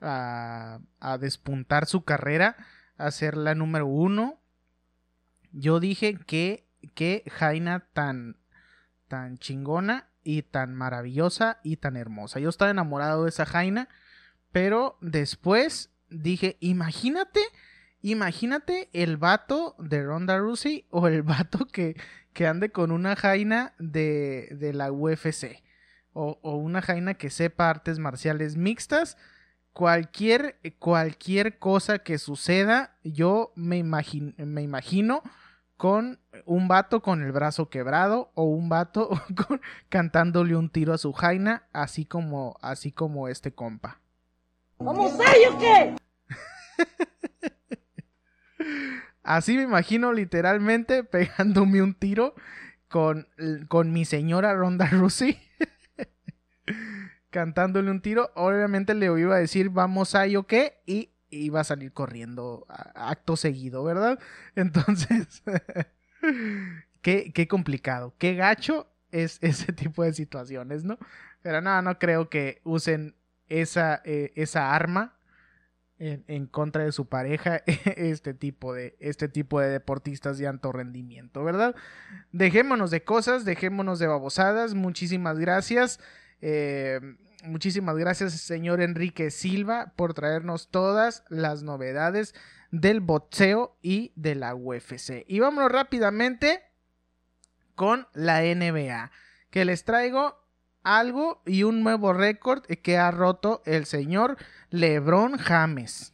a, 0.00 0.80
a, 1.00 1.18
despuntar 1.18 1.86
su 1.86 2.04
carrera, 2.04 2.56
a 2.98 3.10
ser 3.10 3.36
la 3.36 3.54
número 3.54 3.86
uno, 3.86 4.38
yo 5.50 5.80
dije 5.80 6.18
que, 6.26 6.68
que 6.94 7.24
Jaina 7.26 7.88
tan, 7.92 8.36
tan 9.08 9.38
chingona 9.38 10.11
y 10.24 10.42
tan 10.42 10.74
maravillosa 10.74 11.58
y 11.62 11.76
tan 11.76 11.96
hermosa. 11.96 12.40
Yo 12.40 12.48
estaba 12.48 12.70
enamorado 12.70 13.24
de 13.24 13.30
esa 13.30 13.46
Jaina, 13.46 13.88
pero 14.52 14.98
después 15.00 15.90
dije, 16.10 16.56
imagínate 16.60 17.40
Imagínate 18.02 18.90
el 18.92 19.16
vato 19.16 19.76
de 19.78 20.02
Ronda 20.02 20.36
Rousey 20.36 20.86
o 20.90 21.06
el 21.06 21.22
vato 21.22 21.66
que, 21.66 21.96
que 22.32 22.46
ande 22.46 22.70
con 22.70 22.90
una 22.90 23.16
jaina 23.16 23.74
de, 23.78 24.48
de 24.58 24.72
la 24.72 24.90
UFC. 24.90 25.62
o, 26.12 26.38
o 26.42 26.56
una 26.56 26.82
Jaina 26.82 27.14
que 27.14 27.30
sepa 27.30 27.70
artes 27.70 27.98
marciales 27.98 28.56
mixtas, 28.56 29.16
cualquier, 29.72 30.58
cualquier 30.78 31.58
cosa 31.58 32.00
que 32.00 32.18
suceda, 32.18 32.96
yo 33.04 33.52
me, 33.54 33.82
me 33.82 34.62
imagino 34.62 35.22
con 35.76 36.20
un 36.44 36.68
vato 36.68 37.02
con 37.02 37.22
el 37.22 37.32
brazo 37.32 37.68
quebrado 37.68 38.30
o 38.34 38.44
un 38.44 38.68
vato 38.68 39.08
con- 39.46 39.60
cantándole 39.88 40.56
un 40.56 40.70
tiro 40.70 40.92
a 40.92 40.98
su 40.98 41.12
Jaina, 41.12 41.64
así 41.72 42.04
como, 42.04 42.56
así 42.62 42.92
como 42.92 43.28
este 43.28 43.52
compa. 43.52 44.00
¿Vamos 44.78 45.18
ahí 45.20 45.42
o 45.52 45.58
qué? 45.58 45.96
Así 49.24 49.56
me 49.56 49.62
imagino 49.62 50.12
literalmente 50.12 51.04
pegándome 51.04 51.80
un 51.80 51.94
tiro 51.94 52.34
con, 52.88 53.28
con 53.68 53.92
mi 53.92 54.04
señora 54.04 54.52
Ronda 54.54 54.86
Rousey. 54.86 55.38
cantándole 57.30 57.90
un 57.90 58.00
tiro. 58.00 58.30
Obviamente 58.34 58.94
le 58.94 59.06
iba 59.06 59.36
a 59.36 59.38
decir 59.38 59.70
vamos 59.70 60.14
a 60.14 60.24
o 60.36 60.46
qué 60.46 60.82
y 60.86 61.10
iba 61.32 61.60
a 61.60 61.64
salir 61.64 61.92
corriendo 61.92 62.66
acto 62.68 63.36
seguido, 63.36 63.84
¿verdad? 63.84 64.18
Entonces, 64.56 65.42
qué, 67.02 67.32
qué 67.32 67.48
complicado, 67.48 68.14
qué 68.18 68.34
gacho 68.34 68.88
es 69.10 69.38
ese 69.42 69.72
tipo 69.72 70.02
de 70.02 70.12
situaciones, 70.14 70.84
¿no? 70.84 70.98
Pero 71.42 71.60
no, 71.60 71.80
no 71.82 71.98
creo 71.98 72.28
que 72.28 72.60
usen 72.64 73.14
esa, 73.48 74.00
eh, 74.04 74.32
esa 74.36 74.74
arma 74.74 75.18
en, 75.98 76.24
en 76.26 76.46
contra 76.46 76.84
de 76.84 76.92
su 76.92 77.08
pareja 77.08 77.62
este 77.66 78.34
tipo 78.34 78.74
de 78.74 78.96
este 78.98 79.28
tipo 79.28 79.60
de 79.60 79.68
deportistas 79.68 80.38
de 80.38 80.46
alto 80.48 80.72
rendimiento, 80.72 81.44
¿verdad? 81.44 81.76
Dejémonos 82.32 82.90
de 82.90 83.04
cosas, 83.04 83.44
dejémonos 83.44 83.98
de 83.98 84.06
babosadas. 84.08 84.74
Muchísimas 84.74 85.38
gracias. 85.38 86.00
eh, 86.40 87.00
muchísimas 87.42 87.96
gracias, 87.96 88.32
señor 88.32 88.80
Enrique 88.80 89.30
Silva, 89.30 89.92
por 89.96 90.14
traernos 90.14 90.70
todas 90.70 91.24
las 91.28 91.62
novedades 91.62 92.34
del 92.70 93.00
boxeo 93.00 93.76
y 93.82 94.12
de 94.16 94.34
la 94.34 94.54
UFC. 94.54 95.24
Y 95.26 95.40
vámonos 95.40 95.70
rápidamente 95.70 96.62
con 97.74 98.08
la 98.12 98.42
NBA, 98.42 99.10
que 99.50 99.64
les 99.64 99.84
traigo 99.84 100.42
algo 100.82 101.42
y 101.46 101.62
un 101.62 101.82
nuevo 101.82 102.12
récord 102.12 102.64
que 102.64 102.98
ha 102.98 103.10
roto 103.10 103.62
el 103.66 103.86
señor 103.86 104.36
LeBron 104.70 105.38
James. 105.38 106.11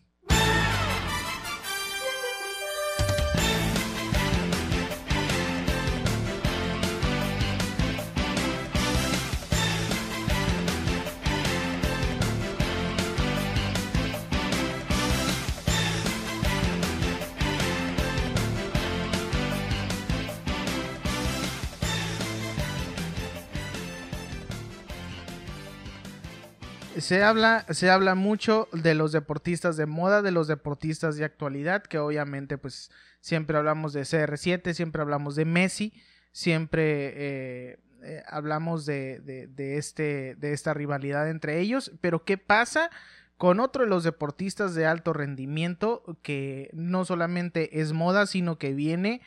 Se 27.09 27.23
habla, 27.23 27.65
se 27.71 27.89
habla 27.89 28.15
mucho 28.15 28.69
de 28.71 28.95
los 28.95 29.13
deportistas 29.13 29.79
de 29.79 29.87
moda, 29.87 30.21
de 30.21 30.31
los 30.31 30.47
deportistas 30.47 31.17
de 31.17 31.25
actualidad, 31.25 31.83
que 31.83 31.99
obviamente 31.99 32.59
pues 32.59 32.91
siempre 33.23 33.57
hablamos 33.57 33.95
de 33.95 34.03
CR7, 34.03 34.75
siempre 34.75 35.01
hablamos 35.01 35.35
de 35.35 35.47
Messi, 35.47 35.95
siempre 36.33 36.83
eh, 37.17 37.79
eh, 38.03 38.23
hablamos 38.27 38.85
de, 38.85 39.21
de, 39.21 39.47
de 39.47 39.79
este, 39.79 40.35
de 40.35 40.53
esta 40.53 40.75
rivalidad 40.75 41.31
entre 41.31 41.61
ellos, 41.61 41.93
pero 42.03 42.27
¿qué 42.27 42.37
pasa 42.37 42.91
con 43.39 43.59
otro 43.59 43.85
de 43.85 43.89
los 43.89 44.05
deportistas 44.05 44.75
de 44.75 44.85
alto 44.85 45.15
rendimiento 45.15 46.03
que 46.21 46.69
no 46.75 47.07
solamente 47.07 47.81
es 47.81 47.95
moda, 47.95 48.27
sino 48.27 48.59
que 48.59 48.75
viene 48.75 49.23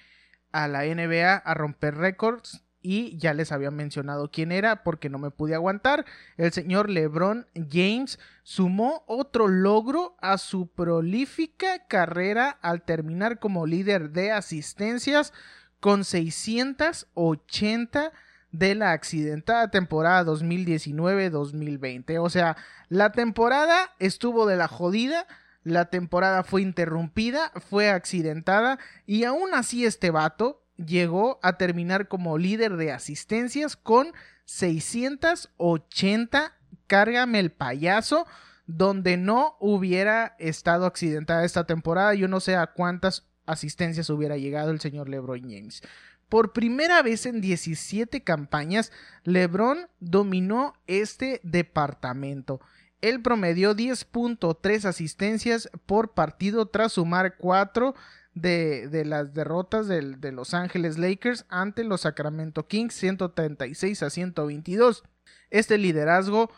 a 0.51 0.67
la 0.67 0.85
NBA 0.85 1.33
a 1.33 1.53
romper 1.55 1.95
récords? 1.95 2.63
Y 2.81 3.17
ya 3.17 3.33
les 3.33 3.51
había 3.51 3.71
mencionado 3.71 4.31
quién 4.31 4.51
era 4.51 4.83
porque 4.83 5.09
no 5.09 5.19
me 5.19 5.31
pude 5.31 5.55
aguantar. 5.55 6.05
El 6.37 6.51
señor 6.51 6.89
LeBron 6.89 7.47
James 7.69 8.19
sumó 8.43 9.03
otro 9.07 9.47
logro 9.47 10.15
a 10.19 10.37
su 10.37 10.67
prolífica 10.67 11.85
carrera 11.87 12.57
al 12.61 12.83
terminar 12.83 13.39
como 13.39 13.67
líder 13.67 14.11
de 14.11 14.31
asistencias 14.31 15.33
con 15.79 16.05
680 16.05 18.11
de 18.51 18.75
la 18.75 18.91
accidentada 18.91 19.69
temporada 19.69 20.31
2019-2020. 20.31 22.21
O 22.21 22.29
sea, 22.29 22.57
la 22.89 23.11
temporada 23.11 23.91
estuvo 23.99 24.45
de 24.45 24.57
la 24.57 24.67
jodida, 24.67 25.25
la 25.63 25.85
temporada 25.85 26.43
fue 26.43 26.61
interrumpida, 26.61 27.51
fue 27.69 27.89
accidentada 27.89 28.79
y 29.05 29.23
aún 29.23 29.53
así 29.53 29.85
este 29.85 30.11
vato 30.11 30.63
llegó 30.77 31.39
a 31.41 31.57
terminar 31.57 32.07
como 32.07 32.37
líder 32.37 32.77
de 32.77 32.91
asistencias 32.91 33.75
con 33.75 34.13
680, 34.45 36.57
cárgame 36.87 37.39
el 37.39 37.51
payaso, 37.51 38.25
donde 38.65 39.17
no 39.17 39.55
hubiera 39.59 40.35
estado 40.39 40.85
accidentada 40.85 41.45
esta 41.45 41.65
temporada. 41.65 42.13
Yo 42.13 42.27
no 42.27 42.39
sé 42.39 42.55
a 42.55 42.67
cuántas 42.67 43.27
asistencias 43.45 44.09
hubiera 44.09 44.37
llegado 44.37 44.71
el 44.71 44.79
señor 44.79 45.09
LeBron 45.09 45.41
James. 45.41 45.81
Por 46.29 46.53
primera 46.53 47.01
vez 47.01 47.25
en 47.25 47.41
17 47.41 48.23
campañas, 48.23 48.91
LeBron 49.25 49.89
dominó 49.99 50.73
este 50.87 51.41
departamento. 51.43 52.61
Él 53.01 53.21
promedió 53.21 53.75
10.3 53.75 54.85
asistencias 54.85 55.69
por 55.85 56.13
partido 56.13 56.67
tras 56.67 56.93
sumar 56.93 57.35
4 57.37 57.95
de, 58.33 59.03
las 59.05 59.33
derrotas 59.33 59.87
de, 59.87 60.15
de, 60.17 60.31
Los 60.31 60.53
Ángeles 60.53 60.97
Lakers 60.97 61.45
ante 61.49 61.83
los 61.83 62.01
Sacramento 62.01 62.67
Kings 62.67 62.93
136 62.95 64.03
a 64.03 64.09
122. 64.09 65.03
Este 65.49 65.77
liderazgo 65.77 66.49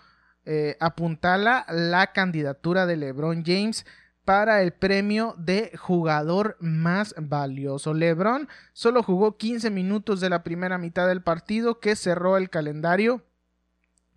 eh, 0.46 0.76
apuntala 0.80 1.66
la 1.70 2.12
candidatura 2.12 2.86
de 2.86 2.98
LeBron 2.98 3.44
James 3.46 3.86
para 4.26 4.62
el 4.62 4.72
premio 4.72 5.36
de 5.38 5.72
jugador 5.78 6.58
más 6.60 7.16
valioso. 7.18 7.94
LeBron 7.94 8.48
solo 8.74 9.04
jugó 9.04 9.38
15 9.38 9.70
minutos 9.70 10.22
de 10.22 10.30
la 10.30 10.44
primera 10.44 10.78
mitad 10.78 11.08
del 11.08 11.22
partido 11.22 11.80
que 11.80 11.96
cerró 11.96 12.38
el 12.38 12.50
calendario 12.50 13.24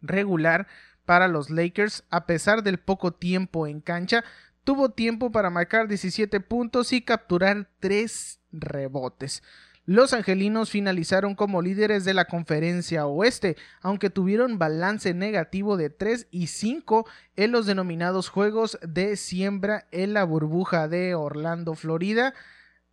regular 0.03 0.67
para 1.05 1.29
los 1.29 1.51
Lakers 1.51 2.05
a 2.11 2.27
pesar 2.27 2.63
del 2.63 2.79
poco 2.79 3.13
tiempo 3.13 3.67
en 3.67 3.81
cancha 3.81 4.25
tuvo 4.67 4.91
tiempo 4.91 5.31
para 5.31 5.49
marcar 5.49 5.87
17 5.87 6.41
puntos 6.41 6.93
y 6.93 7.01
capturar 7.01 7.69
3 7.79 8.41
rebotes. 8.51 9.45
Los 9.85 10.13
angelinos 10.13 10.71
finalizaron 10.71 11.37
como 11.37 11.63
líderes 11.63 12.05
de 12.05 12.15
la 12.15 12.25
conferencia 12.25 13.07
oeste, 13.07 13.57
aunque 13.81 14.11
tuvieron 14.11 14.59
balance 14.59 15.15
negativo 15.15 15.77
de 15.77 15.89
3 15.89 16.27
y 16.33 16.49
5 16.49 17.07
en 17.37 17.53
los 17.53 17.67
denominados 17.67 18.29
juegos 18.29 18.77
de 18.83 19.17
siembra 19.17 19.87
en 19.93 20.13
la 20.13 20.25
burbuja 20.25 20.89
de 20.89 21.15
Orlando, 21.15 21.77
Florida, 21.77 22.35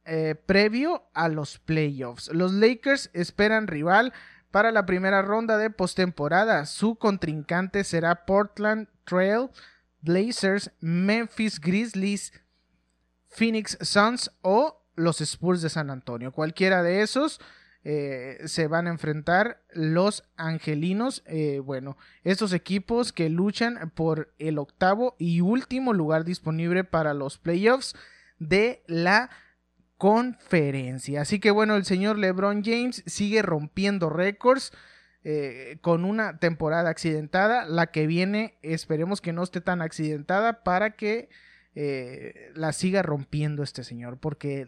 eh, 0.06 0.36
previo 0.46 1.08
a 1.16 1.28
los 1.28 1.58
playoffs. 1.58 2.28
Los 2.32 2.54
Lakers 2.54 3.10
esperan 3.14 3.66
rival 3.66 4.14
para 4.52 4.72
la 4.72 4.86
primera 4.86 5.24
ronda 5.24 5.58
de 5.58 5.72
postemporada. 5.72 6.68
Su 6.68 6.98
contrincante 6.98 7.84
será 7.84 8.26
Portland 8.26 8.88
Trail 9.06 9.50
Blazers, 10.04 10.72
Memphis 10.80 11.60
Grizzlies, 11.60 12.34
Phoenix 13.30 13.78
Suns 13.82 14.32
o 14.42 14.86
los 14.96 15.22
Spurs 15.22 15.62
de 15.62 15.70
San 15.70 15.90
Antonio. 15.90 16.32
Cualquiera 16.32 16.84
de 16.84 17.02
esos 17.02 17.40
eh, 17.84 18.38
se 18.46 18.68
van 18.68 18.88
a 18.88 18.92
enfrentar 18.92 19.62
los 19.74 20.24
angelinos. 20.38 21.24
Eh, 21.26 21.60
bueno, 21.60 21.98
estos 22.24 22.54
equipos 22.54 23.12
que 23.12 23.30
luchan 23.30 23.92
por 23.96 24.34
el 24.38 24.60
octavo 24.60 25.16
y 25.18 25.42
último 25.42 25.94
lugar 25.94 26.24
disponible 26.24 26.84
para 26.84 27.14
los 27.14 27.38
playoffs 27.38 27.96
de 28.40 28.84
la 28.88 29.30
conferencia. 29.98 31.22
Así 31.22 31.40
que 31.40 31.52
bueno, 31.52 31.76
el 31.76 31.86
señor 31.86 32.18
LeBron 32.18 32.64
James 32.64 33.04
sigue 33.06 33.42
rompiendo 33.42 34.10
récords. 34.10 34.72
Eh, 35.26 35.78
con 35.80 36.04
una 36.04 36.38
temporada 36.38 36.90
accidentada. 36.90 37.66
La 37.66 37.88
que 37.88 38.08
viene, 38.08 38.58
esperemos 38.62 39.22
que 39.22 39.32
no 39.32 39.44
esté 39.44 39.62
tan 39.62 39.82
accidentada 39.82 40.64
para 40.64 40.98
que 40.98 41.30
eh, 41.76 42.52
la 42.56 42.74
siga 42.74 43.02
rompiendo 43.04 43.64
este 43.64 43.86
señor. 43.86 44.18
Porque 44.18 44.68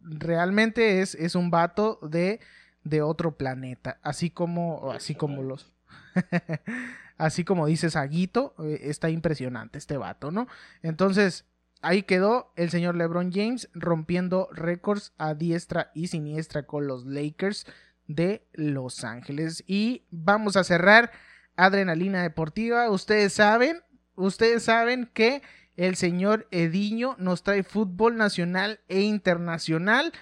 realmente 0.00 1.00
es, 1.00 1.16
es 1.16 1.34
un 1.34 1.50
vato 1.50 1.98
de, 2.08 2.38
de, 2.84 3.02
otro 3.02 3.36
planeta. 3.36 3.98
Así 4.02 4.30
como, 4.30 4.92
así 4.92 5.16
como 5.16 5.42
los. 5.42 5.72
así 7.16 7.44
como 7.44 7.66
dice 7.66 7.90
Saguito, 7.90 8.54
eh, 8.60 8.82
está 8.82 9.10
impresionante 9.10 9.78
este 9.78 9.96
vato, 9.96 10.30
¿no? 10.30 10.46
Entonces, 10.82 11.46
ahí 11.82 12.04
quedó 12.04 12.52
el 12.54 12.70
señor 12.70 12.94
LeBron 12.94 13.32
James 13.32 13.68
rompiendo 13.74 14.48
récords 14.52 15.12
a 15.18 15.34
diestra 15.34 15.90
y 15.94 16.06
siniestra 16.06 16.62
con 16.62 16.86
los 16.86 17.06
Lakers 17.06 17.66
de 18.06 18.46
Los 18.52 19.04
Ángeles. 19.04 19.64
Y 19.66 20.04
vamos 20.10 20.56
a 20.56 20.64
cerrar 20.64 21.10
Adrenalina 21.56 22.22
Deportiva. 22.22 22.90
Ustedes 22.90 23.32
saben, 23.32 23.82
ustedes 24.14 24.64
saben 24.64 25.10
que 25.12 25.42
el 25.76 25.96
señor 25.96 26.48
Ediño 26.50 27.16
nos 27.18 27.42
trae 27.42 27.62
fútbol 27.62 28.16
nacional 28.16 28.80
e 28.88 29.02
internacional. 29.02 30.12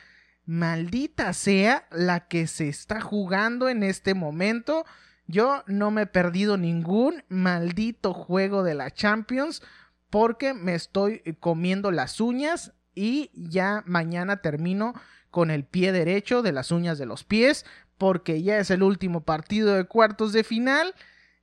Maldita 0.47 1.33
sea 1.33 1.87
la 1.91 2.27
que 2.29 2.47
se 2.47 2.69
está 2.69 3.01
jugando 3.01 3.69
en 3.69 3.83
este 3.83 4.15
momento. 4.15 4.85
Yo 5.27 5.63
no 5.67 5.91
me 5.91 6.03
he 6.03 6.07
perdido 6.07 6.57
ningún 6.59 7.25
maldito 7.29 8.13
juego 8.13 8.63
de 8.63 8.75
la 8.75 8.91
Champions 8.91 9.63
porque 10.11 10.55
me 10.55 10.75
estoy 10.75 11.23
comiendo 11.41 11.91
las 11.91 12.21
uñas 12.21 12.73
y 12.95 13.31
ya 13.35 13.83
mañana 13.87 14.43
termino 14.43 14.95
con 15.35 15.51
el 15.51 15.65
pie 15.65 15.91
derecho 15.91 16.43
de 16.43 16.53
las 16.53 16.71
uñas 16.71 16.97
de 16.97 17.07
los 17.07 17.25
pies 17.25 17.67
porque 17.99 18.41
ya 18.45 18.61
es 18.61 18.71
el 18.71 18.85
último 18.85 19.25
partido 19.25 19.75
de 19.75 19.83
cuartos 19.83 20.33
de 20.33 20.45
final. 20.45 20.95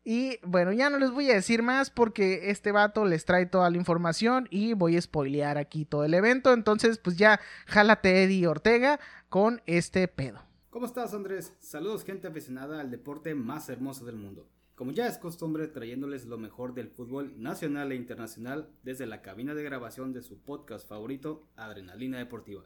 Y 0.06 0.40
bueno, 0.44 0.72
ya 0.72 0.90
no 0.90 0.98
les 0.98 1.12
voy 1.12 1.30
a 1.30 1.34
decir 1.34 1.62
más 1.62 1.90
porque 1.90 2.52
este 2.52 2.72
vato 2.72 3.04
les 3.04 3.26
trae 3.26 3.48
toda 3.48 3.70
la 3.70 3.76
información 3.76 4.48
y 4.50 4.76
voy 4.76 4.96
a 4.96 5.02
spoilear 5.02 5.58
aquí 5.58 5.84
todo 5.84 6.06
el 6.06 6.14
evento. 6.14 6.54
Entonces, 6.54 7.00
pues 7.00 7.18
ya 7.18 7.42
jálate 7.66 8.24
Eddie 8.24 8.48
Ortega 8.48 8.98
con 9.28 9.62
este 9.66 10.08
pedo. 10.08 10.42
¿Cómo 10.70 10.86
estás 10.86 11.14
Andrés? 11.14 11.54
Saludos 11.60 12.06
gente 12.06 12.30
aficionada 12.30 12.80
al 12.80 12.92
deporte 12.92 13.36
más 13.36 13.68
hermoso 13.68 14.06
del 14.06 14.16
mundo. 14.16 14.48
Como 14.76 14.94
ya 14.94 15.06
es 15.06 15.18
costumbre 15.18 15.68
trayéndoles 15.68 16.28
lo 16.28 16.38
mejor 16.38 16.74
del 16.74 16.88
fútbol 16.88 17.34
nacional 17.36 17.92
e 17.92 17.96
internacional 17.96 18.70
desde 18.84 19.06
la 19.06 19.22
cabina 19.22 19.54
de 19.54 19.66
grabación 19.66 20.14
de 20.14 20.22
su 20.22 20.40
podcast 20.40 20.88
favorito, 20.88 21.46
Adrenalina 21.58 22.20
Deportiva. 22.20 22.64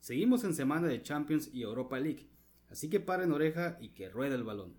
Seguimos 0.00 0.44
en 0.44 0.54
semana 0.54 0.88
de 0.88 1.02
Champions 1.02 1.50
y 1.52 1.62
Europa 1.62 1.98
League, 1.98 2.28
así 2.70 2.88
que 2.88 3.00
paren 3.00 3.32
oreja 3.32 3.76
y 3.80 3.90
que 3.90 4.08
ruede 4.08 4.36
el 4.36 4.44
balón. 4.44 4.74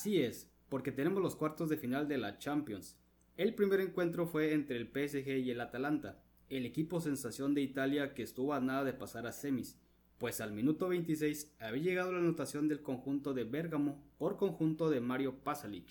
Así 0.00 0.22
es, 0.22 0.50
porque 0.70 0.92
tenemos 0.92 1.22
los 1.22 1.36
cuartos 1.36 1.68
de 1.68 1.76
final 1.76 2.08
de 2.08 2.16
la 2.16 2.38
Champions. 2.38 2.96
El 3.36 3.54
primer 3.54 3.80
encuentro 3.80 4.26
fue 4.26 4.54
entre 4.54 4.78
el 4.78 4.86
PSG 4.86 5.28
y 5.28 5.50
el 5.50 5.60
Atalanta, 5.60 6.22
el 6.48 6.64
equipo 6.64 7.02
sensación 7.02 7.52
de 7.52 7.60
Italia 7.60 8.14
que 8.14 8.22
estuvo 8.22 8.54
a 8.54 8.60
nada 8.60 8.82
de 8.84 8.94
pasar 8.94 9.26
a 9.26 9.32
semis, 9.32 9.78
pues 10.16 10.40
al 10.40 10.52
minuto 10.52 10.88
26 10.88 11.54
había 11.58 11.82
llegado 11.82 12.12
la 12.12 12.20
anotación 12.20 12.66
del 12.66 12.80
conjunto 12.80 13.34
de 13.34 13.44
Bérgamo 13.44 14.02
por 14.16 14.38
conjunto 14.38 14.88
de 14.88 15.02
Mario 15.02 15.34
Pasalic. 15.44 15.90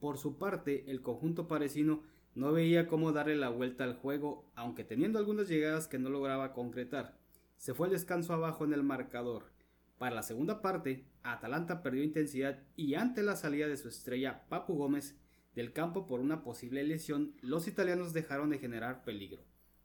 Por 0.00 0.16
su 0.16 0.38
parte, 0.38 0.90
el 0.90 1.02
conjunto 1.02 1.46
parisino 1.46 2.04
no 2.34 2.52
veía 2.52 2.86
cómo 2.86 3.12
darle 3.12 3.36
la 3.36 3.50
vuelta 3.50 3.84
al 3.84 3.96
juego, 3.96 4.50
aunque 4.54 4.82
teniendo 4.82 5.18
algunas 5.18 5.46
llegadas 5.46 5.88
que 5.88 5.98
no 5.98 6.08
lograba 6.08 6.54
concretar. 6.54 7.18
Se 7.58 7.74
fue 7.74 7.88
el 7.88 7.92
descanso 7.92 8.32
abajo 8.32 8.64
en 8.64 8.72
el 8.72 8.82
marcador. 8.82 9.52
Para 9.98 10.14
la 10.14 10.22
segunda 10.22 10.62
parte, 10.62 11.04
Atalanta 11.32 11.82
perdió 11.82 12.02
intensidad 12.02 12.58
y 12.76 12.94
ante 12.94 13.22
la 13.22 13.36
salida 13.36 13.68
de 13.68 13.76
su 13.76 13.88
estrella 13.88 14.46
Papu 14.48 14.74
Gómez 14.74 15.16
del 15.54 15.72
campo 15.72 16.06
por 16.06 16.20
una 16.20 16.42
posible 16.42 16.84
lesión, 16.84 17.34
los 17.40 17.66
italianos 17.66 18.12
dejaron 18.12 18.50
de 18.50 18.58
generar 18.58 19.04
peligro. 19.04 19.42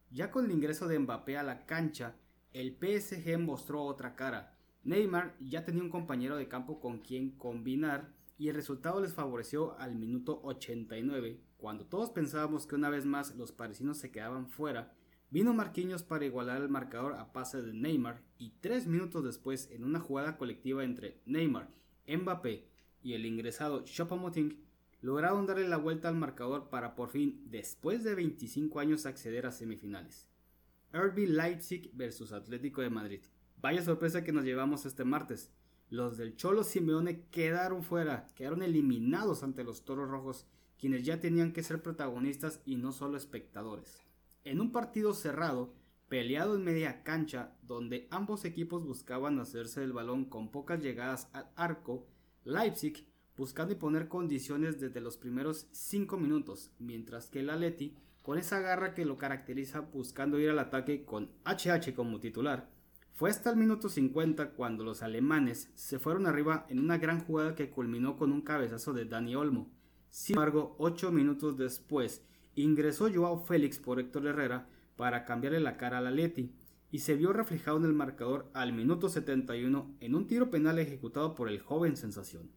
Ya 0.10 0.30
con 0.30 0.46
el 0.46 0.52
ingreso 0.52 0.88
de 0.88 1.00
Mbappé 1.00 1.38
a 1.38 1.44
la 1.44 1.66
cancha, 1.66 2.16
el 2.52 2.78
PSG 2.78 3.40
mostró 3.40 3.84
otra 3.84 4.16
cara. 4.16 4.58
Neymar 4.84 5.36
ya 5.40 5.64
tenía 5.64 5.84
un 5.84 5.90
compañero 5.90 6.36
de 6.36 6.50
campo 6.50 6.82
con 6.82 7.00
quien 7.00 7.32
combinar 7.32 8.14
y 8.38 8.50
el 8.50 8.56
resultado 8.56 9.00
les 9.00 9.14
favoreció 9.14 9.78
al 9.80 9.96
minuto 9.96 10.42
89, 10.44 11.40
cuando 11.58 11.86
todos 11.86 12.10
pensábamos 12.10 12.66
que 12.66 12.76
una 12.76 12.90
vez 12.90 13.06
más 13.06 13.36
los 13.36 13.52
parisinos 13.52 13.98
se 13.98 14.12
quedaban 14.12 14.50
fuera 14.50 14.94
Vino 15.32 15.54
Marquinhos 15.54 16.04
para 16.04 16.26
igualar 16.26 16.62
el 16.62 16.68
marcador 16.68 17.14
a 17.14 17.32
pase 17.32 17.62
de 17.62 17.72
Neymar 17.72 18.22
y 18.38 18.52
tres 18.60 18.86
minutos 18.86 19.24
después, 19.24 19.70
en 19.72 19.86
una 19.86 20.02
jugada 20.02 20.36
colectiva 20.36 20.84
entre 20.84 21.22
Neymar, 21.26 21.70
Mbappé 22.06 22.68
y 23.02 23.14
el 23.14 23.26
ingresado 23.26 23.86
Choupo-Moting, 23.86 24.58
lograron 25.02 25.46
darle 25.46 25.70
la 25.70 25.78
vuelta 25.78 26.10
al 26.10 26.16
marcador 26.16 26.68
para 26.68 26.96
por 26.96 27.12
fin, 27.12 27.46
después 27.46 28.04
de 28.04 28.14
25 28.14 28.82
años, 28.82 29.06
acceder 29.06 29.46
a 29.46 29.54
semifinales. 29.54 30.28
RB 30.92 31.20
Leipzig 31.30 31.90
versus 31.94 32.34
Atlético 32.34 32.82
de 32.82 32.90
Madrid. 32.90 33.22
Vaya 33.62 33.82
sorpresa 33.86 34.26
que 34.26 34.34
nos 34.34 34.44
llevamos 34.44 34.86
este 34.86 35.06
martes. 35.06 35.50
Los 35.90 36.18
del 36.18 36.36
Cholo 36.36 36.66
Simeone 36.66 37.24
quedaron 37.32 37.84
fuera, 37.84 38.28
quedaron 38.36 38.64
eliminados 38.64 39.44
ante 39.44 39.64
los 39.64 39.86
Toros 39.86 40.10
Rojos, 40.10 40.46
quienes 40.78 41.06
ya 41.06 41.22
tenían 41.22 41.54
que 41.54 41.64
ser 41.64 41.82
protagonistas 41.82 42.60
y 42.66 42.76
no 42.76 42.92
solo 42.92 43.16
espectadores. 43.16 44.11
En 44.44 44.60
un 44.60 44.72
partido 44.72 45.14
cerrado, 45.14 45.76
peleado 46.10 46.56
en 46.56 46.64
media 46.64 47.04
cancha, 47.04 47.54
donde 47.62 48.08
ambos 48.10 48.44
equipos 48.44 48.84
buscaban 48.84 49.40
hacerse 49.40 49.84
el 49.84 49.94
balón 49.94 50.26
con 50.26 50.50
pocas 50.50 50.82
llegadas 50.82 51.30
al 51.32 51.52
arco, 51.56 52.08
Leipzig 52.44 53.08
buscando 53.38 53.74
imponer 53.74 54.08
condiciones 54.08 54.80
desde 54.80 55.00
los 55.00 55.18
primeros 55.18 55.68
5 55.72 56.18
minutos, 56.18 56.72
mientras 56.80 57.28
que 57.28 57.42
el 57.42 57.52
Atleti, 57.52 57.96
con 58.24 58.40
esa 58.40 58.60
garra 58.60 58.96
que 58.96 59.06
lo 59.06 59.20
caracteriza 59.20 59.82
buscando 59.82 60.40
ir 60.40 60.50
al 60.50 60.60
ataque 60.60 61.06
con 61.06 61.30
HH 61.46 61.94
como 61.96 62.20
titular, 62.20 62.70
fue 63.14 63.30
hasta 63.30 63.52
el 63.52 63.58
minuto 63.58 63.90
50 63.90 64.54
cuando 64.54 64.84
los 64.84 65.04
alemanes 65.04 65.70
se 65.76 66.00
fueron 66.00 66.26
arriba 66.26 66.66
en 66.70 66.80
una 66.80 66.98
gran 66.98 67.24
jugada 67.24 67.54
que 67.54 67.70
culminó 67.70 68.18
con 68.18 68.32
un 68.32 68.42
cabezazo 68.42 68.94
de 68.94 69.06
Dani 69.06 69.36
Olmo. 69.36 69.70
Sin 70.10 70.36
embargo, 70.36 70.76
8 70.80 71.12
minutos 71.12 71.58
después, 71.58 72.24
ingresó 72.56 73.10
Joao 73.14 73.46
Félix 73.46 73.80
por 73.80 74.00
Héctor 74.00 74.28
Herrera 74.28 74.68
para 74.96 75.26
cambiarle 75.26 75.60
la 75.60 75.78
cara 75.78 76.00
a 76.00 76.02
la 76.02 76.12
Leti 76.12 76.52
y 76.92 77.00
se 77.00 77.16
vio 77.16 77.34
reflejado 77.34 77.78
en 77.78 77.86
el 77.86 77.94
marcador 77.94 78.50
al 78.54 78.74
minuto 78.74 79.10
71 79.10 79.96
en 80.00 80.16
un 80.16 80.28
tiro 80.28 80.50
penal 80.50 80.78
ejecutado 80.80 81.36
por 81.36 81.50
el 81.50 81.60
joven 81.60 81.96
sensación. 81.96 82.52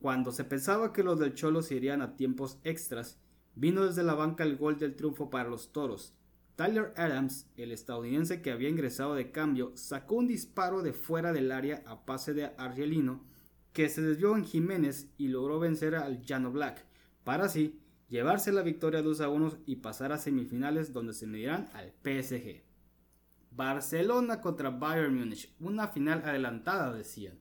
Cuando 0.00 0.32
se 0.32 0.44
pensaba 0.44 0.92
que 0.92 1.02
los 1.02 1.18
del 1.18 1.34
Cholo 1.34 1.62
se 1.62 1.74
irían 1.74 2.02
a 2.02 2.14
tiempos 2.16 2.58
extras, 2.62 3.18
vino 3.54 3.84
desde 3.86 4.02
la 4.02 4.14
banca 4.14 4.44
el 4.44 4.56
gol 4.56 4.78
del 4.78 4.94
triunfo 4.94 5.30
para 5.30 5.48
los 5.48 5.72
Toros. 5.72 6.14
Tyler 6.56 6.92
Adams, 6.96 7.48
el 7.56 7.72
estadounidense 7.72 8.40
que 8.40 8.52
había 8.52 8.68
ingresado 8.68 9.14
de 9.14 9.32
cambio, 9.32 9.72
sacó 9.74 10.16
un 10.16 10.28
disparo 10.28 10.82
de 10.82 10.92
fuera 10.92 11.32
del 11.32 11.50
área 11.50 11.82
a 11.86 12.04
pase 12.04 12.32
de 12.32 12.52
Argelino, 12.58 13.24
que 13.72 13.88
se 13.88 14.02
desvió 14.02 14.36
en 14.36 14.44
Jiménez 14.44 15.08
y 15.18 15.28
logró 15.28 15.58
vencer 15.58 15.96
al 15.96 16.22
Llano 16.22 16.52
Black, 16.52 16.84
para 17.24 17.46
así 17.46 17.80
llevarse 18.08 18.52
la 18.52 18.62
victoria 18.62 19.02
2 19.02 19.20
a 19.20 19.28
1 19.28 19.58
y 19.66 19.76
pasar 19.76 20.12
a 20.12 20.18
semifinales 20.18 20.92
donde 20.92 21.14
se 21.14 21.26
medirán 21.26 21.68
al 21.74 21.92
PSG. 22.02 22.62
Barcelona 23.50 24.40
contra 24.40 24.70
Bayern 24.70 25.16
Múnich, 25.16 25.54
una 25.60 25.88
final 25.88 26.22
adelantada 26.24 26.92
decían. 26.92 27.38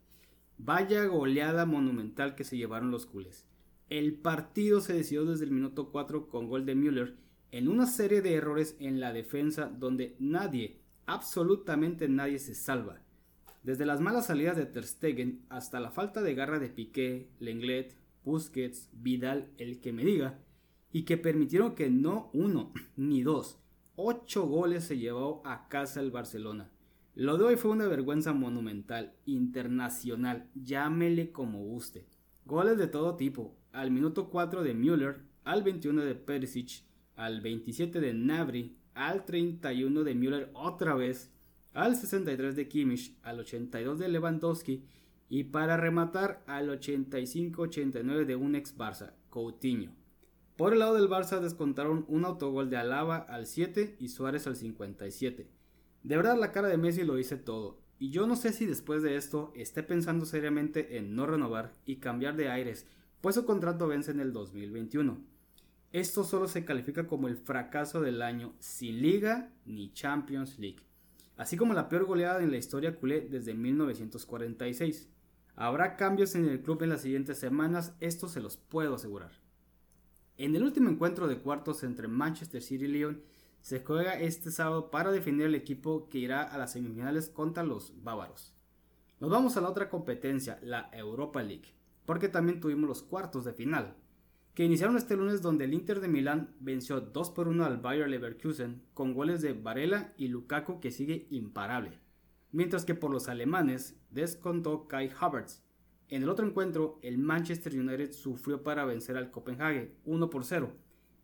Vaya 0.58 1.06
goleada 1.06 1.66
monumental 1.66 2.36
que 2.36 2.44
se 2.44 2.58
llevaron 2.58 2.92
los 2.92 3.06
culés. 3.06 3.48
El 3.90 4.14
partido 4.14 4.82
se 4.82 4.94
decidió 4.94 5.26
desde 5.26 5.46
el 5.46 5.52
minuto 5.52 5.92
4 5.92 6.28
con 6.28 6.48
gol 6.48 6.66
de 6.66 6.76
Müller 6.76 7.16
en 7.52 7.68
una 7.68 7.86
serie 7.86 8.22
de 8.22 8.34
errores 8.34 8.76
en 8.80 9.00
la 9.00 9.14
defensa 9.14 9.66
donde 9.66 10.16
nadie, 10.20 10.80
absolutamente 11.06 12.08
nadie 12.08 12.40
se 12.40 12.56
salva. 12.56 13.02
Desde 13.64 13.86
las 13.86 14.02
malas 14.02 14.28
salidas 14.28 14.58
de 14.58 14.66
Ter 14.66 14.86
Stegen 14.86 15.46
hasta 15.50 15.80
la 15.80 15.92
falta 15.92 16.22
de 16.22 16.36
garra 16.36 16.60
de 16.60 16.70
Piqué, 16.70 17.30
Lenglet, 17.40 17.96
Busquets, 18.24 18.90
Vidal, 18.94 19.50
el 19.58 19.80
que 19.80 19.94
me 19.94 20.04
diga, 20.04 20.40
y 20.94 21.04
que 21.04 21.18
permitieron 21.18 21.76
que 21.76 21.90
no 21.90 22.30
uno 22.34 22.72
ni 22.96 23.24
dos, 23.24 23.60
ocho 23.96 24.46
goles 24.46 24.86
se 24.86 25.00
llevó 25.00 25.42
a 25.44 25.68
casa 25.68 26.00
el 26.00 26.12
Barcelona. 26.12 26.70
Lo 27.16 27.38
de 27.38 27.44
hoy 27.46 27.56
fue 27.58 27.72
una 27.72 27.88
vergüenza 27.88 28.32
monumental, 28.32 29.14
internacional, 29.26 30.50
llámele 30.56 31.32
como 31.32 31.64
guste. 31.64 32.06
Goles 32.46 32.78
de 32.78 32.88
todo 32.88 33.16
tipo, 33.16 33.58
al 33.72 33.92
minuto 33.92 34.30
4 34.30 34.64
de 34.64 34.74
Müller, 34.76 35.24
al 35.44 35.64
21 35.64 36.04
de 36.04 36.16
Perisic, 36.16 36.84
al 37.16 37.42
27 37.42 38.00
de 38.00 38.14
Nabri, 38.14 38.78
al 38.94 39.26
31 39.26 40.04
de 40.04 40.16
Müller 40.16 40.52
otra 40.54 40.94
vez, 40.94 41.32
al 41.74 41.96
63 41.96 42.56
de 42.56 42.68
Kimmich, 42.68 43.18
al 43.24 43.40
82 43.40 43.98
de 43.98 44.10
Lewandowski 44.10 44.84
y 45.28 45.46
para 45.46 45.76
rematar 45.76 46.44
al 46.46 46.70
85-89 46.70 48.26
de 48.26 48.36
un 48.36 48.56
ex 48.56 48.78
Barça, 48.78 49.14
Coutinho. 49.30 50.03
Por 50.64 50.72
el 50.72 50.80
lado 50.80 50.96
del 50.96 51.10
Barça 51.10 51.42
descontaron 51.42 52.06
un 52.08 52.24
autogol 52.24 52.70
de 52.70 52.78
Alaba 52.78 53.18
al 53.18 53.48
7 53.48 53.98
y 54.00 54.08
Suárez 54.08 54.48
al 54.48 54.56
57. 54.56 55.50
De 56.04 56.16
verdad 56.16 56.40
la 56.40 56.54
cara 56.54 56.70
de 56.70 56.78
Messi 56.78 57.04
lo 57.04 57.16
dice 57.16 57.36
todo, 57.36 57.82
y 58.00 58.12
yo 58.12 58.28
no 58.28 58.38
sé 58.38 58.54
si 58.54 58.66
después 58.66 59.04
de 59.04 59.18
esto 59.18 59.52
esté 59.58 59.84
pensando 59.84 60.26
seriamente 60.26 60.98
en 60.98 61.18
no 61.18 61.26
renovar 61.26 61.74
y 61.86 61.98
cambiar 61.98 62.38
de 62.38 62.48
aires, 62.48 62.88
pues 63.20 63.36
su 63.36 63.44
contrato 63.44 63.90
vence 63.90 64.12
en 64.12 64.22
el 64.22 64.32
2021. 64.32 65.18
Esto 65.92 66.24
solo 66.24 66.48
se 66.48 66.64
califica 66.64 67.08
como 67.08 67.28
el 67.28 67.36
fracaso 67.36 68.00
del 68.00 68.22
año 68.22 68.54
sin 68.60 69.02
liga 69.02 69.52
ni 69.66 69.92
Champions 69.92 70.60
League, 70.60 70.80
así 71.36 71.58
como 71.58 71.74
la 71.74 71.90
peor 71.90 72.06
goleada 72.06 72.42
en 72.42 72.52
la 72.52 72.58
historia 72.58 72.96
culé 72.96 73.20
desde 73.20 73.54
1946. 73.54 75.10
Habrá 75.58 75.98
cambios 75.98 76.36
en 76.36 76.46
el 76.46 76.62
club 76.62 76.84
en 76.84 76.90
las 76.92 77.02
siguientes 77.02 77.38
semanas, 77.38 77.98
esto 78.00 78.30
se 78.30 78.40
los 78.40 78.56
puedo 78.56 78.96
asegurar. 78.96 79.43
En 80.38 80.56
el 80.56 80.64
último 80.64 80.90
encuentro 80.90 81.28
de 81.28 81.38
cuartos 81.38 81.84
entre 81.84 82.08
Manchester 82.08 82.64
City 82.64 82.86
y 82.86 82.88
Lyon 82.88 83.22
se 83.62 83.82
juega 83.82 84.20
este 84.20 84.50
sábado 84.50 84.90
para 84.90 85.12
definir 85.12 85.46
el 85.46 85.54
equipo 85.54 86.10
que 86.10 86.18
irá 86.18 86.42
a 86.42 86.58
las 86.58 86.74
semifinales 86.74 87.30
contra 87.30 87.64
los 87.64 87.94
bávaros. 88.04 88.52
Nos 89.20 89.30
vamos 89.30 89.56
a 89.56 89.62
la 89.62 89.70
otra 89.70 89.90
competencia, 89.90 90.58
la 90.64 90.90
Europa 90.92 91.44
League, 91.44 91.76
porque 92.06 92.30
también 92.30 92.60
tuvimos 92.60 92.90
los 92.90 93.04
cuartos 93.04 93.46
de 93.46 93.54
final, 93.54 93.96
que 94.56 94.66
iniciaron 94.66 94.98
este 94.98 95.16
lunes 95.16 95.44
donde 95.44 95.66
el 95.66 95.74
Inter 95.76 96.02
de 96.02 96.08
Milán 96.08 96.56
venció 96.60 97.00
2 97.00 97.30
por 97.30 97.48
1 97.48 97.64
al 97.64 97.78
Bayer 97.78 98.10
Leverkusen 98.10 98.82
con 98.96 99.14
goles 99.14 99.42
de 99.42 99.54
Varela 99.54 100.14
y 100.18 100.30
Lukaku 100.30 100.80
que 100.80 100.90
sigue 100.90 101.28
imparable, 101.30 102.00
mientras 102.52 102.86
que 102.86 102.96
por 102.96 103.12
los 103.12 103.30
alemanes 103.30 104.00
descontó 104.10 104.88
Kai 104.88 105.12
Havertz. 105.20 105.62
En 106.10 106.24
el 106.24 106.30
otro 106.30 106.46
encuentro, 106.46 107.00
el 107.02 107.18
Manchester 107.18 107.74
United 107.74 108.12
sufrió 108.12 108.64
para 108.64 108.86
vencer 108.86 109.18
al 109.18 109.32
Copenhague 109.32 109.96
1 110.06 110.30
por 110.30 110.46
0, 110.46 110.72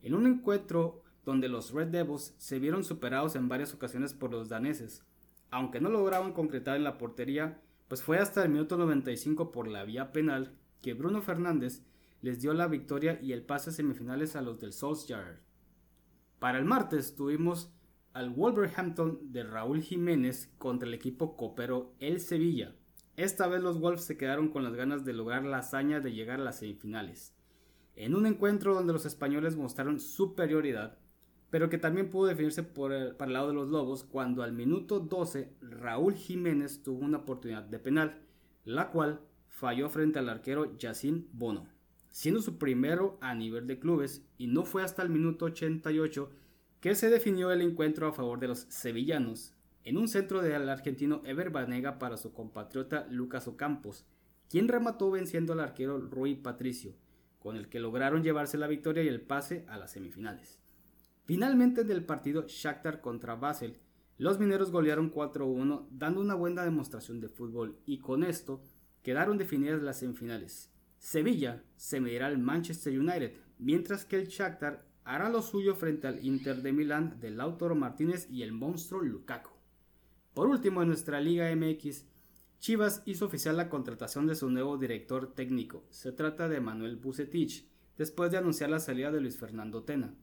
en 0.02 0.14
un 0.14 0.26
encuentro 0.26 1.04
donde 1.26 1.50
los 1.50 1.72
Red 1.72 1.88
Devils 1.90 2.34
se 2.38 2.60
vieron 2.60 2.84
superados 2.84 3.36
en 3.36 3.50
varias 3.50 3.74
ocasiones 3.74 4.14
por 4.14 4.32
los 4.32 4.50
daneses. 4.50 5.06
Aunque 5.52 5.80
no 5.80 5.90
lograban 5.90 6.34
concretar 6.34 6.76
en 6.76 6.84
la 6.84 6.98
portería, 6.98 7.62
pues 7.88 8.02
fue 8.02 8.20
hasta 8.20 8.44
el 8.44 8.50
minuto 8.50 8.78
95 8.78 9.52
por 9.52 9.68
la 9.68 9.84
vía 9.84 10.12
penal 10.12 10.56
que 10.82 10.94
Bruno 10.94 11.22
Fernández 11.22 11.84
les 12.22 12.42
dio 12.42 12.54
la 12.54 12.68
victoria 12.68 13.20
y 13.22 13.34
el 13.34 13.44
pase 13.44 13.70
a 13.70 13.74
semifinales 13.74 14.36
a 14.36 14.42
los 14.42 14.60
del 14.60 14.74
Solskjaer. 14.74 15.42
Para 16.40 16.58
el 16.58 16.66
martes 16.66 17.16
tuvimos 17.16 17.74
al 18.14 18.30
Wolverhampton 18.30 19.32
de 19.32 19.44
Raúl 19.44 19.82
Jiménez 19.82 20.54
contra 20.58 20.88
el 20.88 20.94
equipo 20.94 21.36
copero 21.36 21.94
El 22.00 22.20
Sevilla. 22.20 22.76
Esta 23.20 23.50
vez 23.50 23.62
los 23.62 23.82
Wolves 23.82 24.06
se 24.06 24.16
quedaron 24.16 24.48
con 24.48 24.64
las 24.64 24.76
ganas 24.76 25.04
de 25.04 25.12
lograr 25.12 25.44
la 25.44 25.58
hazaña 25.58 26.00
de 26.00 26.14
llegar 26.14 26.40
a 26.40 26.44
las 26.46 26.60
semifinales. 26.60 27.36
En 27.98 28.16
un 28.16 28.26
encuentro 28.26 28.74
donde 28.74 28.94
los 28.94 29.06
españoles 29.06 29.58
mostraron 29.58 30.00
superioridad, 30.00 30.98
pero 31.50 31.70
que 31.70 31.78
también 31.78 32.10
pudo 32.10 32.28
definirse 32.30 32.64
por 32.64 32.94
el, 32.94 33.18
para 33.18 33.28
el 33.28 33.34
lado 33.34 33.50
de 33.50 33.56
los 33.56 33.68
Lobos 33.68 34.06
cuando 34.06 34.42
al 34.42 34.54
minuto 34.54 35.02
12 35.02 35.52
Raúl 35.60 36.14
Jiménez 36.14 36.82
tuvo 36.82 37.04
una 37.04 37.18
oportunidad 37.18 37.64
de 37.64 37.80
penal, 37.80 38.22
la 38.64 38.90
cual 38.90 39.20
falló 39.50 39.90
frente 39.90 40.18
al 40.20 40.30
arquero 40.30 40.78
Yacine 40.78 41.26
Bono, 41.34 41.68
siendo 42.12 42.42
su 42.42 42.58
primero 42.58 43.18
a 43.20 43.36
nivel 43.36 43.68
de 43.68 43.80
clubes 43.80 44.26
y 44.38 44.48
no 44.48 44.64
fue 44.64 44.82
hasta 44.82 45.02
el 45.02 45.10
minuto 45.10 45.44
88 45.44 46.32
que 46.80 46.96
se 46.96 47.10
definió 47.10 47.52
el 47.52 47.64
encuentro 47.64 48.08
a 48.08 48.14
favor 48.14 48.40
de 48.40 48.48
los 48.48 48.60
sevillanos, 48.70 49.59
en 49.84 49.98
un 49.98 50.08
centro 50.08 50.42
del 50.42 50.70
argentino 50.70 51.22
Ever 51.26 51.50
Banega 51.50 52.00
para 52.00 52.18
su 52.18 52.34
compatriota 52.34 53.08
Lucas 53.10 53.48
Ocampos, 53.48 54.06
quien 54.50 54.68
remató 54.68 55.12
venciendo 55.12 55.54
al 55.54 55.60
arquero 55.60 56.00
Rui 56.00 56.36
Patricio, 56.36 56.94
con 57.40 57.56
el 57.56 57.70
que 57.70 57.80
lograron 57.80 58.24
llevarse 58.24 58.58
la 58.58 58.68
victoria 58.68 59.04
y 59.04 59.08
el 59.08 59.22
pase 59.22 59.66
a 59.70 59.78
las 59.78 59.92
semifinales. 59.92 60.60
Finalmente 61.26 61.82
en 61.82 61.92
el 61.92 62.04
partido 62.04 62.46
Shakhtar 62.48 63.02
contra 63.02 63.36
Basel, 63.36 63.78
los 64.18 64.40
mineros 64.40 64.72
golearon 64.72 65.14
4-1 65.14 65.88
dando 65.92 66.20
una 66.20 66.36
buena 66.36 66.64
demostración 66.64 67.22
de 67.22 67.30
fútbol 67.30 67.80
y 67.86 68.00
con 68.00 68.24
esto 68.24 68.62
quedaron 69.02 69.38
definidas 69.38 69.82
las 69.82 70.00
semifinales. 70.00 70.74
Sevilla 70.98 71.64
se 71.78 72.02
medirá 72.02 72.28
al 72.28 72.38
Manchester 72.38 73.00
United, 73.00 73.34
mientras 73.58 74.06
que 74.06 74.18
el 74.18 74.28
Shakhtar 74.28 74.86
hará 75.06 75.30
lo 75.30 75.42
suyo 75.42 75.76
frente 75.76 76.08
al 76.08 76.24
Inter 76.26 76.62
de 76.62 76.74
Milán 76.74 77.20
de 77.22 77.32
Lautaro 77.32 77.76
Martínez 77.76 78.28
y 78.30 78.44
el 78.44 78.52
monstruo 78.52 79.02
Lukaku. 79.02 79.59
Por 80.34 80.48
último, 80.48 80.82
en 80.82 80.90
nuestra 80.90 81.20
Liga 81.20 81.54
MX, 81.56 82.06
Chivas 82.60 83.04
hizo 83.06 83.26
oficial 83.26 83.58
la 83.58 83.70
contratación 83.70 84.28
de 84.28 84.36
su 84.36 84.50
nuevo 84.50 84.78
director 84.78 85.34
técnico. 85.34 85.86
Se 85.90 86.12
trata 86.12 86.50
de 86.50 86.60
Manuel 86.60 86.98
Bucetich, 86.98 87.66
después 87.98 88.32
de 88.32 88.38
anunciar 88.38 88.70
la 88.70 88.80
salida 88.80 89.12
de 89.12 89.22
Luis 89.22 89.38
Fernando 89.38 89.84
Tena. 89.84 90.14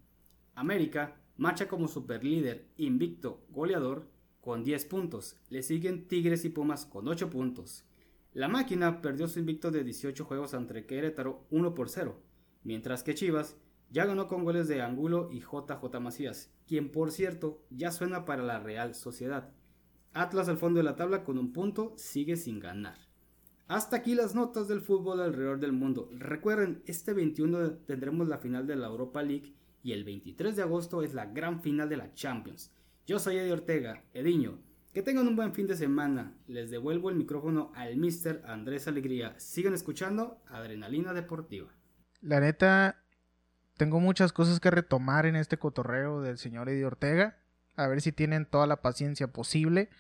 América 0.55 1.17
marcha 1.37 1.69
como 1.69 1.89
superlíder, 1.89 2.69
invicto, 2.77 3.45
goleador, 3.51 4.09
con 4.41 4.65
10 4.65 4.85
puntos. 4.85 5.37
Le 5.51 5.63
siguen 5.63 6.09
Tigres 6.09 6.45
y 6.45 6.51
Pumas 6.51 6.87
con 6.87 7.09
8 7.09 7.31
puntos. 7.31 7.85
La 8.33 8.49
máquina 8.49 9.01
perdió 9.01 9.29
su 9.29 9.39
invicto 9.39 9.71
de 9.71 9.83
18 9.83 10.25
juegos 10.25 10.55
ante 10.55 10.87
Querétaro 10.87 11.47
1 11.51 11.75
por 11.75 11.89
0, 11.89 12.21
mientras 12.63 13.03
que 13.03 13.15
Chivas 13.15 13.57
ya 13.91 14.05
ganó 14.05 14.29
con 14.29 14.45
goles 14.45 14.69
de 14.69 14.83
Angulo 14.83 15.31
y 15.33 15.41
JJ 15.41 16.01
Macías, 16.01 16.53
quien 16.67 16.93
por 16.93 17.13
cierto 17.13 17.65
ya 17.71 17.93
suena 17.93 18.25
para 18.25 18.43
la 18.43 18.61
Real 18.61 18.95
Sociedad. 18.95 19.56
Atlas 20.17 20.49
al 20.49 20.57
fondo 20.57 20.79
de 20.79 20.85
la 20.85 20.97
tabla 20.97 21.25
con 21.25 21.37
un 21.37 21.53
punto 21.53 21.93
sigue 21.97 22.37
sin 22.37 22.59
ganar. 22.59 22.97
Hasta 23.69 23.97
aquí 23.97 24.14
las 24.14 24.35
notas 24.35 24.67
del 24.67 24.81
fútbol 24.81 25.21
alrededor 25.21 25.61
del 25.61 25.73
mundo. 25.73 26.09
Recuerden, 26.12 26.83
este 26.87 27.12
21 27.12 27.73
tendremos 27.87 28.27
la 28.27 28.39
final 28.39 28.67
de 28.67 28.77
la 28.77 28.87
Europa 28.87 29.23
League 29.23 29.55
y 29.83 29.93
el 29.93 30.05
23 30.05 30.57
de 30.57 30.62
agosto 30.62 31.03
es 31.03 31.12
la 31.12 31.27
gran 31.27 31.61
final 31.61 31.89
de 31.91 31.99
la 31.99 32.14
Champions. 32.14 32.73
Yo 33.07 33.19
soy 33.19 33.37
Eddie 33.37 33.53
Ortega, 33.53 34.05
Ediño. 34.14 34.59
Que 34.95 35.03
tengan 35.03 35.29
un 35.29 35.37
buen 35.37 35.53
fin 35.53 35.67
de 35.67 35.77
semana. 35.77 36.33
Les 36.47 36.71
devuelvo 36.71 37.11
el 37.11 37.17
micrófono 37.17 37.71
al 37.75 37.97
Mr. 37.97 38.43
Andrés 38.47 38.89
Alegría. 38.89 39.39
Sigan 39.39 39.75
escuchando 39.75 40.41
Adrenalina 40.47 41.12
Deportiva. 41.12 41.69
La 42.23 42.41
neta, 42.41 43.05
tengo 43.77 44.01
muchas 44.01 44.33
cosas 44.33 44.61
que 44.61 44.71
retomar 44.71 45.27
en 45.27 45.37
este 45.37 45.59
cotorreo 45.59 46.23
del 46.23 46.39
señor 46.39 46.71
Eddie 46.71 46.87
Ortega. 46.87 47.37
A 47.77 47.87
ver 47.87 48.01
si 48.01 48.12
tienen 48.12 48.47
toda 48.47 48.66
la 48.66 48.83
paciencia 48.83 49.29
posible. 49.29 49.91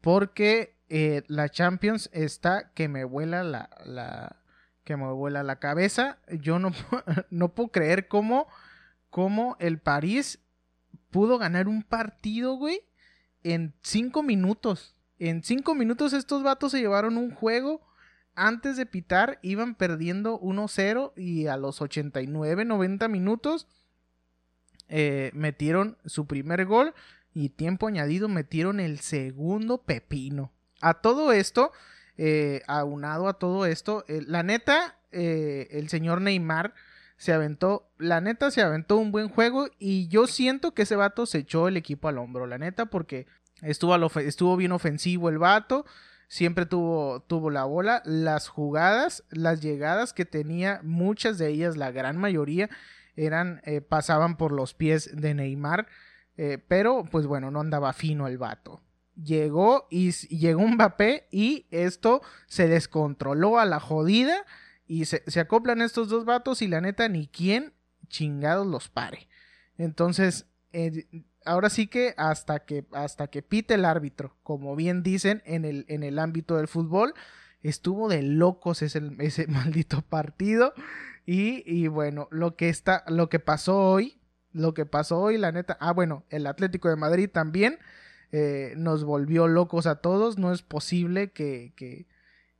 Porque 0.00 0.76
eh, 0.88 1.22
la 1.26 1.48
Champions 1.48 2.08
está 2.12 2.72
que 2.72 2.88
me 2.88 3.04
vuela 3.04 3.42
la, 3.42 4.36
que 4.84 4.96
me 4.96 5.10
vuela 5.12 5.42
la 5.42 5.58
cabeza. 5.58 6.18
Yo 6.40 6.58
no, 6.58 6.72
no 7.30 7.54
puedo 7.54 7.70
creer 7.70 8.08
cómo 8.08 8.46
cómo 9.16 9.56
el 9.60 9.78
París 9.78 10.40
pudo 11.10 11.38
ganar 11.38 11.68
un 11.68 11.82
partido, 11.82 12.56
güey, 12.56 12.82
en 13.42 13.74
cinco 13.80 14.22
minutos. 14.22 14.94
En 15.18 15.42
cinco 15.42 15.74
minutos 15.74 16.12
estos 16.12 16.42
vatos 16.42 16.72
se 16.72 16.80
llevaron 16.80 17.16
un 17.16 17.30
juego. 17.30 17.80
Antes 18.34 18.76
de 18.76 18.84
pitar 18.84 19.38
iban 19.40 19.74
perdiendo 19.74 20.38
1-0 20.38 21.14
y 21.16 21.46
a 21.46 21.56
los 21.56 21.80
89, 21.80 22.66
90 22.66 23.08
minutos 23.08 23.66
eh, 24.88 25.30
metieron 25.34 25.96
su 26.04 26.26
primer 26.26 26.64
gol 26.66 26.94
y 27.34 27.50
tiempo 27.50 27.86
añadido 27.86 28.28
metieron 28.28 28.80
el 28.80 29.00
segundo 29.00 29.78
pepino. 29.78 30.52
A 30.80 30.94
todo 30.94 31.32
esto, 31.32 31.72
eh, 32.16 32.62
aunado 32.66 33.28
a 33.28 33.34
todo 33.34 33.66
esto, 33.66 34.04
eh, 34.08 34.22
la 34.26 34.42
neta, 34.42 34.96
eh, 35.12 35.68
el 35.70 35.90
señor 35.90 36.22
Neymar 36.22 36.72
se 37.18 37.34
aventó, 37.34 37.90
la 37.98 38.22
neta 38.22 38.50
se 38.50 38.62
aventó 38.62 38.96
un 38.96 39.12
buen 39.12 39.28
juego 39.28 39.68
y 39.78 40.08
yo 40.08 40.26
siento 40.26 40.72
que 40.72 40.82
ese 40.82 40.96
vato 40.96 41.26
se 41.26 41.38
echó 41.38 41.68
el 41.68 41.76
equipo 41.76 42.08
al 42.08 42.16
hombro, 42.16 42.46
la 42.46 42.56
neta, 42.56 42.86
porque 42.86 43.26
estuvo, 43.60 43.94
estuvo 44.20 44.56
bien 44.56 44.72
ofensivo 44.72 45.28
el 45.28 45.36
vato, 45.36 45.84
siempre 46.28 46.64
tuvo, 46.64 47.20
tuvo 47.20 47.50
la 47.50 47.64
bola, 47.64 48.00
las 48.06 48.48
jugadas, 48.48 49.24
las 49.28 49.60
llegadas 49.60 50.14
que 50.14 50.24
tenía, 50.24 50.80
muchas 50.82 51.36
de 51.36 51.48
ellas, 51.48 51.76
la 51.76 51.90
gran 51.90 52.16
mayoría, 52.16 52.70
eran, 53.16 53.60
eh, 53.64 53.80
pasaban 53.80 54.36
por 54.36 54.52
los 54.52 54.74
pies 54.74 55.10
de 55.14 55.34
Neymar, 55.34 55.86
eh, 56.36 56.58
pero 56.68 57.04
pues 57.10 57.26
bueno, 57.26 57.50
no 57.50 57.60
andaba 57.60 57.92
fino 57.92 58.26
el 58.26 58.38
vato. 58.38 58.82
Llegó 59.14 59.88
y, 59.90 60.12
llegó 60.12 60.66
Mbappé 60.66 61.26
y 61.30 61.66
esto 61.70 62.20
se 62.46 62.68
descontroló 62.68 63.58
a 63.58 63.64
la 63.64 63.80
jodida 63.80 64.44
y 64.86 65.06
se, 65.06 65.22
se, 65.26 65.40
acoplan 65.40 65.80
estos 65.80 66.08
dos 66.08 66.26
vatos 66.26 66.60
y 66.60 66.68
la 66.68 66.82
neta 66.82 67.08
ni 67.08 67.26
quién 67.26 67.72
chingados 68.08 68.66
los 68.66 68.88
pare. 68.88 69.28
Entonces, 69.78 70.46
eh, 70.72 71.06
ahora 71.44 71.70
sí 71.70 71.86
que 71.86 72.14
hasta 72.16 72.60
que 72.60 72.84
hasta 72.92 73.28
que 73.28 73.42
pite 73.42 73.74
el 73.74 73.84
árbitro, 73.84 74.36
como 74.42 74.76
bien 74.76 75.02
dicen 75.02 75.42
en 75.46 75.64
el, 75.64 75.86
en 75.88 76.02
el 76.02 76.18
ámbito 76.18 76.56
del 76.56 76.68
fútbol, 76.68 77.14
estuvo 77.62 78.08
de 78.08 78.22
locos 78.22 78.82
ese, 78.82 79.00
ese 79.18 79.46
maldito 79.48 80.02
partido. 80.02 80.74
Y, 81.26 81.62
y, 81.66 81.88
bueno, 81.88 82.28
lo 82.30 82.56
que 82.56 82.68
está, 82.68 83.04
lo 83.08 83.28
que 83.28 83.40
pasó 83.40 83.78
hoy, 83.78 84.20
lo 84.52 84.72
que 84.72 84.86
pasó 84.86 85.20
hoy, 85.20 85.36
la 85.36 85.52
neta, 85.52 85.76
ah, 85.80 85.92
bueno, 85.92 86.24
el 86.30 86.46
Atlético 86.46 86.88
de 86.88 86.96
Madrid 86.96 87.28
también 87.30 87.78
eh, 88.32 88.74
nos 88.76 89.04
volvió 89.04 89.48
locos 89.48 89.86
a 89.86 89.96
todos. 89.96 90.38
No 90.38 90.52
es 90.52 90.62
posible 90.62 91.32
que, 91.32 91.72
que 91.76 92.06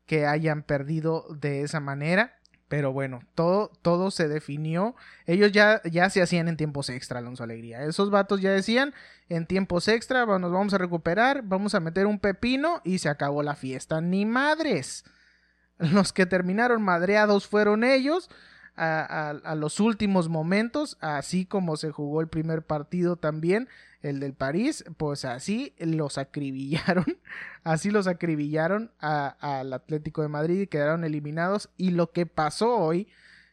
que 0.06 0.26
hayan 0.26 0.62
perdido 0.62 1.26
de 1.30 1.62
esa 1.62 1.80
manera. 1.80 2.32
Pero 2.68 2.92
bueno, 2.92 3.20
todo, 3.36 3.70
todo 3.82 4.10
se 4.10 4.26
definió. 4.26 4.96
Ellos 5.26 5.52
ya, 5.52 5.80
ya 5.84 6.10
se 6.10 6.20
hacían 6.20 6.48
en 6.48 6.56
tiempos 6.56 6.88
extra, 6.90 7.20
Alonso 7.20 7.44
Alegría. 7.44 7.82
Esos 7.84 8.10
vatos 8.10 8.40
ya 8.40 8.50
decían, 8.50 8.92
en 9.28 9.46
tiempos 9.46 9.86
extra 9.86 10.26
nos 10.26 10.50
vamos 10.50 10.74
a 10.74 10.78
recuperar, 10.78 11.42
vamos 11.44 11.76
a 11.76 11.80
meter 11.80 12.06
un 12.06 12.18
pepino 12.18 12.80
y 12.82 12.98
se 12.98 13.08
acabó 13.08 13.44
la 13.44 13.54
fiesta. 13.54 14.00
Ni 14.00 14.26
madres. 14.26 15.04
Los 15.78 16.12
que 16.12 16.26
terminaron 16.26 16.82
madreados 16.82 17.46
fueron 17.46 17.84
ellos. 17.84 18.30
A, 18.76 19.54
los 19.56 19.80
últimos 19.80 20.28
momentos, 20.28 20.98
así 21.00 21.46
como 21.46 21.76
se 21.76 21.90
jugó 21.90 22.20
el 22.20 22.28
primer 22.28 22.62
partido 22.62 23.16
también, 23.16 23.68
el 24.02 24.20
del 24.20 24.34
París, 24.34 24.84
pues 24.98 25.24
así 25.24 25.74
los 25.78 26.18
acribillaron, 26.18 27.06
así 27.64 27.90
los 27.90 28.06
acribillaron 28.06 28.92
al 28.98 29.72
Atlético 29.72 30.20
de 30.20 30.28
Madrid 30.28 30.60
y 30.60 30.66
quedaron 30.66 31.04
eliminados. 31.04 31.70
Y 31.78 31.90
lo 31.92 32.12
que 32.12 32.26
pasó 32.26 32.76
hoy 32.76 33.08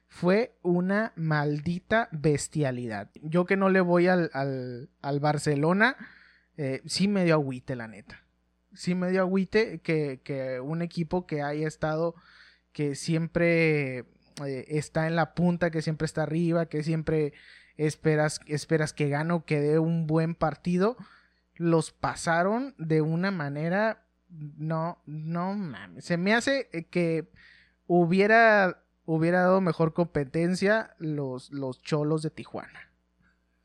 fue 0.09 0.55
una 0.61 1.13
maldita 1.15 2.09
bestialidad. 2.11 3.09
Yo 3.21 3.45
que 3.45 3.55
no 3.55 3.69
le 3.69 3.79
voy 3.79 4.07
al, 4.07 4.89
Barcelona, 5.21 5.95
eh, 6.57 6.81
sí 6.85 7.07
me 7.07 7.23
dio 7.23 7.35
agüite, 7.35 7.75
la 7.75 7.87
neta. 7.87 8.23
Sí 8.73 8.93
me 8.93 9.09
dio 9.09 9.21
agüite 9.21 9.79
que 9.79 10.59
un 10.61 10.81
equipo 10.81 11.25
que 11.25 11.41
haya 11.41 11.67
estado, 11.67 12.15
que 12.73 12.95
siempre 12.95 14.05
eh, 14.45 14.65
está 14.69 15.07
en 15.07 15.15
la 15.15 15.33
punta, 15.33 15.71
que 15.71 15.81
siempre 15.81 16.05
está 16.05 16.23
arriba, 16.23 16.67
que 16.67 16.83
siempre 16.83 17.33
esperas, 17.77 18.39
esperas 18.47 18.93
que 18.93 19.09
gane 19.09 19.33
o 19.33 19.45
que 19.45 19.59
dé 19.59 19.79
un 19.79 20.07
buen 20.07 20.35
partido, 20.35 20.97
los 21.55 21.91
pasaron 21.91 22.75
de 22.77 23.01
una 23.01 23.31
manera, 23.31 24.05
no, 24.29 25.01
no 25.05 25.53
mames, 25.53 26.05
se 26.05 26.17
me 26.17 26.33
hace 26.33 26.69
que 26.89 27.29
hubiera, 27.87 28.83
hubiera 29.05 29.41
dado 29.41 29.61
mejor 29.61 29.93
competencia 29.93 30.95
los, 30.97 31.51
los 31.51 31.81
cholos 31.81 32.23
de 32.23 32.29
Tijuana. 32.29 32.91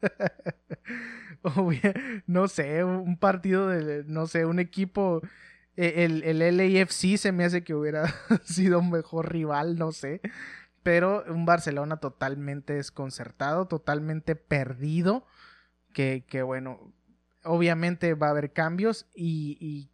no 2.27 2.49
sé, 2.49 2.85
un 2.85 3.19
partido 3.19 3.69
de, 3.69 4.05
no 4.05 4.27
sé, 4.27 4.45
un 4.45 4.59
equipo, 4.59 5.23
el, 5.79 6.23
el 6.25 6.57
LAFC 6.57 7.17
se 7.17 7.33
me 7.33 7.45
hace 7.45 7.65
que 7.65 7.75
hubiera 7.75 8.13
sido 8.45 8.81
un 8.81 8.91
mejor 8.91 9.33
rival, 9.33 9.79
no 9.79 9.93
sé 9.93 10.21
pero 10.89 11.23
un 11.29 11.45
Barcelona 11.45 11.99
totalmente 11.99 12.73
desconcertado, 12.73 13.67
totalmente 13.67 14.37
perdido, 14.37 15.27
que, 15.93 16.25
que 16.27 16.41
bueno, 16.41 16.95
obviamente 17.45 18.15
va 18.15 18.29
a 18.29 18.31
haber 18.31 18.55
cambios 18.55 19.07
y, 19.15 19.59
y, 19.61 19.91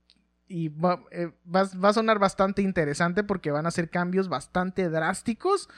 y 0.47 0.69
va, 0.69 1.03
eh, 1.11 1.33
va, 1.53 1.65
va, 1.83 1.89
a 1.89 1.95
sonar 1.95 2.21
bastante 2.21 2.63
interesante 2.63 3.25
porque 3.25 3.51
van 3.51 3.67
a 3.67 3.73
ser 3.73 3.91
cambios 3.91 4.29
bastante 4.29 4.89
drásticos. 4.89 5.69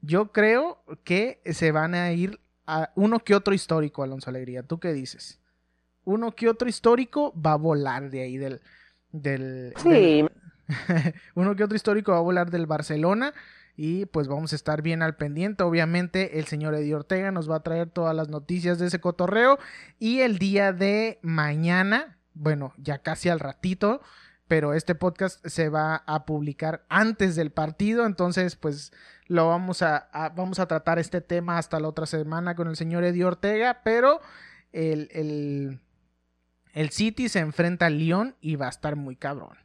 Yo 0.00 0.32
creo 0.32 0.82
que 1.04 1.42
se 1.44 1.70
van 1.70 1.94
a 1.94 2.10
ir 2.12 2.40
a 2.66 2.92
uno 2.94 3.20
que 3.20 3.34
otro 3.34 3.52
histórico, 3.52 4.02
Alonso 4.02 4.30
Alegría. 4.30 4.62
¿Tú 4.62 4.80
qué 4.80 4.94
dices? 4.94 5.38
Uno 6.04 6.34
que 6.34 6.48
otro 6.48 6.68
histórico 6.68 7.38
va 7.38 7.52
a 7.52 7.56
volar 7.56 8.10
de 8.10 8.22
ahí 8.22 8.38
del... 8.38 8.62
del, 9.12 9.74
sí. 9.76 9.88
del 9.88 10.30
uno 11.34 11.54
que 11.56 11.64
otro 11.64 11.76
histórico 11.76 12.12
va 12.12 12.18
a 12.18 12.22
volar 12.22 12.50
del 12.50 12.66
Barcelona 12.66 13.32
y 13.76 14.06
pues 14.06 14.28
vamos 14.28 14.52
a 14.52 14.56
estar 14.56 14.82
bien 14.82 15.02
al 15.02 15.16
pendiente. 15.16 15.62
Obviamente 15.62 16.38
el 16.38 16.46
señor 16.46 16.74
Eddie 16.74 16.94
Ortega 16.94 17.30
nos 17.30 17.50
va 17.50 17.56
a 17.56 17.62
traer 17.62 17.88
todas 17.88 18.14
las 18.14 18.28
noticias 18.28 18.78
de 18.78 18.86
ese 18.86 19.00
cotorreo 19.00 19.58
y 19.98 20.20
el 20.20 20.38
día 20.38 20.72
de 20.72 21.18
mañana, 21.22 22.18
bueno, 22.34 22.74
ya 22.76 22.98
casi 22.98 23.28
al 23.28 23.40
ratito, 23.40 24.00
pero 24.48 24.74
este 24.74 24.94
podcast 24.94 25.44
se 25.46 25.68
va 25.68 26.02
a 26.06 26.26
publicar 26.26 26.84
antes 26.88 27.36
del 27.36 27.50
partido, 27.50 28.04
entonces 28.04 28.56
pues 28.56 28.92
lo 29.26 29.48
vamos 29.48 29.80
a, 29.80 29.96
a 30.12 30.28
vamos 30.28 30.58
a 30.58 30.66
tratar 30.66 30.98
este 30.98 31.22
tema 31.22 31.56
hasta 31.56 31.80
la 31.80 31.88
otra 31.88 32.04
semana 32.04 32.54
con 32.54 32.68
el 32.68 32.76
señor 32.76 33.04
Eddie 33.04 33.24
Ortega, 33.24 33.80
pero 33.82 34.20
el, 34.72 35.08
el, 35.12 35.80
el 36.72 36.90
City 36.90 37.28
se 37.28 37.40
enfrenta 37.40 37.86
al 37.86 37.98
Lyon 37.98 38.34
y 38.40 38.56
va 38.56 38.66
a 38.66 38.70
estar 38.70 38.96
muy 38.96 39.16
cabrón. 39.16 39.58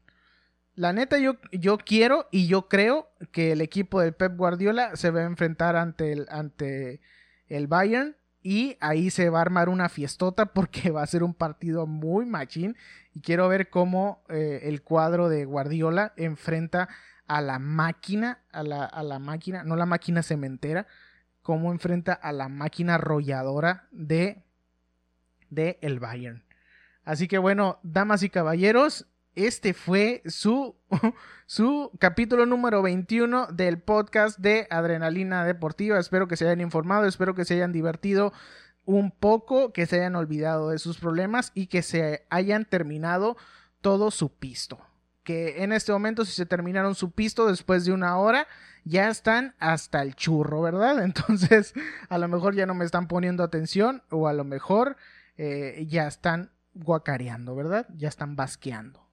La 0.76 0.94
neta, 0.94 1.18
yo, 1.18 1.38
yo 1.52 1.80
quiero 1.80 2.28
y 2.32 2.48
yo 2.48 2.68
creo 2.68 3.10
que 3.32 3.54
el 3.54 3.62
equipo 3.62 4.00
del 4.00 4.14
Pep 4.14 4.36
Guardiola 4.36 4.96
se 4.96 5.10
va 5.10 5.22
a 5.22 5.26
enfrentar 5.26 5.76
ante 5.76 6.12
el, 6.12 6.28
ante 6.30 7.02
el 7.48 7.68
Bayern 7.68 8.16
y 8.44 8.78
ahí 8.80 9.10
se 9.10 9.30
va 9.30 9.40
a 9.40 9.42
armar 9.42 9.70
una 9.70 9.90
fiestota 9.90 10.46
porque 10.54 10.92
va 10.92 11.02
a 11.02 11.08
ser 11.08 11.24
un 11.24 11.34
partido 11.34 11.88
muy 11.88 12.26
machín 12.26 12.76
y 13.14 13.22
quiero 13.22 13.48
ver 13.48 13.70
cómo 13.70 14.24
eh, 14.30 14.62
el 14.64 14.84
cuadro 14.84 15.30
de 15.30 15.46
Guardiola 15.46 16.14
enfrenta 16.16 16.90
a 17.26 17.42
la 17.42 17.60
máquina, 17.60 18.44
a 18.52 18.64
la, 18.64 18.86
a 18.86 19.04
la 19.04 19.20
máquina, 19.20 19.64
no 19.64 19.76
la 19.76 19.86
máquina 19.86 20.22
cementera, 20.22 20.88
cómo 21.42 21.72
enfrenta 21.72 22.14
a 22.14 22.32
la 22.32 22.50
máquina 22.50 22.96
arrolladora 22.96 23.88
de, 23.92 24.44
de 25.50 25.80
el 25.82 26.00
Bayern. 26.00 26.47
Así 27.08 27.30
que 27.30 27.38
bueno, 27.38 27.80
damas 27.84 28.22
y 28.22 28.30
caballeros, 28.30 29.08
este 29.34 29.74
fue 29.74 30.22
su, 30.26 30.76
su 31.46 31.90
capítulo 32.00 32.46
número 32.46 32.82
21 32.82 33.48
del 33.48 33.80
podcast 33.80 34.38
de 34.40 34.68
Adrenalina 34.70 35.46
Deportiva. 35.46 36.00
Espero 36.00 36.28
que 36.28 36.36
se 36.36 36.44
hayan 36.44 36.60
informado, 36.60 37.06
espero 37.06 37.34
que 37.34 37.46
se 37.46 37.54
hayan 37.54 37.72
divertido 37.72 38.34
un 38.84 39.12
poco, 39.12 39.72
que 39.72 39.86
se 39.86 40.02
hayan 40.02 40.18
olvidado 40.18 40.70
de 40.70 40.80
sus 40.80 40.98
problemas 40.98 41.54
y 41.56 41.68
que 41.68 41.82
se 41.82 42.26
hayan 42.30 42.66
terminado 42.66 43.38
todo 43.80 44.12
su 44.12 44.34
pisto. 44.34 44.78
Que 45.24 45.64
en 45.64 45.72
este 45.72 45.94
momento, 45.94 46.26
si 46.26 46.34
se 46.34 46.46
terminaron 46.46 46.94
su 46.94 47.12
pisto 47.12 47.48
después 47.48 47.86
de 47.86 47.94
una 47.94 48.18
hora, 48.18 48.48
ya 48.84 49.08
están 49.08 49.56
hasta 49.60 50.02
el 50.02 50.14
churro, 50.18 50.62
¿verdad? 50.62 51.02
Entonces, 51.06 51.74
a 52.10 52.18
lo 52.18 52.28
mejor 52.28 52.54
ya 52.54 52.66
no 52.66 52.74
me 52.74 52.84
están 52.84 53.08
poniendo 53.08 53.46
atención 53.46 54.04
o 54.10 54.28
a 54.28 54.34
lo 54.34 54.44
mejor 54.44 54.98
eh, 55.38 55.86
ya 55.88 56.06
están 56.06 56.52
guacareando, 56.78 57.56
¿verdad? 57.56 57.88
Ya 57.96 58.08
están 58.08 58.36
basqueando 58.36 59.08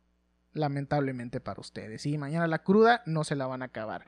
lamentablemente 0.52 1.40
para 1.40 1.60
ustedes. 1.60 2.06
Y 2.06 2.16
mañana 2.16 2.46
la 2.46 2.62
cruda 2.62 3.02
no 3.06 3.24
se 3.24 3.36
la 3.36 3.46
van 3.46 3.62
a 3.62 3.66
acabar. 3.66 4.06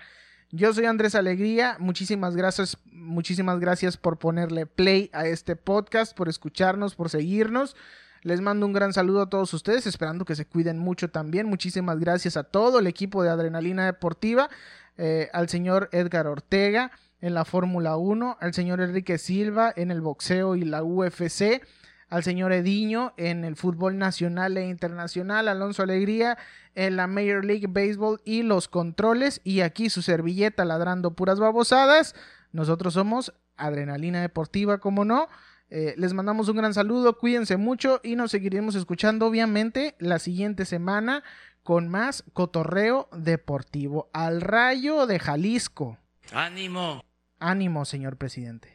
Yo 0.52 0.72
soy 0.72 0.84
Andrés 0.84 1.16
Alegría, 1.16 1.76
muchísimas 1.80 2.36
gracias, 2.36 2.78
muchísimas 2.84 3.59
gracias 3.59 3.96
por 3.96 4.18
ponerle 4.18 4.64
play 4.64 5.11
a 5.12 5.26
este 5.26 5.57
podcast, 5.57 6.16
por 6.16 6.28
escucharnos, 6.28 6.94
por 6.94 7.11
seguirnos. 7.11 7.74
Les 8.22 8.40
mando 8.40 8.64
un 8.64 8.72
gran 8.72 8.92
saludo 8.92 9.22
a 9.22 9.28
todos 9.28 9.52
ustedes, 9.54 9.86
esperando 9.86 10.24
que 10.24 10.36
se 10.36 10.46
cuiden 10.46 10.78
mucho 10.78 11.11
también. 11.11 11.48
Muchísimas 11.48 11.98
gracias 11.98 12.36
a 12.36 12.44
todo 12.44 12.78
el 12.78 12.86
equipo 12.86 13.24
de 13.24 13.30
Adrenalina 13.30 13.86
Deportiva, 13.86 14.48
eh, 14.96 15.28
al 15.32 15.48
señor 15.48 15.88
Edgar 15.92 16.28
Ortega 16.28 16.92
en 17.20 17.34
la 17.34 17.44
Fórmula 17.44 17.96
1, 17.96 18.38
al 18.40 18.54
señor 18.54 18.80
Enrique 18.80 19.18
Silva 19.18 19.72
en 19.74 19.90
el 19.90 20.00
boxeo 20.00 20.54
y 20.54 20.64
la 20.64 20.84
UFC, 20.84 21.62
al 22.09 22.22
señor 22.22 22.52
Ediño 22.52 23.12
en 23.16 23.44
el 23.44 23.57
fútbol 23.57 23.98
nacional 23.98 24.57
e 24.57 24.66
internacional, 24.68 25.48
Alonso 25.48 25.82
Alegría 25.82 26.38
en 26.74 26.96
la 26.96 27.07
Major 27.07 27.44
League 27.44 27.66
Baseball 27.68 28.20
y 28.24 28.42
los 28.42 28.68
controles, 28.68 29.40
y 29.44 29.61
aquí 29.61 29.90
su 29.90 30.02
servilleta 30.02 30.64
ladrando 30.64 31.12
puras 31.12 31.40
babosadas. 31.40 32.14
Nosotros 32.52 32.94
somos 32.94 33.34
Adrenalina 33.57 34.20
Deportiva, 34.20 34.78
como 34.78 35.04
no. 35.04 35.28
Eh, 35.68 35.94
les 35.96 36.12
mandamos 36.12 36.48
un 36.48 36.57
gran 36.57 36.74
saludo, 36.74 37.18
cuídense 37.18 37.57
mucho 37.57 38.00
y 38.04 38.14
nos 38.14 38.30
seguiremos 38.30 38.76
escuchando 38.76 39.26
obviamente 39.26 39.96
la 39.98 40.20
siguiente 40.20 40.64
semana 40.64 41.24
con 41.64 41.88
más 41.88 42.22
cotorreo 42.32 43.09
deportivo 43.12 44.09
al 44.12 44.40
rayo 44.40 45.07
de 45.09 45.18
Jalisco. 45.18 45.98
Ánimo. 46.32 47.04
Ánimo, 47.40 47.84
señor 47.84 48.16
presidente. 48.16 48.74